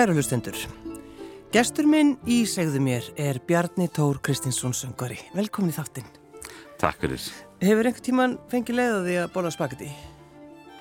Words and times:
Kæru 0.00 0.14
hlustendur, 0.16 0.56
gestur 1.52 1.84
minn 1.84 2.14
í 2.24 2.38
segðu 2.48 2.80
mér 2.80 3.04
er 3.20 3.36
Bjarni 3.44 3.84
Tór 3.92 4.16
Kristinsson 4.24 4.72
söngari. 4.72 5.18
Velkomin 5.36 5.74
í 5.74 5.76
þáttinn. 5.76 6.06
Takk 6.80 7.02
fyrir. 7.02 7.26
Hefur 7.60 7.90
einhver 7.90 8.04
tíman 8.06 8.36
fengið 8.48 8.78
leið 8.78 8.94
á 8.96 9.00
því 9.04 9.16
að 9.20 9.34
borða 9.34 9.50
spagetti? 9.52 9.90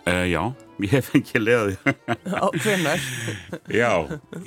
Uh, 0.08 0.24
já, 0.24 0.40
ég 0.86 0.94
hef 0.96 1.10
fengið 1.12 1.44
leið 1.44 1.60
á 1.60 1.66
því. 1.66 1.96
Á 2.32 2.46
hvenar? 2.64 3.04
já, 3.82 3.92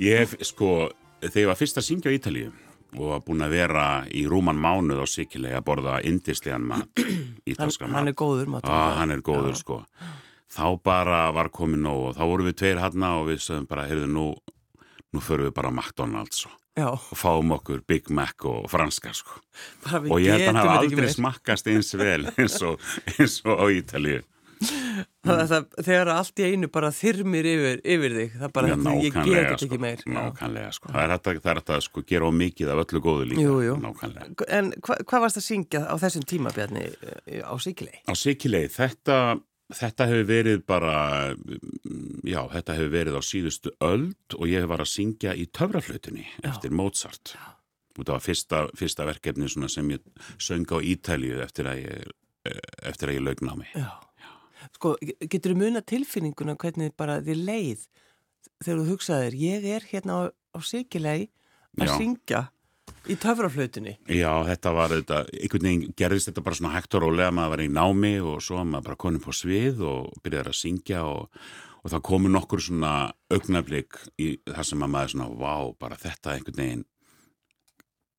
ég 0.00 0.22
hef, 0.22 0.32
sko, 0.48 0.70
þegar 1.20 1.42
ég 1.42 1.50
var 1.52 1.60
fyrst 1.60 1.82
að 1.82 1.86
syngja 1.90 2.08
á 2.08 2.16
Ítalíu 2.16 2.48
og 2.96 3.04
var 3.10 3.22
búin 3.28 3.44
að 3.44 3.58
vera 3.58 3.84
í 4.08 4.24
rúman 4.24 4.56
mánuð 4.56 5.04
á 5.04 5.06
Sikileg 5.18 5.58
að 5.58 5.66
borða 5.68 5.98
indislegan 6.00 6.64
mat, 6.72 7.04
ítalska 7.52 7.90
mat. 7.90 7.98
Hann 7.98 8.14
er 8.14 8.16
góður 8.16 8.48
mat. 8.56 8.64
Já, 8.64 8.96
hann 9.02 9.12
er 9.12 9.20
góður, 9.20 9.52
já. 9.52 9.60
sko. 9.66 9.82
Þá 10.52 10.64
bara 10.84 11.20
var 11.32 11.52
komið 11.52 11.84
nóg 11.84 12.08
og 12.08 12.16
þá 12.16 12.24
voru 12.28 12.48
við 12.48 12.58
tveir 12.60 12.80
hann 12.80 13.06
og 13.08 13.28
við 13.28 13.38
sögum 13.40 13.68
bara, 13.68 13.86
heyrðu, 13.88 14.08
nú, 14.08 14.26
nú 15.12 15.22
förum 15.22 15.48
við 15.48 15.54
bara 15.56 15.70
McDonalds 15.72 16.46
og, 16.48 16.58
og 16.80 17.16
fáum 17.18 17.52
okkur 17.58 17.82
Big 17.88 18.10
Mac 18.10 18.44
og 18.48 18.68
franska, 18.72 19.12
sko. 19.16 19.40
Og 20.08 20.18
ég 20.22 20.32
held 20.32 20.46
að 20.46 20.50
hann 20.50 20.60
hafa 20.62 20.76
aldrei 20.82 21.08
smakkast 21.12 21.68
eins 21.72 21.92
vel 22.00 22.26
eins 22.38 22.60
og, 22.64 22.80
eins 23.18 23.40
og 23.44 23.60
á 23.60 23.66
Ítalíu. 23.72 24.22
Það, 25.26 25.52
þegar 25.82 26.08
allt 26.14 26.38
í 26.38 26.44
einu 26.52 26.68
bara 26.70 26.92
þyrmir 26.94 27.46
yfir, 27.50 27.80
yfir 27.94 28.12
þig 28.14 28.36
það 28.38 28.52
bara, 28.54 28.68
Já, 28.70 28.76
ég 29.02 29.16
get 29.16 29.26
þetta 29.26 29.56
sko, 29.56 29.66
ekki 29.66 29.78
meir 29.82 30.04
Nákvæmlega, 30.06 30.68
sko. 30.76 30.92
það 30.92 31.02
er 31.02 31.40
þetta 31.48 31.76
að 31.76 31.84
sko, 31.88 32.02
gera 32.06 32.30
á 32.30 32.32
mikið 32.38 32.70
af 32.70 32.82
öllu 32.84 33.02
góðu 33.02 33.26
líka 33.32 33.42
jú, 33.42 33.56
jú. 33.66 33.74
En 34.46 34.70
hva, 34.78 34.98
hvað 35.02 35.24
varst 35.26 35.40
að 35.40 35.46
syngja 35.48 35.82
á 35.82 35.94
þessum 36.02 36.26
tíma, 36.30 36.54
Bjarni, 36.54 36.84
á 37.42 37.54
Sikilei? 37.62 38.02
Á 38.06 38.14
Sikilei, 38.18 38.68
þetta 38.70 39.18
þetta 39.78 40.06
hefur 40.10 40.28
verið 40.28 40.62
bara 40.68 40.94
já, 42.26 42.40
þetta 42.52 42.76
hefur 42.78 42.92
verið 42.92 43.18
á 43.18 43.22
síðustu 43.24 43.72
öld 43.84 44.36
og 44.38 44.46
ég 44.50 44.64
hef 44.64 44.70
var 44.72 44.84
að 44.84 44.92
syngja 44.92 45.34
í 45.38 45.48
töfraflautunni 45.54 46.26
eftir 46.46 46.74
Mozart. 46.74 47.34
Og 47.98 48.06
það 48.06 48.14
var 48.14 48.24
fyrsta, 48.24 48.62
fyrsta 48.78 49.06
verkefni 49.08 49.50
sem 49.52 49.90
ég 49.92 50.06
söng 50.40 50.70
á 50.72 50.78
Ítalju 50.80 51.42
eftir 51.44 51.68
að 51.68 51.82
ég, 51.82 52.14
ég 52.48 53.20
laugna 53.20 53.52
á 53.52 53.56
mig 53.60 53.74
Já. 53.76 53.90
Sko, 54.78 54.94
getur 55.02 55.52
þú 55.52 55.58
muna 55.58 55.82
tilfinninguna 55.84 56.54
hvernig 56.56 56.94
bara 56.96 57.18
þið 57.24 57.44
leið 57.48 57.86
þegar 58.62 58.78
þú 58.78 58.86
hugsaðir, 58.88 59.36
ég 59.38 59.66
er 59.76 59.86
hérna 59.90 60.18
á, 60.18 60.20
á 60.30 60.58
Sikilei 60.62 61.30
að 61.80 61.90
Já. 61.90 61.94
Í 63.10 63.16
töfraflautinni? 63.20 63.96
Já, 64.10 64.30
þetta 64.46 64.72
var 64.76 64.94
þetta, 64.94 65.24
einhvern 65.34 65.68
veginn 65.68 65.96
gerðist 65.98 66.30
þetta 66.30 66.46
bara 66.46 66.58
svona 66.58 66.76
hægt 66.76 66.96
og 66.98 67.04
rólega, 67.06 67.34
maður 67.34 67.54
var 67.56 67.64
í 67.64 67.72
námi 67.72 68.14
og 68.20 68.38
svo 68.44 68.62
maður 68.64 68.88
bara 68.90 69.02
konum 69.04 69.24
på 69.24 69.34
svið 69.36 69.82
og 69.88 70.22
byrjaði 70.22 70.52
að 70.54 70.60
syngja 70.60 71.02
og, 71.08 71.42
og 71.82 71.92
það 71.94 72.06
komu 72.08 72.32
nokkur 72.32 72.62
svona 72.62 72.94
augnablík 73.32 73.98
í 74.22 74.32
það 74.46 74.70
sem 74.70 74.86
maður 74.86 75.14
svona, 75.16 75.28
vá, 75.42 75.54
bara 75.82 76.00
þetta 76.00 76.36
einhvern 76.36 76.62
veginn 76.62 76.86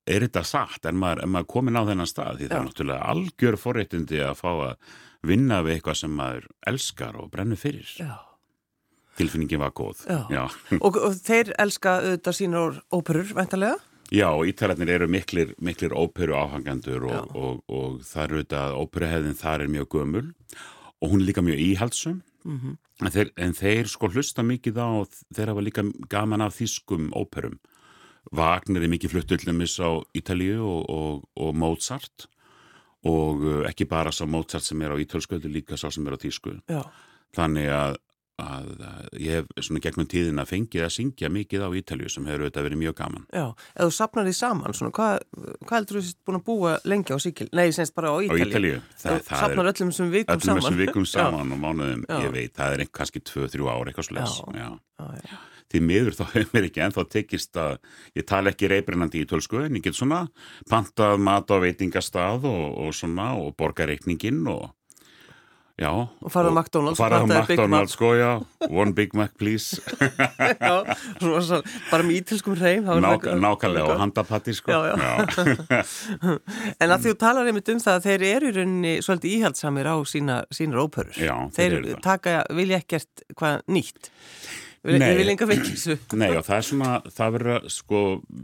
er 0.04 0.26
þetta 0.26 0.44
satt, 0.44 0.84
en 0.88 1.00
maður, 1.00 1.24
maður 1.32 1.50
komin 1.54 1.80
á 1.80 1.82
þennan 1.88 2.10
stað 2.10 2.38
því 2.38 2.44
Já. 2.44 2.50
það 2.50 2.58
er 2.58 2.68
náttúrulega 2.68 3.10
algjör 3.14 3.56
forréttindi 3.60 4.20
að 4.20 4.36
fá 4.36 4.50
að 4.52 4.92
vinna 5.24 5.62
við 5.64 5.78
eitthvað 5.78 6.00
sem 6.02 6.12
maður 6.12 6.48
elskar 6.68 7.16
og 7.16 7.30
brennur 7.32 7.60
fyrir. 7.60 7.88
Já. 7.96 8.12
Tilfinningin 9.16 9.62
var 9.62 9.72
góð. 9.72 10.02
Já. 10.10 10.20
Já. 10.28 10.44
og, 10.76 10.98
og 10.98 11.16
þeir 11.16 11.54
elska 11.62 11.96
auðvitað 12.02 12.36
sínur 12.36 12.80
óperur, 12.92 13.32
veintalega? 13.38 13.78
Já, 14.12 14.28
ítalarnir 14.44 14.90
eru 14.98 15.08
miklir, 15.08 15.54
miklir 15.62 15.94
óperu 15.96 16.36
áhangandur 16.36 17.06
og, 17.08 17.34
og, 17.34 17.60
og 17.68 18.00
það 18.04 18.24
eru 18.24 18.38
auðvitað, 18.38 18.78
óperuheðin 18.82 19.38
þar 19.38 19.64
er 19.64 19.72
mjög 19.72 19.88
gömul 19.96 20.26
og 21.00 21.10
hún 21.10 21.22
er 21.22 21.28
líka 21.30 21.44
mjög 21.44 21.62
íhaldsum. 21.64 22.22
Mm 22.44 22.58
-hmm. 22.60 22.76
en, 23.00 23.10
þeir, 23.10 23.30
en 23.36 23.54
þeir 23.56 23.86
sko 23.88 24.08
hlusta 24.08 24.42
mikið 24.42 24.76
á, 24.76 24.88
þeir 25.32 25.48
hafa 25.48 25.60
líka 25.64 25.84
gaman 26.08 26.44
af 26.44 26.60
þýskum 26.60 27.08
óperum. 27.16 27.58
Wagner 28.32 28.82
er 28.82 28.88
mikið 28.88 29.10
fluttullnumis 29.10 29.80
á 29.80 30.00
Ítalíu 30.16 30.60
og, 30.60 31.24
og 31.36 31.54
Mozart 31.56 32.28
og 33.04 33.44
uh, 33.44 33.62
ekki 33.68 33.86
bara 33.88 34.12
sá 34.12 34.24
Mozart 34.26 34.64
sem 34.64 34.80
er 34.82 34.94
á 34.94 34.96
ítölsköldu 34.96 35.50
líka 35.52 35.76
sá 35.76 35.90
sem 35.92 36.06
er 36.06 36.16
á 36.16 36.18
tísku 36.18 36.56
Já. 36.68 36.82
þannig 37.36 37.68
að, 37.68 37.98
að, 38.42 38.70
ég 39.20 39.38
hef 39.38 39.62
svona 39.62 39.82
gegnum 39.84 40.08
tíðin 40.10 40.42
að 40.42 40.50
fengið 40.50 40.84
að 40.86 40.92
syngja 40.96 41.30
mikið 41.32 41.64
á 41.64 41.68
Ítalju 41.78 42.10
sem 42.10 42.26
hefur 42.26 42.44
auðvitað 42.44 42.66
verið 42.66 42.80
mjög 42.80 42.96
gaman. 42.98 43.26
Já, 43.30 43.44
eða 43.76 43.86
þú 43.86 43.94
sapnar 43.98 44.28
því 44.28 44.34
saman 44.40 44.76
svona, 44.78 44.94
hvað, 44.98 45.14
hvað 45.62 45.76
heldur 45.78 45.98
þú 46.00 46.04
sést 46.08 46.20
búin 46.26 46.40
að 46.40 46.44
búa 46.48 46.74
lengi 46.90 47.14
á 47.14 47.18
Síkil? 47.22 47.48
Nei, 47.54 47.66
semst 47.76 47.94
bara 47.94 48.10
á 48.10 48.16
Ítalju 48.18 48.34
Á 48.34 48.48
Ítalju, 48.48 48.82
það, 48.98 49.22
það 49.28 49.42
sapnar 49.44 49.72
öllum 49.72 49.94
sem 49.94 50.12
vikum 50.12 50.34
öllum 50.34 50.46
saman. 50.48 50.62
Öllum 50.62 50.70
sem 50.70 50.82
vikum 50.82 51.08
saman 51.14 51.54
og 51.54 51.64
mánuðum, 51.64 52.06
Já. 52.10 52.20
ég 52.26 52.34
veit, 52.34 52.54
það 52.58 52.78
er 52.78 52.86
kannski 52.90 53.22
2-3 53.22 53.72
ári 53.74 53.94
eitthvað 53.94 54.54
Já. 54.54 54.70
Því 55.74 55.80
miður 55.82 56.14
þá 56.14 56.24
hefur 56.34 56.50
mér 56.54 56.68
ekki 56.68 56.82
ennþá 56.84 57.04
tekist 57.10 57.58
að 57.58 57.78
ég 58.18 58.26
tala 58.28 58.52
ekki 58.52 58.70
reybrennandi 58.70 59.24
í 59.24 59.28
tölsku 59.30 59.62
en 59.64 59.78
ég 59.78 59.86
get 59.86 59.96
svona 59.98 60.26
pantað 60.70 61.18
mat 61.24 61.50
á 61.50 61.56
veitingastað 61.62 62.46
og, 62.50 62.64
og 62.84 62.94
svona 62.94 63.32
og 63.40 63.54
borga 63.58 63.88
reikningin 63.90 64.44
og 64.50 64.68
já. 65.80 65.90
Og 65.90 66.32
farað 66.32 66.50
á 66.50 66.60
McDonalds 66.60 66.98
og 66.98 67.02
farað 67.02 67.24
á 67.24 67.26
McDonalds 67.40 67.94
sko 67.96 68.10
já. 68.18 68.30
One 68.68 68.94
Big 68.96 69.14
Mac 69.16 69.34
please. 69.38 69.80
Já, 70.64 70.96
svo, 71.20 71.60
bara 71.90 72.06
með 72.06 72.20
ítelskum 72.20 72.56
hreim 72.56 72.86
Nák, 73.04 73.26
nákvæmlega 73.42 73.92
og 73.92 74.00
handapatti 74.00 74.54
sko. 74.56 74.72
Já, 74.72 74.94
já. 74.96 75.82
en 76.82 76.94
að 76.94 77.08
þú 77.08 77.14
talar 77.20 77.50
einmitt 77.50 77.68
um 77.74 77.82
það 77.82 77.98
að 77.98 78.08
þeir 78.08 78.26
eru 78.30 78.50
í 78.50 78.56
rauninni 78.58 78.94
svolítið 79.04 79.38
íhaldsamir 79.38 79.90
á 79.90 79.96
sína, 80.08 80.42
sínar 80.54 80.84
óperur. 80.84 81.14
Þeir, 81.14 81.80
þeir 81.84 82.04
taka, 82.04 82.42
vilja 82.54 82.80
ekkert 82.80 83.26
hvað 83.36 83.64
nýtt. 83.68 84.12
Við 84.84 85.00
viljum 85.00 85.32
enga 85.32 85.46
veikilsu. 85.48 85.96
Nei 86.20 86.30
og 86.36 86.44
það 86.44 86.58
er 86.58 86.66
svona, 86.68 86.90
það 87.16 87.36
verður 87.38 87.68
sko, 87.72 88.00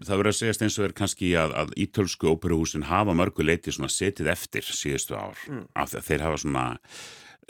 það 0.06 0.12
verður 0.14 0.30
að 0.30 0.38
segjast 0.38 0.64
eins 0.64 0.78
og 0.80 0.86
er 0.86 0.94
kannski 0.96 1.32
að, 1.36 1.56
að 1.62 1.74
ítölsku 1.84 2.30
óperuhúsin 2.32 2.86
hafa 2.88 3.16
mörgu 3.16 3.44
leiti 3.44 3.74
svona 3.76 3.92
setið 3.92 4.30
eftir 4.32 4.64
síðustu 4.64 5.18
ár. 5.20 5.40
Mm. 5.50 5.66
Af 5.76 5.92
að 5.98 6.06
þeir 6.08 6.24
hafa 6.24 6.40
svona, 6.40 6.64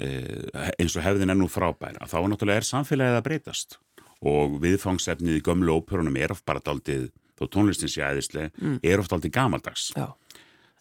eins 0.00 0.96
og 0.96 1.04
hefðin 1.04 1.34
ennú 1.34 1.48
frábæra. 1.50 2.08
Þá 2.08 2.18
náttúrulega 2.30 2.62
er 2.62 2.68
samfélagið 2.68 3.18
að 3.18 3.26
breytast 3.28 3.78
og 4.20 4.58
viðfangsefnið 4.60 5.38
í 5.38 5.44
gömlu 5.44 5.78
óperunum 5.80 6.18
er 6.20 6.34
oft 6.34 6.44
bara 6.48 6.60
daldið, 6.64 7.08
þó 7.40 7.46
tónlistin 7.48 7.88
sé 7.88 8.04
æðislega, 8.04 8.52
mm. 8.60 8.80
er 8.84 9.00
oft 9.00 9.12
daldið 9.14 9.32
gamaldags. 9.36 9.90
Já. 9.96 10.10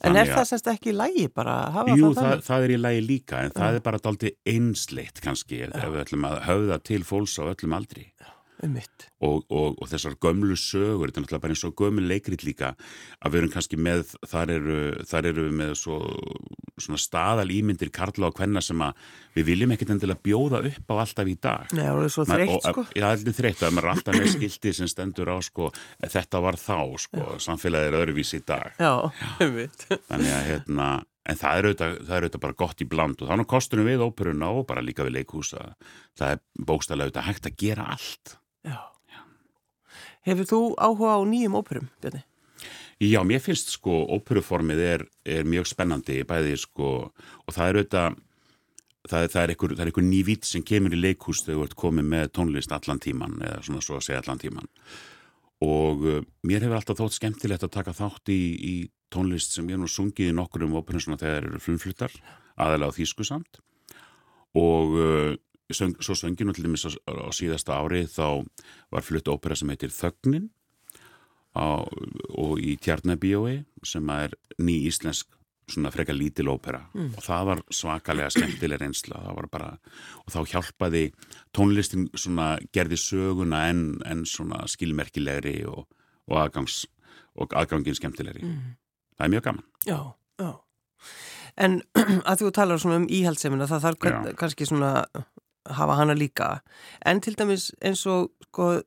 En 0.03 0.15
er 0.15 0.29
það 0.31 0.45
semst 0.47 0.67
ekki 0.71 0.93
í 0.93 0.95
lægi 0.95 1.25
bara 1.35 1.55
að 1.67 1.89
jú, 1.91 2.09
það 2.13 2.19
þannig? 2.21 2.37
Jú, 2.37 2.43
það 2.47 2.65
er 2.65 2.71
í 2.71 2.79
lægi 2.79 3.01
líka 3.03 3.41
en 3.43 3.55
það 3.55 3.77
er 3.77 3.81
bara 3.83 3.99
aldrei 4.11 4.29
einsleitt 4.47 5.19
kannski 5.23 5.65
ef 5.67 5.75
við 5.75 6.03
ætlum 6.05 6.27
að 6.29 6.37
höfða 6.45 6.77
til 6.87 6.99
fólks 7.07 7.35
á 7.35 7.43
öllum 7.51 7.75
aldri. 7.75 8.05
Já 8.15 8.29
og, 9.23 9.43
og, 9.47 9.77
og 9.79 9.89
þessar 9.91 10.15
gömlu 10.21 10.55
sögur, 10.59 11.09
þetta 11.09 11.21
er 11.21 11.25
náttúrulega 11.25 11.43
bara 11.45 11.55
eins 11.55 11.65
og 11.67 11.75
gömul 11.79 12.05
leikrit 12.09 12.45
líka 12.47 12.73
að 13.19 13.33
við 13.33 13.41
erum 13.41 13.53
kannski 13.53 13.79
með 13.79 14.15
þar 14.27 14.53
eru, 14.55 14.79
þar 15.09 15.29
eru 15.31 15.45
við 15.47 15.57
með 15.61 15.73
svo, 15.79 15.99
svona 16.79 17.01
staðal 17.01 17.49
ímyndir 17.55 17.91
karla 17.95 18.29
og 18.29 18.39
hvenna 18.39 18.63
sem 18.63 18.81
að 18.83 19.03
við 19.37 19.51
viljum 19.51 19.75
ekkert 19.75 19.93
endilega 19.95 20.25
bjóða 20.25 20.63
upp 20.71 20.91
á 20.91 20.95
alltaf 20.99 21.29
í 21.29 21.37
dag. 21.39 21.75
Nei, 21.77 21.85
það 21.85 22.03
er 22.05 22.15
svo 22.15 22.27
þreytt 22.29 22.67
sko. 22.67 22.87
Já, 22.95 23.05
það 23.05 23.31
er 23.31 23.37
þreytt 23.39 23.63
að 23.63 23.75
maður 23.75 23.89
er 23.89 23.93
alltaf 23.95 24.19
með 24.19 24.33
skildi 24.35 24.75
sem 24.79 24.91
stendur 24.91 25.31
á 25.31 25.37
sko, 25.45 25.69
þetta 26.15 26.43
var 26.43 26.59
þá 26.59 26.79
sko, 27.05 27.29
samfélagið 27.47 27.91
er 27.93 28.01
öðruvís 28.01 28.35
í 28.35 28.43
dag. 28.47 28.75
Já, 28.79 28.93
um 29.45 29.63
Þannig 30.09 30.35
að 30.35 30.49
hérna 30.49 30.89
En 31.29 31.37
það 31.37 31.59
er, 31.59 31.67
auðvitað, 31.67 31.95
það 32.07 32.15
er 32.15 32.25
auðvitað 32.25 32.43
bara 32.45 32.57
gott 32.63 32.81
í 32.81 32.87
bland 32.89 33.21
og 33.21 33.29
þannig 33.29 33.49
kostunum 33.51 33.89
við 33.89 34.03
óperuna 34.05 34.51
og 34.55 34.67
bara 34.69 34.81
líka 34.81 35.05
við 35.05 35.19
leikhúsa. 35.19 35.73
Það 36.17 36.35
er 36.35 36.39
bókstæðilega 36.69 37.09
auðvitað 37.09 37.27
hægt 37.27 37.49
að 37.49 37.57
gera 37.63 37.89
allt. 37.93 38.38
Já. 38.67 38.79
Já. 39.11 39.21
Hefur 40.27 40.49
þú 40.49 40.61
áhuga 40.77 41.15
á 41.15 41.19
nýjum 41.27 41.59
óperum, 41.59 41.91
Bjarni? 42.01 42.25
Já, 42.99 43.21
mér 43.23 43.39
finnst 43.39 43.71
sko 43.71 44.01
óperuformið 44.17 44.81
er, 44.83 45.05
er 45.23 45.45
mjög 45.47 45.69
spennandi 45.71 46.19
bæði 46.27 46.57
sko 46.59 46.89
og 47.07 47.53
það 47.55 47.69
er 47.69 47.79
auðvitað 47.79 48.17
það 49.07 49.23
er, 49.23 49.31
það 49.31 49.41
er 49.41 49.53
einhver, 49.53 49.75
einhver 49.85 50.05
ný 50.05 50.19
vít 50.27 50.47
sem 50.47 50.65
kemur 50.65 50.95
í 50.95 50.99
leikhús 50.99 51.45
þegar 51.45 51.61
þú 51.61 51.67
ert 51.69 51.77
komið 51.79 52.09
með 52.11 52.31
tónlist 52.35 52.75
allan 52.75 52.99
tíman 52.99 53.37
eða 53.39 53.61
svona 53.63 53.83
svo 53.85 53.99
að 53.99 54.05
segja 54.09 54.19
allan 54.23 54.41
tíman 54.41 54.67
og 55.63 56.05
uh, 56.07 56.19
mér 56.47 56.65
hefur 56.65 56.79
alltaf 56.79 56.99
þótt 56.99 57.15
skemmtilegt 57.17 57.63
að 57.63 57.73
taka 57.77 57.95
þátt 57.95 58.31
í, 58.35 58.41
í 58.59 58.75
tónlist 59.11 59.55
sem 59.55 59.71
ég 59.71 59.79
nú 59.79 59.87
sungið 59.91 60.33
í 60.33 60.35
nokkur 60.35 60.67
um 60.67 60.77
óperum 60.79 61.03
svona 61.03 61.19
þegar 61.21 61.47
eru 61.47 61.63
flumfluttar 61.63 62.15
aðalega 62.59 62.91
á 62.91 62.97
þýsku 62.99 63.27
samt 63.27 63.61
og 64.59 64.99
uh, 64.99 65.33
söng, 65.73 65.95
svo 66.01 66.15
dæmis 66.63 66.85
á, 66.85 66.91
á 67.05 67.29
síðasta 67.35 67.77
ári 67.77 68.05
þá 68.09 68.45
var 68.91 69.05
flutt 69.05 69.27
ópera 69.27 69.55
sem 69.55 69.69
heitir 69.69 69.93
Þögnin 69.93 70.49
á, 71.55 71.85
og 72.29 72.59
í 72.61 72.77
Tjarnabíói 72.77 73.65
sem 73.83 74.09
er 74.09 74.33
ný 74.57 74.85
íslensk 74.89 75.27
svona 75.69 75.91
freka 75.91 76.13
lítil 76.13 76.49
ópera. 76.49 76.81
Mm. 76.93 77.13
og 77.15 77.23
það 77.23 77.45
var 77.45 77.61
svakalega 77.69 78.29
skemmtileg 78.33 78.81
reynsla 78.81 79.21
bara, 79.51 79.77
og 80.25 80.33
þá 80.33 80.39
hjálpaði 80.53 81.03
tónlistin 81.53 82.09
svona 82.17 82.57
gerði 82.73 82.97
söguna 82.97 83.67
en, 83.69 83.83
en 84.05 84.25
svona 84.25 84.65
skilmerkilegri 84.67 85.63
og, 85.69 85.85
og, 86.29 86.37
aðgangs, 86.41 86.85
og 87.37 87.53
aðgangin 87.53 87.97
skemmtilegri. 87.97 88.45
Mm. 88.45 88.73
það 89.17 89.25
er 89.25 89.35
mjög 89.35 89.45
gaman. 89.49 89.69
Já, 89.85 89.99
já. 90.41 90.51
En 91.59 91.81
að 92.29 92.41
þú 92.41 92.51
talar 92.55 92.81
svona 92.81 93.01
um 93.03 93.09
íhaldsemina 93.09 93.67
það 93.69 93.85
þarf 93.85 94.33
kannski 94.39 94.67
svona 94.69 95.05
hafa 95.77 95.95
hana 95.99 96.15
líka 96.17 96.49
en 97.05 97.21
til 97.21 97.35
dæmis 97.39 97.69
eins 97.81 98.05
og 98.09 98.31
sko, 98.49 98.81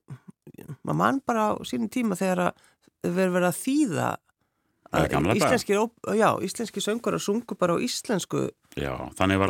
maður 0.84 0.98
mann 0.98 1.20
bara 1.26 1.52
á 1.54 1.62
sínum 1.66 1.90
tíma 1.92 2.18
þegar 2.18 2.48
að 2.48 3.12
verður 3.16 3.36
verið 3.38 3.50
að 3.52 3.62
þýða 3.62 4.10
Það 4.92 5.36
íslenskir, 5.38 5.78
ó- 5.80 6.12
já, 6.12 6.28
íslenski 6.44 6.80
söngur 6.84 7.14
að 7.16 7.22
sungu 7.24 7.56
bara 7.56 7.72
á 7.72 7.80
íslensku 7.80 8.50
Já, 8.76 8.92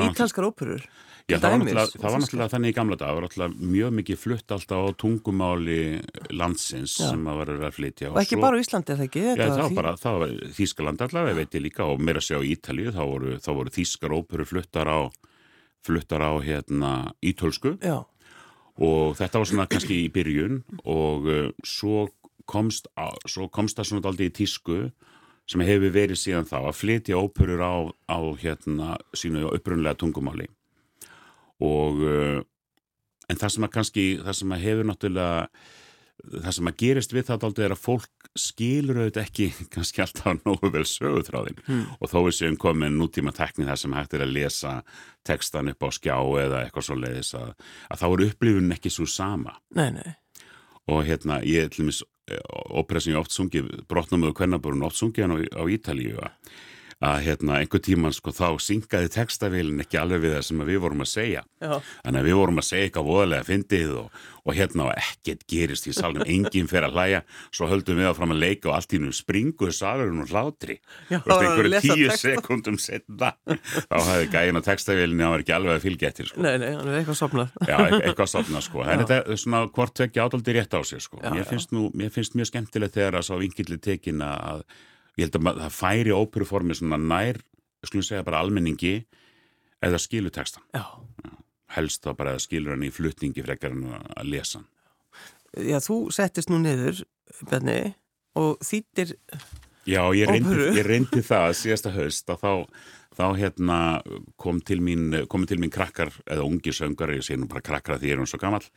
ítalskar 0.06 0.46
óperur 0.46 0.84
Já, 1.30 1.38
það 1.38 1.42
var, 1.42 1.58
náttúrulega, 1.62 1.98
það 2.02 2.12
var 2.12 2.20
náttúrulega 2.22 2.52
þannig 2.52 2.70
í 2.72 2.76
gamla 2.76 2.96
dag, 2.98 3.08
það 3.08 3.16
var 3.18 3.24
náttúrulega 3.26 3.66
mjög 3.72 3.92
mikið 3.98 4.18
flutt 4.22 4.54
alltaf 4.56 4.80
á 4.82 4.88
tungumáli 5.02 5.76
landsins 6.34 6.94
Já. 6.98 7.08
sem 7.10 7.26
að 7.30 7.38
verður 7.42 7.66
að 7.68 7.76
flytja. 7.76 8.10
og 8.10 8.18
ekki 8.22 8.38
bara 8.42 8.58
á 8.58 8.62
Íslandi, 8.62 8.96
það 8.98 9.04
ekki? 9.06 9.22
Já, 9.22 9.34
það 9.42 9.58
var 9.62 9.68
því- 9.70 9.78
bara, 9.78 9.92
það 10.02 10.18
var 10.22 10.32
Þískaland 10.58 11.04
allavega, 11.06 11.36
veit 11.38 11.54
ég 11.58 11.62
líka, 11.66 11.84
og 11.86 12.00
meira 12.02 12.18
að 12.22 12.26
segja 12.26 12.40
á 12.42 12.50
Ítalíu, 12.52 12.90
þá 12.94 13.02
voru, 13.06 13.36
voru 13.58 13.70
Þískar 13.78 14.16
óperu 14.18 14.46
fluttar 14.50 14.86
á, 14.90 15.00
fluttar 15.82 16.22
á 16.24 16.32
hérna 16.42 17.12
ítölsku. 17.22 17.76
Já, 17.82 18.02
og 18.80 19.16
þetta 19.18 19.40
var 19.42 19.48
svona 19.48 19.68
kannski 19.70 20.02
í 20.06 20.10
byrjun 20.12 20.62
og 20.88 21.28
uh, 21.28 21.48
svo 21.64 22.08
komst, 22.48 22.88
á, 22.96 23.12
svo 23.28 23.48
komst 23.52 23.78
það 23.78 23.88
svona 23.90 24.08
aldrei 24.10 24.30
í 24.30 24.34
tísku 24.34 24.78
sem 25.50 25.64
hefur 25.66 25.92
verið 25.92 26.18
síðan 26.18 26.48
þá 26.48 26.58
að 26.62 26.78
flytja 26.78 27.20
óperur 27.20 27.60
á, 27.60 27.74
á 28.08 28.18
hérna 28.40 28.96
sínu 29.16 29.50
upprunlega 29.50 29.98
tungumáli. 30.00 30.48
Og 31.62 32.00
uh, 32.00 32.40
en 33.28 33.38
það 33.38 33.54
sem 33.54 33.66
að 33.68 33.74
kannski, 33.76 34.06
það 34.22 34.38
sem 34.40 34.56
að 34.56 34.64
hefur 34.66 34.88
náttúrulega 34.88 35.48
það 36.30 36.54
sem 36.56 36.70
að 36.70 36.78
gerist 36.82 37.14
við 37.14 37.26
það 37.28 37.62
er 37.64 37.74
að 37.74 37.82
fólk 37.82 38.28
skilur 38.38 39.00
auðvitað 39.02 39.24
ekki 39.26 39.48
kannski 39.74 40.04
alltaf 40.04 40.44
nógu 40.46 40.70
vel 40.72 40.84
söguþráðin 40.88 41.60
Hmm. 41.66 41.84
og 42.00 42.10
þó 42.10 42.18
er 42.26 42.34
séum 42.36 42.56
komin 42.58 42.96
nútíma 42.98 43.32
tekni 43.36 43.66
þar 43.68 43.78
sem 43.78 43.92
hægt 43.94 44.14
er 44.16 44.24
að 44.24 44.32
lesa 44.34 44.72
textan 45.26 45.70
upp 45.70 45.84
á 45.86 45.88
skjá 45.94 46.16
eða 46.42 46.64
eitthvað 46.64 46.86
svo 46.88 46.96
leiðis 46.98 47.34
að, 47.38 47.52
að 47.90 48.00
þá 48.02 48.06
er 48.08 48.24
upplifunin 48.26 48.74
ekki 48.74 48.90
svo 48.90 49.06
sama. 49.06 49.54
Nei, 49.78 49.90
nei. 49.94 50.14
Og 50.90 51.04
hérna 51.06 51.38
ég 51.46 51.70
til 51.70 51.84
dæmis 51.84 52.02
ópera 52.72 53.00
sem 53.02 53.12
ég 53.14 53.20
oft 53.20 53.34
sungi 53.34 53.62
brotnumöðu 53.90 54.34
kvennaburun 54.40 54.86
oft 54.86 54.98
sungi 54.98 55.22
hann 55.24 55.34
á, 55.34 55.38
á 55.42 55.62
Ítalíu 55.70 56.18
að, 56.22 56.52
að 57.02 57.22
hérna 57.26 57.56
einhver 57.60 57.82
tíman 57.82 58.14
sko 58.14 58.30
þá 58.34 58.46
syngaði 58.62 59.08
textavélin 59.16 59.82
ekki 59.82 59.98
alveg 59.98 60.22
við 60.22 60.36
það 60.36 60.44
sem 60.48 60.60
að 60.62 60.68
við 60.72 60.82
vorum 60.84 61.02
að 61.02 61.10
segja 61.12 61.42
Já, 61.62 61.72
þannig 62.04 62.20
að 62.22 62.28
við 62.28 62.36
vorum 62.38 62.60
að 62.62 62.68
segja 62.68 62.86
eitthvað 62.88 63.08
voðalega 63.10 63.46
fyndið 63.48 63.94
og, 64.02 64.20
og 64.42 64.56
hérna 64.58 64.86
og 64.86 64.92
ekkert 64.98 65.42
gerist 65.50 65.88
í 65.90 65.94
salnum 65.96 66.24
enginn 66.34 66.70
fer 66.70 66.86
að 66.86 66.94
hlæja 66.98 67.20
svo 67.54 67.68
höldum 67.72 67.98
við 67.98 68.08
áfram 68.12 68.34
að 68.36 68.42
leika 68.44 68.70
og 68.70 68.76
allt 68.78 68.94
í 68.94 69.00
nú 69.02 69.10
springuð 69.14 69.74
salurinn 69.76 70.22
og 70.22 70.30
hlátri 70.32 70.78
að 71.10 71.34
einhverju 71.36 71.82
tíu 71.82 72.08
texta. 72.12 72.20
sekundum 72.36 72.78
setna 72.82 73.32
þá 73.50 73.96
hafði 73.98 74.30
gæin 74.36 74.58
á 74.58 74.62
textavélinni 74.68 75.26
hann 75.26 75.34
var 75.36 75.44
ekki 75.46 75.56
alveg 75.58 75.78
að 75.80 75.84
fylgja 75.88 76.12
eftir 76.12 76.30
sko. 76.30 76.42
nei, 76.46 76.54
nei, 76.62 76.70
hann 76.78 76.88
er 76.92 77.00
eitthvað 77.00 77.18
sopnað 77.24 77.58
Já, 77.66 77.76
eit- 77.82 77.98
eitthvað 78.06 78.30
sopna 78.36 78.62
sko. 78.62 78.82
En 78.86 79.02
þetta 79.02 79.18
er 79.26 79.38
svona 79.42 79.64
hvort 79.74 79.94
tvekja 79.98 80.26
ádaldi 80.28 80.54
rétt 80.56 80.74
á 80.74 80.80
sér 80.86 81.02
sko. 81.02 81.18
Já, 81.22 81.30
mér, 81.34 81.44
finnst 81.48 81.74
nú, 81.74 81.88
mér 81.98 82.10
finnst 82.14 82.34
mjög 82.38 82.50
skemmtilegt 82.52 82.94
þegar 82.98 83.18
að 83.20 83.26
svo 83.28 83.38
vingilli 83.42 83.78
tekin 83.82 84.22
að 84.26 84.64
ég 85.18 85.26
held 85.26 85.38
að 85.40 85.62
það 85.64 85.76
færi 85.76 86.14
óperuformi 86.16 86.76
svona 86.78 86.98
nær, 87.00 87.40
skulum 87.84 88.06
segja 88.06 88.24
bara 88.26 88.40
almenningi 88.44 88.94
eða 89.82 89.98
skilu 90.00 90.30
textan. 90.34 90.64
Já, 90.74 90.84
Helst 91.72 92.04
þá 92.04 92.12
bara 92.18 92.34
að 92.36 92.42
skilur 92.44 92.74
hann 92.74 92.84
í 92.84 92.92
flutningi 92.92 93.42
frekar 93.46 93.72
en 93.72 93.86
að 93.96 94.26
lesa 94.28 94.58
hann. 94.60 94.66
já, 95.56 95.78
þú 95.80 95.96
settist 96.12 96.50
nú 96.52 96.58
niður, 96.60 97.02
Benni 97.48 97.94
og 98.36 98.58
þýttir, 98.64 99.14
Já, 99.88 100.02
ég 100.14 100.28
reyndi, 100.30 100.54
ég 100.76 100.86
reyndi 100.86 101.22
það 101.26 101.48
síðasta 101.58 101.90
haust 101.96 102.28
að 102.30 102.42
þá, 102.44 102.52
þá 103.18 103.24
hérna 103.40 103.78
kom 104.38 104.60
til 104.62 104.78
mín, 104.84 105.08
komi 105.32 105.48
til 105.50 105.58
mín 105.58 105.72
krakkar 105.74 106.12
eða 106.22 106.44
ungi 106.46 106.70
söngar, 106.76 107.10
ég 107.16 107.24
sé 107.26 107.34
nú 107.34 107.48
bara 107.50 107.64
krakkar 107.64 107.96
að 107.96 108.04
því 108.04 108.12
ég 108.12 108.14
er 108.14 108.22
hún 108.22 108.30
svo 108.30 108.38
gamall, 108.38 108.68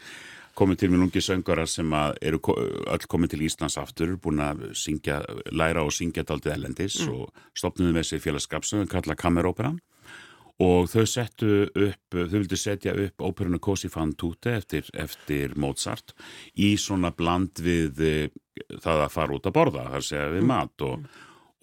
komið 0.55 0.79
til 0.81 0.91
mín 0.93 1.05
ungi 1.05 1.23
söngarar 1.23 1.69
sem 1.69 1.91
eru 2.21 2.39
öll 2.47 3.07
komið 3.11 3.35
til 3.35 3.45
Íslands 3.47 3.77
aftur, 3.81 4.15
búin 4.21 4.41
að 4.43 4.69
syngja, 4.77 5.19
læra 5.51 5.83
og 5.83 5.93
syngja 5.93 6.23
daldið 6.27 6.55
ellendis 6.55 7.01
og 7.07 7.29
stopnuðu 7.57 7.95
með 7.95 8.09
sér 8.09 8.23
félagskap 8.23 8.67
sem 8.67 8.81
við 8.83 8.93
kalla 8.95 9.17
Kammeróperan 9.19 9.81
og 10.63 10.87
þau 10.87 11.03
settu 11.09 11.65
upp, 11.67 12.15
þau 12.15 12.31
vildu 12.31 12.57
setja 12.59 12.95
upp 12.95 13.23
óperuna 13.27 13.59
Cosi 13.59 13.89
fan 13.91 14.13
tutte 14.15 14.53
eftir, 14.55 14.87
eftir 14.95 15.57
Mozart 15.59 16.15
í 16.55 16.75
svona 16.79 17.11
bland 17.11 17.59
við 17.59 18.03
eh, 18.07 18.35
það 18.79 19.05
að 19.05 19.15
fara 19.17 19.35
út 19.35 19.49
að 19.49 19.57
borða, 19.57 19.87
það 19.89 19.97
er 19.97 20.03
að 20.03 20.09
segja 20.09 20.35
við 20.37 20.47
mat 20.53 20.85
og, 20.87 21.09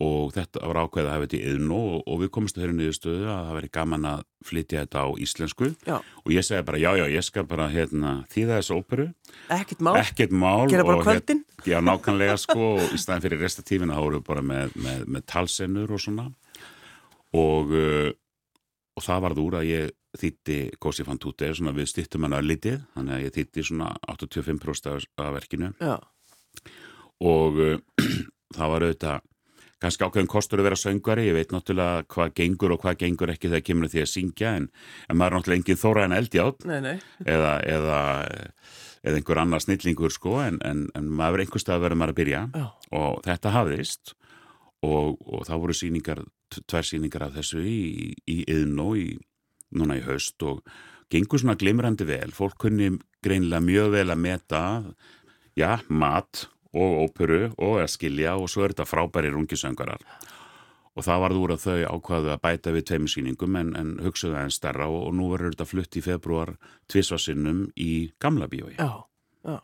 og 0.02 0.32
þetta 0.34 0.62
var 0.66 0.80
ákveðið 0.82 1.08
að 1.08 1.14
hafa 1.14 1.26
þetta 1.26 1.38
í 1.38 1.50
yðn 1.52 1.72
og, 1.76 1.94
og 2.10 2.20
við 2.22 2.30
komumst 2.34 2.58
þeirri 2.58 2.74
niður 2.76 2.96
stöðu 2.96 3.28
að 3.30 3.42
það 3.46 3.56
veri 3.58 3.70
gaman 3.76 4.08
að 4.08 4.24
flytja 4.48 4.82
þetta 4.82 5.04
á 5.04 5.08
íslensku. 5.26 5.70
Já, 5.86 5.94
og 6.00 6.34
ég 6.34 6.46
segi 6.46 6.66
bara 6.66 6.80
já, 6.82 6.90
já, 6.98 7.04
ég 7.12 7.26
skal 7.26 7.44
bara 7.50 7.68
hérna, 7.70 8.12
þýða 8.32 8.58
þessu 8.58 8.78
óperu, 8.80 9.06
ekkert 9.58 9.84
mál, 9.86 9.94
ekkert 10.00 10.34
mál 10.34 10.66
gera 10.72 10.86
bara 10.88 11.06
kvöldin. 11.06 11.42
Já, 11.68 11.78
nákvæmlega 11.84 12.36
sko 12.42 12.68
og 12.74 12.94
í 12.96 13.00
staðin 13.00 13.26
fyrir 13.26 13.44
restatífina 13.44 13.98
þá 13.98 14.02
vorum 14.02 14.18
við 14.18 14.28
bara 14.32 14.46
með, 14.52 14.76
með, 14.86 15.02
með 15.16 15.26
talsennur 15.30 15.94
og 15.94 16.02
svona. 16.02 16.28
Og, 17.38 17.72
uh, 17.72 18.08
og 18.98 19.06
það 19.06 19.26
varð 19.26 19.42
úr 19.46 19.58
að 19.60 19.68
ég 19.70 19.98
þýtti 20.20 20.56
Kosi 20.82 21.06
Tutte 21.06 21.54
svona 21.54 21.72
við 21.72 21.88
stýttum 21.88 22.26
hann 22.26 22.34
að 22.36 22.50
litið 22.50 22.80
þannig 22.92 23.14
að 23.14 23.22
ég 23.22 23.36
þýtti 23.38 23.62
svona 23.64 23.92
85% 24.12 24.90
af, 24.92 25.06
af 25.16 25.36
verkinu. 25.38 25.70
Já, 25.80 25.96
og 27.22 27.60
uh, 27.62 27.76
það 28.56 28.72
var 28.74 28.88
auðvitað 28.88 29.28
kannski 29.82 30.06
ákveðin 30.06 30.30
kostur 30.30 30.62
að 30.62 30.68
vera 30.70 30.78
söngvari 30.78 31.26
ég 31.28 31.36
veit 31.36 31.52
náttúrulega 31.54 32.06
hvað 32.12 32.32
gengur 32.38 32.76
og 32.76 32.82
hvað 32.84 33.00
gengur 33.02 33.32
ekki 33.34 33.50
þegar 33.50 33.66
kemur 33.66 33.88
að 33.88 33.96
því 33.96 34.04
að 34.04 34.10
syngja 34.12 34.54
en, 34.60 34.68
en 35.08 35.18
maður 35.18 35.32
er 35.34 35.38
náttúrulega 35.38 35.62
engin 35.62 35.82
þóra 35.82 36.06
en 36.06 36.16
eldjátt 36.16 36.66
nei, 36.70 36.78
nei, 36.84 36.94
eða, 37.26 37.52
eða, 37.74 38.00
eða 39.02 39.20
einhver 39.20 39.42
annar 39.42 39.64
snillingur 39.64 40.14
sko 40.14 40.38
en, 40.44 40.60
en, 40.66 40.86
en 40.98 41.10
maður 41.20 41.44
einhver 41.44 41.62
stað 41.62 41.86
verður 41.86 42.02
maður 42.02 42.14
að 42.14 42.20
byrja. 42.20 42.42
Já, 42.54 42.66
og 42.98 43.20
þetta 43.26 43.54
hafðist 43.56 44.14
og, 44.86 45.18
og 45.26 45.44
þá 45.48 45.52
voru 45.56 45.76
síningar, 45.76 46.22
tvær 46.70 46.86
síningar 46.86 47.26
af 47.28 47.36
þessu 47.38 47.62
í, 47.66 47.82
í 48.30 48.38
yðn 48.50 48.80
og 48.82 48.96
í, 49.00 49.08
núna 49.78 49.98
í 49.98 50.06
haust 50.06 50.42
og 50.46 50.62
gengur 51.12 51.42
svona 51.42 51.58
glimrandi 51.60 52.06
vel, 52.08 52.30
fólk 52.34 52.58
kunni 52.62 52.94
greinilega 53.22 53.64
mjög 53.64 53.92
vel 53.96 54.08
að 54.14 54.22
meta 54.22 54.62
já, 55.58 55.76
mat 55.88 56.46
og 56.72 57.02
óperu 57.06 57.42
og 57.56 57.80
að 57.82 57.90
skilja 57.92 58.36
og 58.40 58.48
svo 58.50 58.64
er 58.64 58.74
þetta 58.74 58.88
frábæri 58.88 59.32
rungisöngarar 59.32 60.04
og 60.92 61.06
það 61.06 61.22
varð 61.24 61.40
úr 61.40 61.54
að 61.54 61.64
þau 61.64 61.76
ákvaðu 61.96 62.32
að 62.32 62.40
bæta 62.44 62.72
við 62.74 62.86
tveimur 62.90 63.12
síningum 63.12 63.58
en, 63.60 63.74
en 63.78 63.92
hugsaðu 64.04 64.36
aðeins 64.36 64.58
stærra 64.60 64.88
og, 64.92 65.06
og 65.08 65.14
nú 65.16 65.28
verður 65.32 65.54
þetta 65.54 65.68
flutt 65.68 65.96
í 65.96 66.04
februar 66.04 66.54
tvisvarsinnum 66.92 67.62
í 67.80 67.92
gamla 68.20 68.48
bíói. 68.52 68.74
Já, 68.76 69.04
já, 69.48 69.56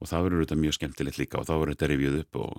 og 0.00 0.10
það 0.10 0.28
verður 0.28 0.44
þetta 0.44 0.60
mjög 0.62 0.76
skemmtilegt 0.78 1.18
líka 1.22 1.40
og 1.40 1.48
þá 1.48 1.54
verður 1.56 1.74
þetta 1.74 1.90
rifjuð 1.92 2.20
upp 2.20 2.38
og, 2.42 2.54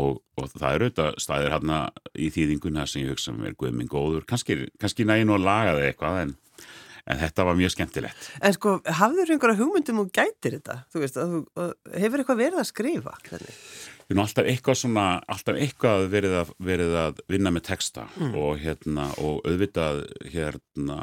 og, 0.00 0.18
og 0.40 0.50
það 0.56 0.78
eru 0.78 0.90
þetta 0.90 1.06
staðir 1.22 1.54
hérna 1.54 1.78
í 2.14 2.32
þýðinguna 2.34 2.88
sem 2.90 3.04
ég 3.04 3.14
hugsa 3.14 3.36
mér 3.36 3.54
guðminn 3.60 3.92
góður, 3.92 4.26
kannski, 4.26 4.64
kannski 4.82 5.06
nægin 5.06 5.34
og 5.36 5.44
lagaði 5.46 5.90
eitthvað 5.90 6.22
en, 6.24 6.34
en 7.06 7.20
þetta 7.20 7.46
var 7.46 7.58
mjög 7.58 7.74
skemmtilegt. 7.76 8.30
En 8.42 8.56
sko, 8.56 8.78
hafður 9.00 9.34
einhverja 9.34 9.60
hugmyndum 9.60 10.02
og 10.02 10.10
gætir 10.14 10.58
þetta? 10.58 10.80
Þú 10.92 11.02
veist, 11.04 11.20
þú, 11.20 11.68
hefur 11.94 12.22
eitthvað 12.22 12.42
verið 12.42 12.62
að 12.62 12.68
skrifa? 12.72 13.14
Hvernig? 13.28 13.60
Ég 14.06 14.14
er 14.14 14.18
nú 14.18 14.22
alltaf 14.22 14.50
eitthvað 14.50 14.78
svona, 14.78 15.06
alltaf 15.34 15.56
eitthvað 15.58 16.04
verið 16.12 16.36
að, 16.40 16.50
verið 16.62 16.98
að 17.00 17.22
vinna 17.32 17.50
með 17.54 17.64
texta 17.72 18.04
og 18.28 18.60
hérna, 18.62 19.08
og 19.18 19.40
auðvitað 19.48 20.04
hérna, 20.30 21.00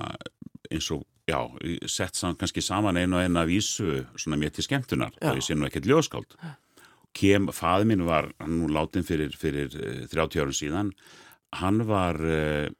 eins 0.72 0.88
og 0.96 1.04
já, 1.28 1.40
sett 1.88 2.16
saman, 2.16 2.38
kannski 2.40 2.64
saman 2.64 3.00
einu 3.00 3.18
og 3.18 3.26
eina 3.26 3.46
vísu 3.48 4.04
svona 4.16 4.40
mér 4.40 4.54
til 4.56 4.66
skemmtunar, 4.68 5.12
það 5.20 5.40
ég 5.40 5.48
sé 5.48 5.58
nú 5.58 5.68
ekkert 5.68 5.90
ljóskáld. 5.90 6.38
Kem, 7.14 7.50
faði 7.54 7.92
minn 7.92 8.08
var, 8.08 8.32
hann 8.42 8.56
nú 8.58 8.72
látin 8.74 9.06
fyrir, 9.06 9.36
fyrir 9.38 9.76
eh, 9.78 10.06
30 10.10 10.42
árum 10.42 10.56
síðan, 10.58 10.94
hann 11.60 11.84
var, 11.86 12.18
eh, 12.26 12.72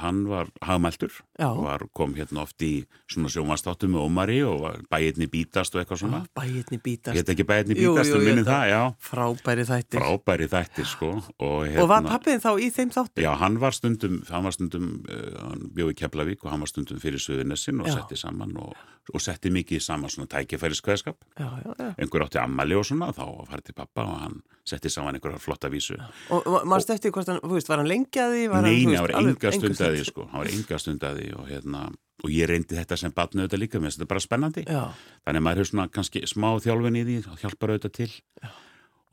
hann 0.00 0.24
var 0.30 0.48
hagmæltur. 0.64 1.12
Var, 1.38 1.82
kom 1.92 2.14
hérna 2.16 2.42
oft 2.42 2.62
í 2.64 2.84
svona 3.12 3.28
sjómanstáttum 3.32 3.92
með 3.92 4.04
Ómari 4.06 4.38
og 4.46 4.64
bæirni 4.90 5.28
bítast 5.30 5.74
og 5.76 5.82
eitthvað 5.82 6.00
svona. 6.04 6.20
Bæirni 6.36 6.78
bítast. 6.82 7.12
Ég 7.16 7.22
heit 7.24 7.32
ekki 7.34 7.46
bæirni 7.48 7.76
bítast, 7.76 8.10
jú, 8.10 8.16
en 8.16 8.22
ég 8.22 8.26
minni 8.30 8.42
held 8.42 8.48
það, 8.48 8.64
já. 8.72 8.80
Frábæri 9.10 9.66
þættir. 9.68 10.00
Frábæri 10.00 10.48
þættir, 10.54 10.88
sko. 10.90 11.10
Og, 11.38 11.58
hérna, 11.68 11.82
Og 11.84 11.88
var 11.92 12.08
pappiðin 12.08 12.40
þá 12.46 12.50
í 12.56 12.70
þeim 12.72 12.90
þáttum? 12.96 13.22
Já, 13.26 13.30
hann 13.42 13.60
var 13.60 13.76
stundum, 13.76 14.18
hann 14.30 14.44
var 14.48 14.56
stundum, 14.56 14.90
uh, 15.10 15.38
hann 15.44 15.64
bjóð 15.76 15.92
í 15.92 15.98
Keflavík 16.02 16.44
og 16.46 16.52
hann 16.54 16.64
var 16.64 16.72
stundum 16.72 17.00
fyrir 17.02 17.20
Suðunessin 17.22 17.80
og 17.84 17.90
Já. 17.90 17.98
setti 18.00 18.16
saman 18.20 18.56
og, 18.56 18.72
og 19.12 19.20
setti 19.22 19.52
mikið 19.54 19.82
saman 19.84 20.10
svona 20.10 20.26
tækifæriskveðskap. 20.32 21.20
Já, 21.38 21.48
já, 21.62 21.72
já. 21.78 21.92
Einhver 22.00 22.24
átti 22.26 22.40
ammali 22.42 22.74
og 22.80 22.84
svona, 22.88 23.12
þá 23.14 23.24
farið 23.52 23.68
til 23.70 23.76
pappa 23.76 24.06
og 24.08 24.20
hann 24.24 24.40
setti 24.66 24.90
saman 24.90 25.14
einhverjar 25.14 25.38
flotta 25.44 25.68
vísu. 25.70 25.94
Og 26.34 26.48
mannst 26.66 26.90
eftir 26.90 27.12
hvort 27.14 27.28
hann, 27.30 27.38
þú 27.44 27.54
veist, 27.54 27.68
var 27.70 27.78
hann 27.82 27.86
lengjaði? 27.90 28.48
Var 28.50 28.64
Nei, 28.66 28.80
hann, 28.82 28.96
hann 28.96 29.06
var 29.06 29.14
enga 29.20 29.52
stundaði, 29.54 30.00
stund? 30.02 30.10
sko. 30.10 30.26
Hann 30.32 30.42
var 30.42 30.50
enga 30.50 30.78
stundaði 30.82 31.25
og 31.36 31.48
hérna, 31.50 31.86
og 32.24 32.30
ég 32.32 32.48
reyndi 32.50 32.78
þetta 32.78 32.98
sem 33.00 33.14
batnu 33.14 33.42
auðvitað 33.42 33.62
líka, 33.62 33.80
mér 33.80 33.90
finnst 33.90 34.00
þetta 34.00 34.12
bara 34.12 34.24
spennandi. 34.24 34.64
Já, 34.68 34.84
Þannig 35.26 35.40
að 35.40 35.46
maður 35.46 35.60
hefur 35.62 35.70
svona 35.72 35.88
kannski 35.96 36.22
smá 36.30 36.48
þjálfin 36.64 37.00
í 37.00 37.04
því, 37.08 37.18
það 37.26 37.42
hjálpar 37.44 37.74
auðvitað 37.74 37.96
til. 37.98 38.10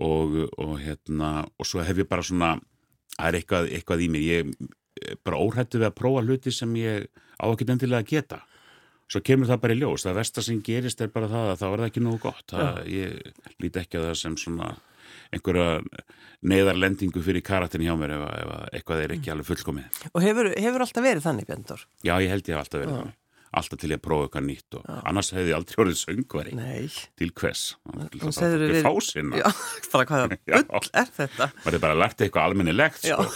Og, 0.03 0.37
og 0.57 0.71
hérna 0.81 1.33
og 1.45 1.67
svo 1.69 1.83
hef 1.85 1.99
ég 2.01 2.09
bara 2.09 2.25
svona 2.25 2.55
það 3.17 3.27
er 3.27 3.37
eitthvað, 3.39 3.67
eitthvað 3.77 4.01
í 4.01 4.07
mér, 4.13 4.23
ég 4.25 4.55
er 5.03 5.19
bara 5.25 5.41
óhættu 5.41 5.81
við 5.81 5.89
að 5.89 5.99
prófa 5.99 6.23
hluti 6.25 6.53
sem 6.53 6.73
ég 6.79 7.05
á 7.37 7.45
ekkert 7.51 7.75
endilega 7.75 8.07
geta. 8.07 8.41
Svo 9.11 9.21
kemur 9.21 9.49
það 9.49 9.61
bara 9.65 9.75
í 9.75 9.81
ljós. 9.81 10.05
Það 10.07 10.17
versta 10.17 10.41
sem 10.45 10.61
gerist 10.65 11.01
er 11.03 11.11
bara 11.13 11.29
það 11.29 11.51
að 11.51 11.59
það 11.61 11.73
var 11.73 11.85
ekki 11.89 12.01
nógu 12.01 12.21
gott. 12.23 12.45
Það, 12.49 12.79
ég 12.89 13.57
líti 13.61 13.81
ekki 13.83 13.99
að 13.99 14.07
það 14.09 14.19
sem 14.23 14.37
svona 14.39 14.69
einhverja 15.33 15.81
neyðarlendingu 16.43 17.23
fyrir 17.23 17.43
karakterin 17.45 17.87
hjá 17.87 17.97
mér 17.99 18.15
ef, 18.17 18.23
ef 18.43 18.53
eitthvað 18.79 19.03
er 19.05 19.17
ekki 19.17 19.33
alveg 19.33 19.49
fullkomið. 19.49 19.99
Og 20.11 20.23
hefur, 20.25 20.49
hefur 20.59 20.85
alltaf 20.85 21.05
verið 21.05 21.27
þannig, 21.27 21.49
Björndor? 21.49 21.85
Já, 22.03 22.15
ég 22.19 22.33
held 22.33 22.49
ég 22.49 22.57
hef 22.57 22.65
alltaf 22.65 22.83
verið 22.83 22.97
þannig. 22.97 23.19
Alltaf 23.53 23.77
til 23.83 23.91
ég 23.91 23.99
að 23.99 24.05
prófa 24.07 24.25
eitthvað 24.25 24.45
nýtt 24.47 24.75
og 24.79 24.85
Já. 24.89 24.95
annars 25.11 25.29
hefði 25.35 25.51
ég 25.51 25.57
aldrei 25.59 25.81
orðið 25.83 25.97
söngvari. 25.99 26.53
Nei. 26.57 26.87
til 27.21 27.29
hvers? 27.37 27.63
Það 27.85 28.45
er 28.47 28.63
við... 28.63 28.79
fásina 28.81 29.41
bara 29.93 30.07
hvaða 30.09 30.29
bull 30.71 30.89
er 30.89 31.11
þetta? 31.19 31.49
Maður 31.59 31.77
er 31.77 31.83
bara 31.83 31.99
lært 32.01 32.23
eitthvað 32.25 32.47
almennilegt 32.49 33.05
sko. 33.05 33.27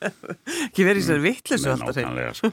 Ekki 0.70 0.86
verið 0.86 1.04
sér 1.08 1.18
vittlisu 1.24 1.72
alltaf 1.74 1.98
sko. 2.38 2.52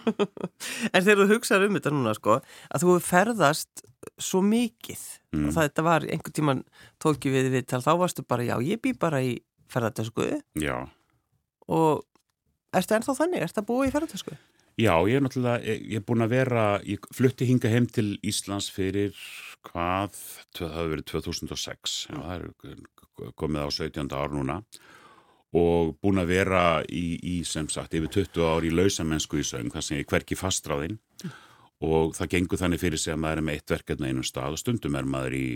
en 0.90 1.06
þegar 1.06 1.22
þú 1.22 1.28
hugsaður 1.36 1.70
um 1.70 1.78
þetta 1.78 1.94
núna 1.94 2.16
sko 2.18 2.40
að 2.42 2.84
þú 2.84 2.98
ferðast 3.06 3.86
svo 4.22 4.42
mikið. 4.46 5.06
Mm. 5.34 5.48
og 5.48 5.56
það, 5.56 5.70
þetta 5.70 5.88
var 5.88 6.08
einhvern 6.08 6.38
tíman 6.40 6.66
tóki 7.04 7.32
við 7.34 7.52
við 7.56 7.66
tal 7.72 7.82
þá 7.86 7.94
varstu 8.04 8.26
bara 8.28 8.46
já 8.48 8.56
ég 8.64 8.82
bý 8.84 8.94
bara 8.98 9.24
í 9.26 9.38
ferðartösku 9.72 10.28
og 11.68 12.06
erstu 12.76 12.96
ennþá 12.96 13.18
þannig, 13.18 13.44
erstu 13.44 13.64
að 13.64 13.68
búa 13.72 13.88
í 13.88 13.92
ferðartösku 13.92 14.38
já 14.78 14.94
ég 15.10 15.18
er 15.18 15.26
náttúrulega 15.26 15.76
ég 15.76 16.00
er 16.00 16.06
búin 16.08 16.24
að 16.24 16.36
vera, 16.38 16.66
ég 16.86 17.10
flutti 17.14 17.50
hinga 17.50 17.72
heim 17.74 17.90
til 17.90 18.14
Íslands 18.24 18.70
fyrir 18.72 19.18
hvað 19.68 20.16
það 20.56 20.78
hefur 20.78 20.94
verið 20.94 21.10
2006 21.12 21.98
já 22.08 22.16
það 22.16 22.36
er 22.38 22.86
komið 23.36 23.66
á 23.66 23.70
17. 23.72 24.14
ár 24.14 24.34
núna. 24.34 24.62
Og 25.58 25.96
búin 26.04 26.20
að 26.22 26.34
vera 26.36 26.64
í, 26.84 27.18
í 27.24 27.36
sem 27.48 27.70
sagt 27.72 27.96
yfir 27.98 28.12
20 28.28 28.46
ári 28.46 28.70
í 28.70 28.76
lausamennsku 28.76 29.40
í 29.40 29.46
sögum, 29.48 29.72
það 29.74 29.86
sem 29.86 30.02
ég 30.02 30.10
hverki 30.12 30.38
fastráðinn 30.38 30.98
og 31.86 32.16
það 32.18 32.32
gengur 32.34 32.62
þannig 32.62 32.82
fyrir 32.82 33.02
sig 33.02 33.14
að 33.14 33.22
maður 33.24 33.42
er 33.42 33.48
með 33.48 33.58
eitt 33.58 33.74
verkefni 33.74 34.10
einum 34.12 34.26
stað. 34.26 34.58
Og 34.58 34.62
stundum 34.62 34.98
er 34.98 35.08
maður 35.10 35.38
í 35.38 35.48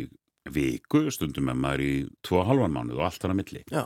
viku, 0.54 1.04
stundum 1.14 1.50
er 1.52 1.58
maður 1.58 1.84
í 1.86 1.94
2,5 2.28 2.72
mánuð 2.76 3.00
og 3.00 3.06
allt 3.08 3.22
þar 3.24 3.34
að 3.34 3.40
milli. 3.42 3.64
Já. 3.72 3.84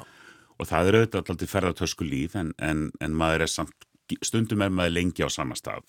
og 0.56 0.70
það 0.70 0.88
er 0.88 0.96
auðvitað 0.96 1.32
alltaf 1.34 1.52
ferðartösku 1.52 2.06
líf 2.08 2.36
en, 2.40 2.54
en, 2.64 2.86
en 3.04 3.16
maður 3.20 3.44
er 3.44 3.52
samt, 3.52 3.88
stundum 4.24 4.62
er 4.64 4.72
maður 4.72 4.96
lengi 4.96 5.26
á 5.28 5.30
sama 5.32 5.58
stað. 5.60 5.84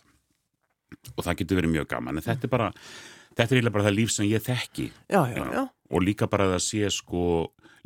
Og 1.14 1.22
það 1.22 1.38
getur 1.42 1.60
verið 1.60 1.74
mjög 1.74 1.86
gaman. 1.92 2.18
En 2.18 2.26
þetta 2.26 2.48
er 2.48 2.50
bara, 2.50 2.72
þetta 3.38 3.58
er 3.58 3.70
bara 3.70 3.86
það 3.86 3.98
líf 3.98 4.14
sem 4.14 4.26
ég 4.26 4.42
þekki. 4.42 4.88
Já, 5.10 5.20
já, 5.30 5.66
og 5.66 6.02
líka 6.02 6.26
bara 6.30 6.48
það 6.54 6.64
sé 6.66 6.90
sko 6.94 7.22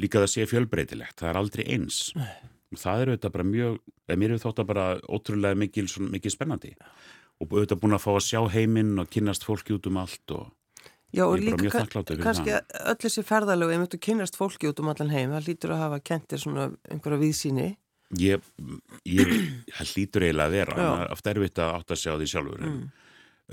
líka 0.00 0.22
það 0.22 0.32
sé 0.32 0.46
fjölbreytilegt, 0.48 1.18
það 1.20 1.30
er 1.30 1.40
aldrei 1.40 1.64
eins. 1.74 2.00
Nei. 2.16 2.32
það 2.78 3.02
er 3.02 3.10
auðvitað 3.10 3.34
bara 3.34 3.48
mjög 3.50 3.78
mér 4.20 4.34
er 4.34 4.42
þótt 4.42 4.62
að 4.62 4.68
bara 4.70 4.84
ótrúlega 5.10 5.58
mikil, 5.58 5.86
mikil 6.10 6.32
spennandi 6.32 6.72
og 7.40 7.52
auðvitað 7.52 7.82
búin 7.82 7.97
að 7.97 8.04
fá 8.04 8.11
að 8.14 8.25
sjá 8.28 8.40
heiminn 8.54 8.97
og 9.00 9.11
kynast 9.12 9.47
fólki 9.47 9.76
út 9.76 9.90
um 9.90 10.00
allt 10.02 10.37
og 10.37 10.49
Já 11.11 11.25
og 11.26 11.40
líka 11.42 11.82
kannski 12.23 12.52
öll 12.54 12.99
þessi 13.02 13.25
ferðalög 13.26 13.73
ef 13.75 13.88
þú 13.90 13.99
kynast 14.06 14.37
fólki 14.38 14.70
út 14.70 14.78
um 14.82 14.92
allan 14.92 15.11
heim 15.11 15.32
það 15.35 15.49
lítur 15.49 15.75
að 15.75 15.82
hafa 15.82 15.99
kentir 16.12 16.42
svona 16.42 16.68
einhverja 16.87 17.23
viðsýni 17.25 17.70
Ég, 18.18 18.42
ég 19.06 19.28
það 19.70 19.90
lítur 19.97 20.25
eiginlega 20.26 20.49
að 20.49 20.54
vera 20.56 20.87
ofta 21.14 21.30
er 21.30 21.42
þetta 21.44 21.66
átt 21.76 21.92
að 21.94 22.00
sjá 22.00 22.12
því 22.14 22.26
sjálfur 22.32 22.64
en 22.64 22.73
mm. 22.73 22.87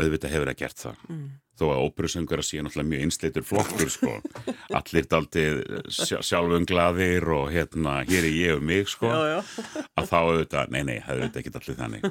auðvitað 0.01 0.33
hefur 0.33 0.49
það 0.49 0.61
gert 0.63 0.81
það. 0.81 1.03
Mm 1.13 1.27
þó 1.57 1.65
að 1.71 1.81
óperusöngur 1.87 2.41
að 2.41 2.45
sé 2.47 2.61
náttúrulega 2.61 2.89
mjög 2.91 3.03
einsleitur 3.05 3.45
flokkur 3.47 3.91
sko, 3.91 4.13
allir 4.77 5.07
daldið 5.09 5.61
sjálfum 5.89 6.67
gladir 6.69 7.25
og 7.33 7.49
hérna 7.53 7.95
hér 8.07 8.27
er 8.27 8.35
ég 8.35 8.57
og 8.57 8.65
mig 8.67 8.89
sko. 8.91 9.09
Já, 9.09 9.37
já. 9.37 9.73
að 9.97 10.09
þá 10.11 10.17
auðvitað, 10.19 10.73
nei 10.75 10.83
nei, 10.87 10.97
það 11.05 11.23
auðvitað 11.23 11.41
ekki 11.41 11.53
allir 11.61 11.79
þannig. 11.81 12.07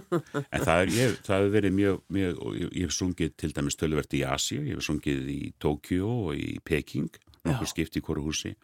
En 0.50 0.66
það 0.66 0.82
hefur 0.96 1.50
verið 1.54 1.76
mjög, 1.78 2.02
mjög 2.18 2.42
ég, 2.58 2.74
hef 2.82 2.96
sungið 2.96 3.34
til 3.42 3.52
dæmis 3.56 3.78
tölverti 3.78 4.22
í 4.22 4.26
Asíu, 4.26 4.64
ég 4.66 4.80
hef 4.80 4.86
sungið 4.88 5.32
í 5.32 5.40
Tókjó 5.62 6.12
og 6.30 6.40
í 6.40 6.56
Peking, 6.66 7.20
nokkur 7.46 7.70
skipt 7.70 7.98
í 7.98 8.02
hverju 8.04 8.26
húsi. 8.26 8.56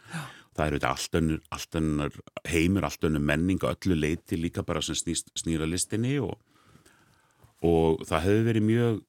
Það 0.52 0.64
er 0.66 0.74
auðvitað 0.74 0.90
allt 0.90 1.20
önnur, 1.20 1.44
allt 1.56 1.78
önnur 1.80 2.18
heimur, 2.50 2.88
allt 2.88 3.06
önnur 3.08 3.22
menning 3.24 3.62
og 3.62 3.76
öllu 3.76 3.96
leiti 3.96 4.36
líka 4.36 4.66
bara 4.66 4.82
sem 4.84 4.98
snýra 4.98 5.68
listinni 5.68 6.18
og, 6.20 6.34
og 7.64 8.02
það 8.08 8.26
hefur 8.26 8.46
verið 8.50 8.68
mjög 8.68 9.00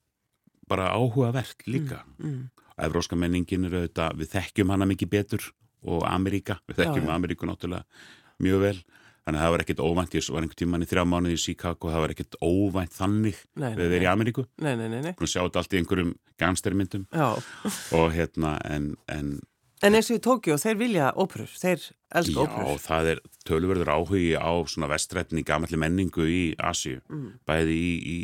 bara 0.70 0.92
áhugavert 0.96 1.66
líka 1.68 2.04
mm, 2.18 2.28
mm. 2.30 2.66
Evróska 2.84 3.18
menningin 3.20 3.68
eru 3.68 3.84
auðvitað 3.84 4.18
við 4.22 4.34
þekkjum 4.34 4.74
hana 4.74 4.90
mikið 4.90 5.12
betur 5.12 5.48
og 5.84 6.04
Ameríka, 6.08 6.58
við 6.70 6.82
þekkjum 6.82 7.06
já, 7.06 7.10
já. 7.10 7.16
Ameríku 7.16 7.48
náttúrulega 7.48 8.44
mjög 8.44 8.62
vel, 8.64 8.76
þannig 9.24 9.40
að 9.40 9.44
það 9.44 9.54
var 9.54 9.64
ekkit 9.66 9.84
óvænt 9.84 10.18
ég 10.18 10.28
var 10.34 10.46
einhvern 10.46 10.62
tíman 10.64 10.86
í 10.86 10.90
þrjá 10.90 11.04
mánuði 11.08 11.38
í 11.38 11.44
Chicago 11.44 11.94
það 11.94 12.06
var 12.06 12.14
ekkit 12.16 12.38
óvænt 12.42 12.98
þannig 12.98 13.42
nei, 13.54 13.72
við 13.78 13.84
verið 13.84 14.06
í 14.06 14.12
Ameríku 14.12 14.46
nei, 14.64 14.74
nei, 14.80 15.14
og 15.14 15.30
sjáum 15.30 15.50
þetta 15.50 15.64
allt 15.64 15.76
í 15.76 15.82
einhverjum 15.82 16.14
gangstermyndum 16.42 17.08
og 17.14 18.08
hérna 18.16 18.58
en, 18.70 18.94
en 19.12 19.36
En 19.84 19.98
eins 19.98 20.08
og 20.08 20.16
í 20.16 20.24
Tókjó, 20.24 20.56
þeir 20.62 20.78
vilja 20.80 21.08
óperur, 21.20 21.50
þeir 21.60 21.82
elska 22.16 22.46
óperur. 22.46 22.70
Já, 22.72 22.84
það 22.86 23.10
er 23.12 23.22
tölverður 23.44 23.90
áhugi 23.92 24.30
á 24.40 24.52
svona 24.72 24.88
vestrætni 24.88 25.44
gamalli 25.44 25.80
menningu 25.80 26.24
í 26.24 26.44
Asju, 26.56 27.02
mm. 27.12 27.26
bæði 27.50 27.76
í, 27.76 27.90
í 28.14 28.18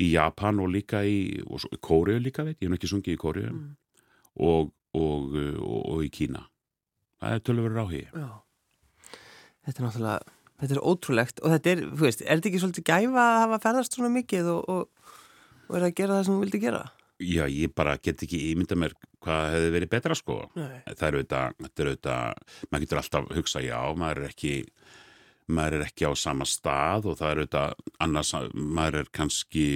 í 0.00 0.12
Japan 0.14 0.62
og 0.62 0.70
líka 0.72 1.02
í 1.04 1.42
Kóriu 1.84 2.20
líka 2.22 2.46
veit, 2.46 2.58
ég 2.60 2.70
hef 2.70 2.78
ekki 2.78 2.92
sungið 2.92 3.16
í 3.16 3.20
Kóriu 3.20 3.48
mm. 3.50 3.66
og, 4.46 4.72
og, 4.96 5.36
og, 5.36 5.82
og 5.96 6.06
í 6.06 6.12
Kína 6.12 6.46
það 7.20 7.36
er 7.36 7.44
tölur 7.46 7.68
verið 7.68 7.84
áhigi 7.84 8.06
Þetta 9.62 9.78
er 9.78 9.84
náttúrulega 9.86 10.38
þetta 10.62 10.74
er 10.76 10.82
ótrúlegt 10.86 11.40
og 11.42 11.52
þetta 11.56 11.70
er, 11.72 11.84
þú 11.90 12.06
veist, 12.06 12.22
er 12.22 12.38
þetta 12.38 12.50
ekki 12.50 12.62
svolítið 12.62 12.88
gæfa 12.88 13.22
að 13.26 13.38
hafa 13.42 13.60
ferðast 13.62 13.96
svona 13.96 14.10
mikið 14.14 14.50
og 14.52 15.76
er 15.76 15.86
að 15.86 15.94
gera 15.98 16.18
það 16.18 16.26
sem 16.26 16.34
þú 16.34 16.42
vildi 16.44 16.60
gera? 16.62 16.82
Já, 17.22 17.44
ég 17.46 17.72
bara 17.76 17.96
get 18.02 18.22
ekki 18.24 18.40
ímynda 18.50 18.76
mér 18.78 18.94
hvað 19.22 19.52
hefði 19.54 19.72
verið 19.76 19.90
betra 19.92 20.16
sko 20.18 20.38
Nei. 20.58 20.80
það 20.88 21.04
er 21.06 21.16
auðvitað, 21.18 21.58
þetta 21.66 21.82
er 21.82 21.90
auðvitað 21.90 22.66
maður 22.68 22.84
getur 22.84 23.00
alltaf 23.02 23.28
hugsa 23.36 23.62
já, 23.62 23.78
maður 23.98 24.22
er 24.22 24.32
ekki 24.32 24.54
maður 25.50 25.78
er 25.78 25.88
ekki 25.88 26.06
á 26.08 26.12
sama 26.18 26.46
stað 26.48 27.10
og 27.10 27.18
það 27.18 27.30
er 27.30 27.42
auðvitað 27.42 27.74
annars, 28.04 28.32
maður 28.54 29.00
er 29.02 29.10
kannski 29.14 29.66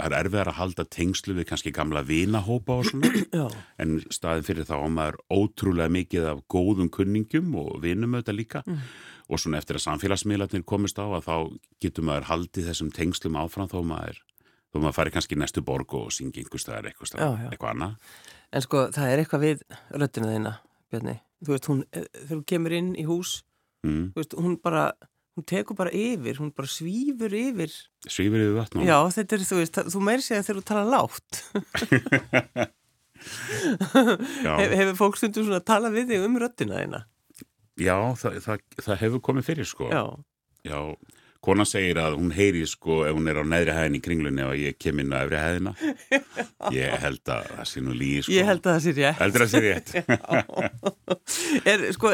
það 0.00 0.06
er 0.06 0.16
erfiðar 0.20 0.50
að 0.52 0.58
halda 0.60 0.86
tengslu 0.96 1.34
við 1.36 1.48
kannski 1.50 1.72
gamla 1.76 2.02
vinahópa 2.06 2.78
og 2.80 2.88
svona. 2.88 3.10
En 3.82 3.98
staðin 4.12 4.46
fyrir 4.46 4.68
þá 4.68 4.76
að 4.78 4.94
maður 4.96 5.20
ótrúlega 5.28 5.92
mikið 5.92 6.28
af 6.32 6.42
góðum 6.52 6.90
kunningum 6.92 7.52
og 7.60 7.80
vinum 7.84 8.16
auðvitað 8.16 8.38
líka. 8.38 8.64
Mm. 8.66 8.82
og 9.30 9.38
svona 9.38 9.60
eftir 9.60 9.76
að 9.78 9.84
samfélagsmiðlarnir 9.84 10.64
komist 10.66 10.98
á 10.98 11.06
að 11.06 11.26
þá 11.28 11.34
getur 11.84 12.06
maður 12.08 12.24
haldið 12.26 12.64
þessum 12.66 12.88
tengslum 12.90 13.36
áfram 13.38 13.68
þó 13.70 13.78
maður 13.86 14.16
þó 14.72 14.80
maður 14.80 14.96
fari 14.96 15.12
kannski 15.14 15.36
í 15.36 15.38
næstu 15.38 15.62
borg 15.62 15.94
og 15.94 16.08
syngi 16.14 16.42
einhverstað 16.42 16.88
eitthvað, 16.90 17.14
eitthvað 17.50 17.70
annað. 17.70 18.10
En 18.50 18.64
sko 18.64 18.88
það 18.90 19.12
er 19.12 19.22
eitthvað 19.22 19.44
við 19.44 19.62
röttinu 20.02 20.32
þeina 20.32 20.56
Bjarni, 20.90 21.20
þú 21.46 21.54
veist 21.54 21.68
hún 21.70 21.84
eh, 21.94 22.06
þegar 22.16 22.40
þú 22.40 22.44
kemur 22.50 22.74
inn 22.74 22.90
í 22.98 23.06
hús 23.06 23.36
mm. 23.86 24.04
veist, 24.16 24.36
hún 24.38 24.58
bara 24.62 24.90
hún 25.38 25.46
tekur 25.46 25.78
bara 25.78 25.92
yfir, 25.94 26.40
hún 26.42 26.50
bara 26.56 26.68
svífur 26.68 27.32
yfir. 27.36 27.72
Svífur 28.06 28.42
yfir 28.42 28.58
vatn 28.58 28.84
já 28.86 28.98
þetta 29.16 29.38
er 29.38 29.46
þú 29.52 29.62
veist, 29.62 29.80
þú 29.94 30.04
meir 30.08 30.26
segja 30.26 30.44
þegar 30.48 30.60
þú 30.60 30.66
tala 30.72 30.84
látt 30.96 31.30
Hef, 33.20 34.70
hefur 34.72 34.94
fólk 34.96 35.18
stundum 35.20 35.44
svona 35.44 35.60
að 35.60 35.66
tala 35.68 35.90
við 35.92 36.14
þig 36.14 36.22
um 36.24 36.38
röttina 36.40 36.78
þeina 36.80 37.02
já, 37.80 37.96
það, 38.18 38.38
það, 38.44 38.62
það 38.84 39.00
hefur 39.04 39.24
komið 39.24 39.48
fyrir 39.50 39.68
sko. 39.68 39.88
Já, 39.92 40.04
já 40.66 40.80
Kona 41.40 41.64
segir 41.64 41.96
að 41.96 42.18
hún 42.18 42.32
heyri 42.36 42.66
sko 42.68 42.98
ef 43.08 43.14
hún 43.16 43.30
er 43.30 43.38
á 43.40 43.44
neðri 43.48 43.72
hæðin 43.72 43.96
í 43.96 44.00
kringlunni 44.04 44.44
og 44.44 44.58
ég 44.60 44.76
kem 44.76 44.98
inn 45.00 45.14
á 45.16 45.22
öfri 45.22 45.38
hæðina. 45.40 45.72
Ég 46.76 46.96
held 47.00 47.32
að 47.32 47.46
það 47.48 47.68
sé 47.70 47.82
nú 47.84 47.94
lígi 47.96 48.24
sko. 48.26 48.34
Ég 48.34 48.48
held 48.50 48.66
að 48.66 48.74
það 48.76 48.82
sé 48.84 48.92
rétt. 48.98 49.20
Heldur 49.22 49.44
að 49.44 49.54
það 49.54 49.54
sé 49.54 49.62
rétt. 49.64 49.94
er, 51.72 51.86
sko, 51.96 52.12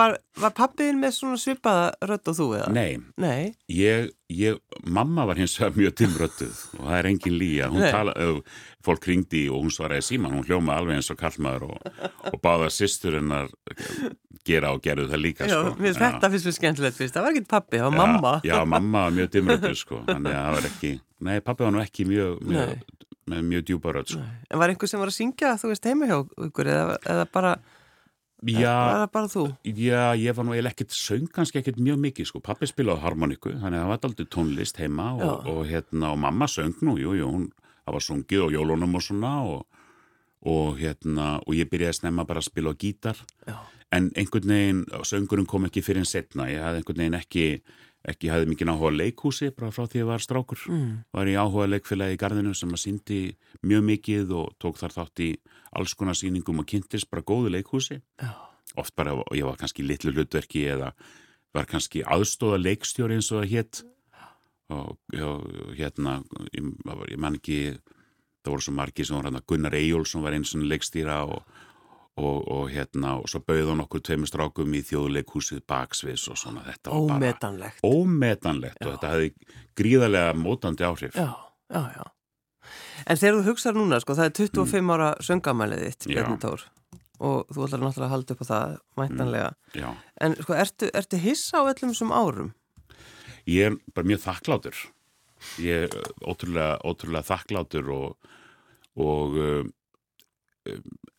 var, 0.00 0.16
var 0.42 0.56
pappiðin 0.58 0.98
með 0.98 1.14
svona 1.20 1.38
svipaða 1.38 1.86
rött 2.10 2.32
og 2.32 2.38
þú 2.40 2.48
eða? 2.58 2.72
Nei. 2.74 2.98
Nei. 3.22 3.54
Ég, 3.70 4.10
ég, 4.34 4.58
mamma 4.82 5.28
var 5.30 5.38
hins 5.38 5.54
vegar 5.60 5.78
mjög 5.78 5.94
timröttuð 6.02 6.64
og 6.80 6.82
það 6.82 6.98
er 6.98 7.10
engin 7.12 7.38
líga. 7.38 7.70
Hún 7.70 7.86
tala, 7.86 8.16
fólk 8.84 9.06
ringdi 9.06 9.46
og 9.52 9.62
hún 9.62 9.74
svaraði 9.74 10.08
síman, 10.10 10.34
hún 10.34 10.46
hljóma 10.48 10.80
alveg 10.80 10.98
eins 10.98 11.12
og 11.14 11.20
kallmaður 11.20 11.70
og, 11.70 11.88
og 12.32 12.42
báða 12.42 12.72
sýsturinnar 12.74 13.54
gera 14.48 14.72
og 14.74 14.82
gerðu 14.84 15.08
það 15.12 15.22
líka 15.24 15.48
já, 15.48 15.54
sko. 15.54 15.72
Mér 15.78 15.96
þetta 15.98 16.30
finnst 16.34 16.48
mér 16.48 16.56
skemmtilegt 16.58 16.98
fyrst, 16.98 17.16
það 17.16 17.26
var 17.26 17.36
ekki 17.36 17.50
pappi, 17.54 17.80
það 17.80 17.88
var 17.88 17.96
mamma. 18.02 18.34
Já, 18.48 18.56
mamma 18.74 19.06
var 19.06 19.16
mjög 19.18 19.32
dimröttur 19.36 19.78
sko, 19.78 20.02
þannig 20.08 20.34
að 20.34 20.44
það 20.44 20.56
var 20.58 20.70
ekki 20.72 20.92
Nei, 21.28 21.34
pappi 21.42 21.66
var 21.66 21.74
nú 21.74 21.80
ekki 21.82 22.04
mjög, 22.06 22.36
mjög 22.46 22.76
með 23.28 23.48
mjög 23.48 23.64
djúpa 23.68 23.92
rödd 23.96 24.12
sko. 24.14 24.22
En 24.48 24.60
var 24.62 24.72
einhver 24.72 24.90
sem 24.90 25.02
var 25.02 25.10
að 25.10 25.16
syngja, 25.18 25.56
þú 25.60 25.72
veist, 25.72 25.88
heima 25.90 26.08
hjá 26.08 26.18
ykkur 26.48 26.70
eða, 26.74 27.00
eða 27.02 27.26
bara 27.34 27.58
Já? 28.46 28.70
Já, 29.66 30.14
ég 30.14 30.36
var 30.36 30.46
nú 30.46 30.54
eða 30.54 30.70
ekkert 30.70 30.94
söng 30.94 31.26
kannski 31.34 31.58
ekkert 31.58 31.80
mjög 31.82 31.98
mikið 32.04 32.28
sko, 32.30 32.40
pappi 32.44 32.68
spilaði 32.70 33.02
harmoniku 33.02 33.50
þannig 33.50 33.80
að 33.80 33.82
það 33.82 33.90
var 33.90 34.06
aldrei 34.08 34.28
tónlist 34.30 34.78
heima 34.78 35.08
og, 35.16 35.48
og, 35.50 35.64
hérna, 35.66 36.12
og 36.12 36.20
mamma 36.22 36.46
söng 36.46 36.76
nú, 36.86 36.94
jú, 37.02 37.16
jú, 37.18 37.32
hún 37.34 37.48
það 37.88 37.96
var 37.96 38.04
sungið 38.04 38.44
og 38.44 38.54
jólunum 38.54 38.94
og 38.94 39.04
svona 39.04 39.32
og, 39.48 39.82
og 40.46 40.78
hérna 40.78 41.32
og 41.42 41.56
ég 41.56 41.70
byrjaði 41.70 41.96
að 41.96 41.98
snemma 42.02 42.26
bara 42.28 42.42
að 42.42 42.50
spila 42.50 42.70
á 42.70 42.74
gítar. 42.78 43.24
Já. 43.48 43.58
En 43.94 44.10
einhvern 44.16 44.54
veginn, 44.54 44.80
söngurum 45.08 45.46
kom 45.48 45.68
ekki 45.68 45.82
fyrir 45.84 46.04
en 46.04 46.08
setna, 46.08 46.48
ég 46.50 46.64
hafði 46.64 46.82
einhvern 46.82 47.04
veginn 47.04 47.20
ekki 47.20 47.46
ekki 48.08 48.30
hafði 48.30 48.52
mikið 48.52 48.70
áhuga 48.72 48.90
leikhúsi 48.94 49.48
bara 49.56 49.72
frá 49.74 49.84
því 49.84 49.98
að 49.98 50.02
ég 50.02 50.08
var 50.08 50.22
strákur. 50.22 50.60
Mm. 50.70 50.92
var 51.12 51.28
ég 51.28 51.40
áhuga 51.42 51.66
leikfélagi 51.68 52.14
í 52.14 52.20
gardinu 52.20 52.54
sem 52.54 52.72
að 52.72 52.82
síndi 52.84 53.20
mjög 53.66 53.82
mikið 53.88 54.34
og 54.38 54.52
tók 54.62 54.78
þar 54.78 54.94
þátt 54.94 55.24
í 55.24 55.30
alls 55.76 55.94
konar 55.98 56.16
síningum 56.16 56.62
og 56.62 56.68
kynntist 56.70 57.10
bara 57.10 57.26
góðu 57.26 57.52
leikhúsi. 57.56 58.00
Já. 58.22 58.32
oft 58.76 58.94
bara, 58.96 59.16
ég 59.32 59.46
var 59.48 59.56
kannski 59.56 59.82
litlu 59.82 60.12
hlutverki 60.12 60.66
eða 60.68 60.92
var 61.56 61.68
kannski 61.68 62.02
aðstóða 62.04 62.60
leikstjóri 62.60 63.16
eins 63.16 63.30
og 63.32 63.40
það 63.40 63.52
hétt 63.52 63.80
og, 64.68 64.98
og 65.16 65.72
hérna 65.78 66.18
ég, 66.52 66.68
ég 67.08 67.20
man 67.20 67.38
ekki 67.38 67.78
það 68.44 68.52
voru 68.52 68.66
svo 68.66 68.74
margi 68.76 69.06
sem 69.06 69.16
voru 69.16 69.30
hérna 69.30 69.44
Gunnar 69.48 69.76
Eyjólfsson 69.78 70.24
var 70.24 70.36
eins 70.36 70.54
og 70.54 70.66
leikstýra 70.68 71.22
og 71.26 71.58
Og, 72.18 72.38
og 72.50 72.64
hérna, 72.72 73.12
og 73.20 73.28
svo 73.30 73.38
bauði 73.46 73.68
hann 73.68 73.82
okkur 73.84 74.00
tveimur 74.02 74.26
strákum 74.26 74.72
í 74.74 74.80
þjóðleikhúsið 74.88 75.60
baksvis 75.70 76.24
og 76.32 76.38
svona 76.40 76.64
þetta 76.66 76.90
var 76.90 77.04
bara 77.06 77.18
Ómetanlegt. 77.20 77.82
ómetanlegt 77.86 78.80
og 78.82 78.94
þetta 78.96 79.10
hefði 79.12 79.28
gríðarlega 79.78 80.32
mótandi 80.34 80.86
áhrif. 80.88 81.14
Já, 81.14 81.28
já, 81.70 81.82
já. 81.94 82.08
En 83.06 83.20
þegar 83.20 83.38
þú 83.38 83.44
hugsaður 83.52 83.78
núna, 83.78 84.00
sko, 84.02 84.16
það 84.18 84.26
er 84.32 84.34
25 84.40 84.90
ára 84.96 85.12
söngamælið 85.28 85.84
þitt, 85.86 86.08
Já. 86.08 86.14
Bjarni 86.16 86.40
Tór, 86.42 86.64
og 87.22 87.54
þú 87.54 87.64
ætlar 87.68 87.84
náttúrulega 87.86 88.08
að 88.08 88.14
halda 88.16 88.34
upp 88.34 88.42
á 88.42 88.46
það, 88.50 88.74
væntanlega. 89.04 89.48
Já, 89.78 89.88
En 90.26 90.34
sko, 90.42 90.56
ertu, 90.58 90.90
ertu 90.98 91.20
hissa 91.22 91.62
á 91.62 91.68
öllum 91.70 91.94
þessum 91.94 92.12
árum? 92.18 92.50
ég 93.48 93.70
er 93.70 93.78
bara 93.94 94.10
mjög 94.10 94.24
þakklátur. 94.26 94.82
Ég 95.62 95.86
er 95.86 95.94
ótrúlega, 96.26 96.74
ótrúlega 96.84 97.24
þakklátur 97.30 97.86
og, 97.94 98.32
og 98.98 99.38
um, 99.38 99.70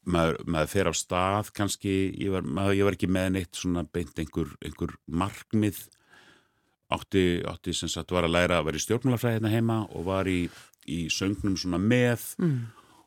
maður, 0.10 0.40
maður 0.50 0.72
fer 0.74 0.90
af 0.92 0.98
stað 1.00 1.52
kannski, 1.58 1.94
ég 2.18 2.34
var, 2.34 2.44
maður, 2.48 2.78
ég 2.80 2.88
var 2.90 2.98
ekki 2.98 3.10
með 3.12 3.30
neitt 3.38 3.60
svona 3.60 3.84
beint 3.94 4.20
einhver, 4.22 4.52
einhver 4.66 4.96
markmið 5.08 5.84
átti, 6.90 7.24
átti 7.46 7.74
sem 7.78 7.92
sagt 7.92 8.12
var 8.16 8.26
að 8.26 8.34
læra 8.38 8.60
að 8.60 8.70
vera 8.70 8.80
í 8.80 8.84
stjórnmálafræði 8.86 9.38
hérna 9.38 9.54
heima 9.54 9.80
og 9.94 10.08
var 10.10 10.30
í, 10.32 10.40
í 10.90 11.00
söngnum 11.14 11.58
svona 11.60 11.78
með 11.82 12.32
Mm. 12.40 12.60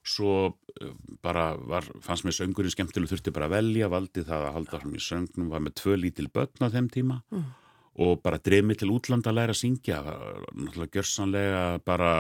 svo 0.03 0.33
uh, 0.51 0.93
bara 1.23 1.53
var, 1.57 1.87
fannst 2.03 2.25
mér 2.27 2.35
söngurinn 2.35 2.73
skemmtileg 2.75 3.11
þurfti 3.11 3.33
bara 3.35 3.47
að 3.47 3.57
velja, 3.57 3.89
valdi 3.91 4.25
það 4.27 4.47
að 4.49 4.55
halda 4.57 4.81
fram 4.83 4.95
í 4.99 5.03
söngnum, 5.03 5.51
var 5.51 5.63
með 5.63 5.77
tvö 5.79 5.97
lítil 5.99 6.27
börn 6.35 6.63
á 6.63 6.75
þeim 6.75 6.89
tíma 6.91 7.21
Mm. 7.31 7.45
og 8.03 8.23
bara 8.23 8.39
dreif 8.39 8.65
mig 8.65 8.79
til 8.81 8.91
útlanda 8.95 9.31
að 9.31 9.37
læra 9.39 9.53
að 9.55 9.61
syngja 9.63 9.99
náttúrulega 10.03 10.95
gjörsanlega 10.97 11.65
bara 11.85 12.13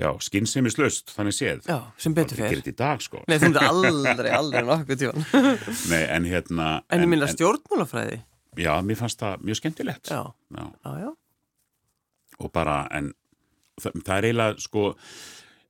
já, 0.00 0.08
skynsemislaust 0.24 1.12
þannig 1.16 1.36
séð 1.36 1.66
Já, 1.68 1.78
sem 2.00 2.14
betur 2.16 2.36
Það 2.38 2.42
fer. 2.42 2.50
gerir 2.54 2.62
þetta 2.62 2.72
í 2.72 2.78
dag 2.80 3.02
sko 3.04 3.22
Nei, 3.28 3.36
þú 3.38 3.48
myndir 3.50 3.66
aldrei, 3.68 4.30
aldrei 4.36 4.62
nokkuð 4.68 5.00
tíman. 5.02 5.26
Nei, 5.92 6.02
en 6.16 6.28
hérna 6.30 6.68
En 6.92 7.04
ég 7.04 7.10
minna 7.12 7.28
stjórnmálafræði. 7.30 8.22
Já, 8.60 8.72
mér 8.84 8.98
fannst 9.00 9.20
það 9.22 9.44
mjög 9.48 9.60
skemmtilegt 9.60 10.10
Já, 10.12 10.22
Já, 10.56 10.64
já, 10.84 10.92
já. 11.06 11.10
og 12.42 12.50
bara, 12.52 12.78
en 12.96 13.12
það, 13.80 14.00
það 14.06 14.16
er 14.18 14.28
eiginlega 14.30 14.64
sko 14.66 14.86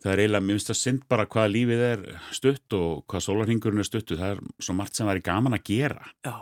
það 0.02 0.12
er 0.16 0.22
eiginlega, 0.24 0.46
mér 0.46 0.56
finnst 0.58 0.70
það 0.72 0.80
synd 0.82 1.04
bara 1.10 1.26
hvað 1.30 1.52
lífið 1.56 1.82
er 1.88 2.00
stutt 2.34 2.74
og 2.78 3.04
hvað 3.10 3.22
sólarhingurinn 3.26 3.82
er 3.84 3.86
stuttu 3.86 4.16
það 4.18 4.32
er 4.36 4.40
svo 4.62 4.74
margt 4.78 4.98
sem 4.98 5.06
það 5.06 5.18
er 5.20 5.26
gaman 5.28 5.54
að 5.58 5.66
gera 5.70 6.08
Já, 6.26 6.34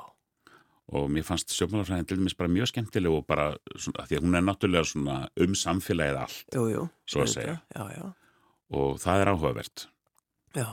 og 0.90 1.10
mér 1.14 1.22
fannst 1.26 1.52
sjófmálafræðin 1.54 2.06
til 2.10 2.18
dæmis 2.18 2.34
bara 2.38 2.50
mjög 2.50 2.70
skemmtileg 2.72 3.12
og 3.14 3.26
bara, 3.30 3.50
svona, 3.78 4.06
því 4.10 4.16
að 4.18 4.24
hún 4.26 4.38
er 4.38 4.42
náttúrulega 4.48 4.88
svona 4.90 5.18
um 5.44 5.54
samfélagið 5.54 6.18
allt 6.24 6.56
jú, 6.56 6.64
jú. 6.72 6.88
Svo 7.06 7.22
að 7.26 7.32
segja. 7.36 7.54
Já, 7.76 7.84
já, 7.94 8.08
og 8.74 8.98
það 9.02 9.22
er 9.22 9.30
áhugavert, 9.34 9.86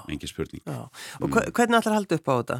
engi 0.09 0.27
spurning 0.31 0.63
já. 0.65 0.89
Og 1.21 1.29
hva- 1.29 1.45
hvernig 1.51 1.77
ætlar 1.81 1.93
að 1.93 1.99
halda 2.01 2.15
upp 2.21 2.27
á 2.27 2.35
þetta? 2.41 2.59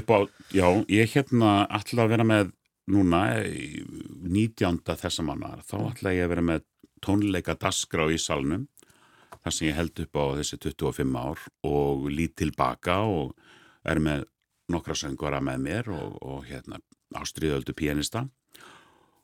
upp 0.00 0.10
á, 0.14 0.18
já, 0.54 0.66
ég 0.86 1.14
hérna 1.16 1.66
ætla 1.66 2.04
að 2.06 2.12
vera 2.14 2.24
með 2.24 2.52
núna 2.90 3.22
í 3.46 3.82
19. 4.22 4.78
þessa 4.98 5.22
mannar 5.26 5.62
þá 5.66 5.76
ætla 5.90 6.12
ég 6.14 6.24
að 6.26 6.32
vera 6.36 6.42
með 6.46 6.62
tónleika 7.02 7.54
dasgrá 7.58 8.06
í 8.10 8.18
salnum 8.18 8.68
þar 9.42 9.54
sem 9.56 9.68
ég 9.70 9.74
held 9.78 9.98
upp 10.04 10.14
á 10.20 10.24
þessi 10.38 10.58
25 10.62 11.16
ár 11.18 11.42
og 11.66 12.06
lít 12.12 12.36
tilbaka 12.38 13.00
og 13.08 13.34
er 13.88 13.98
með 13.98 14.26
nokkra 14.70 14.96
söngvara 14.96 15.40
með 15.44 15.64
mér 15.66 15.90
og, 15.94 16.18
og 16.22 16.44
hérna 16.48 16.80
ástriðöldu 17.18 17.74
pianista 17.76 18.24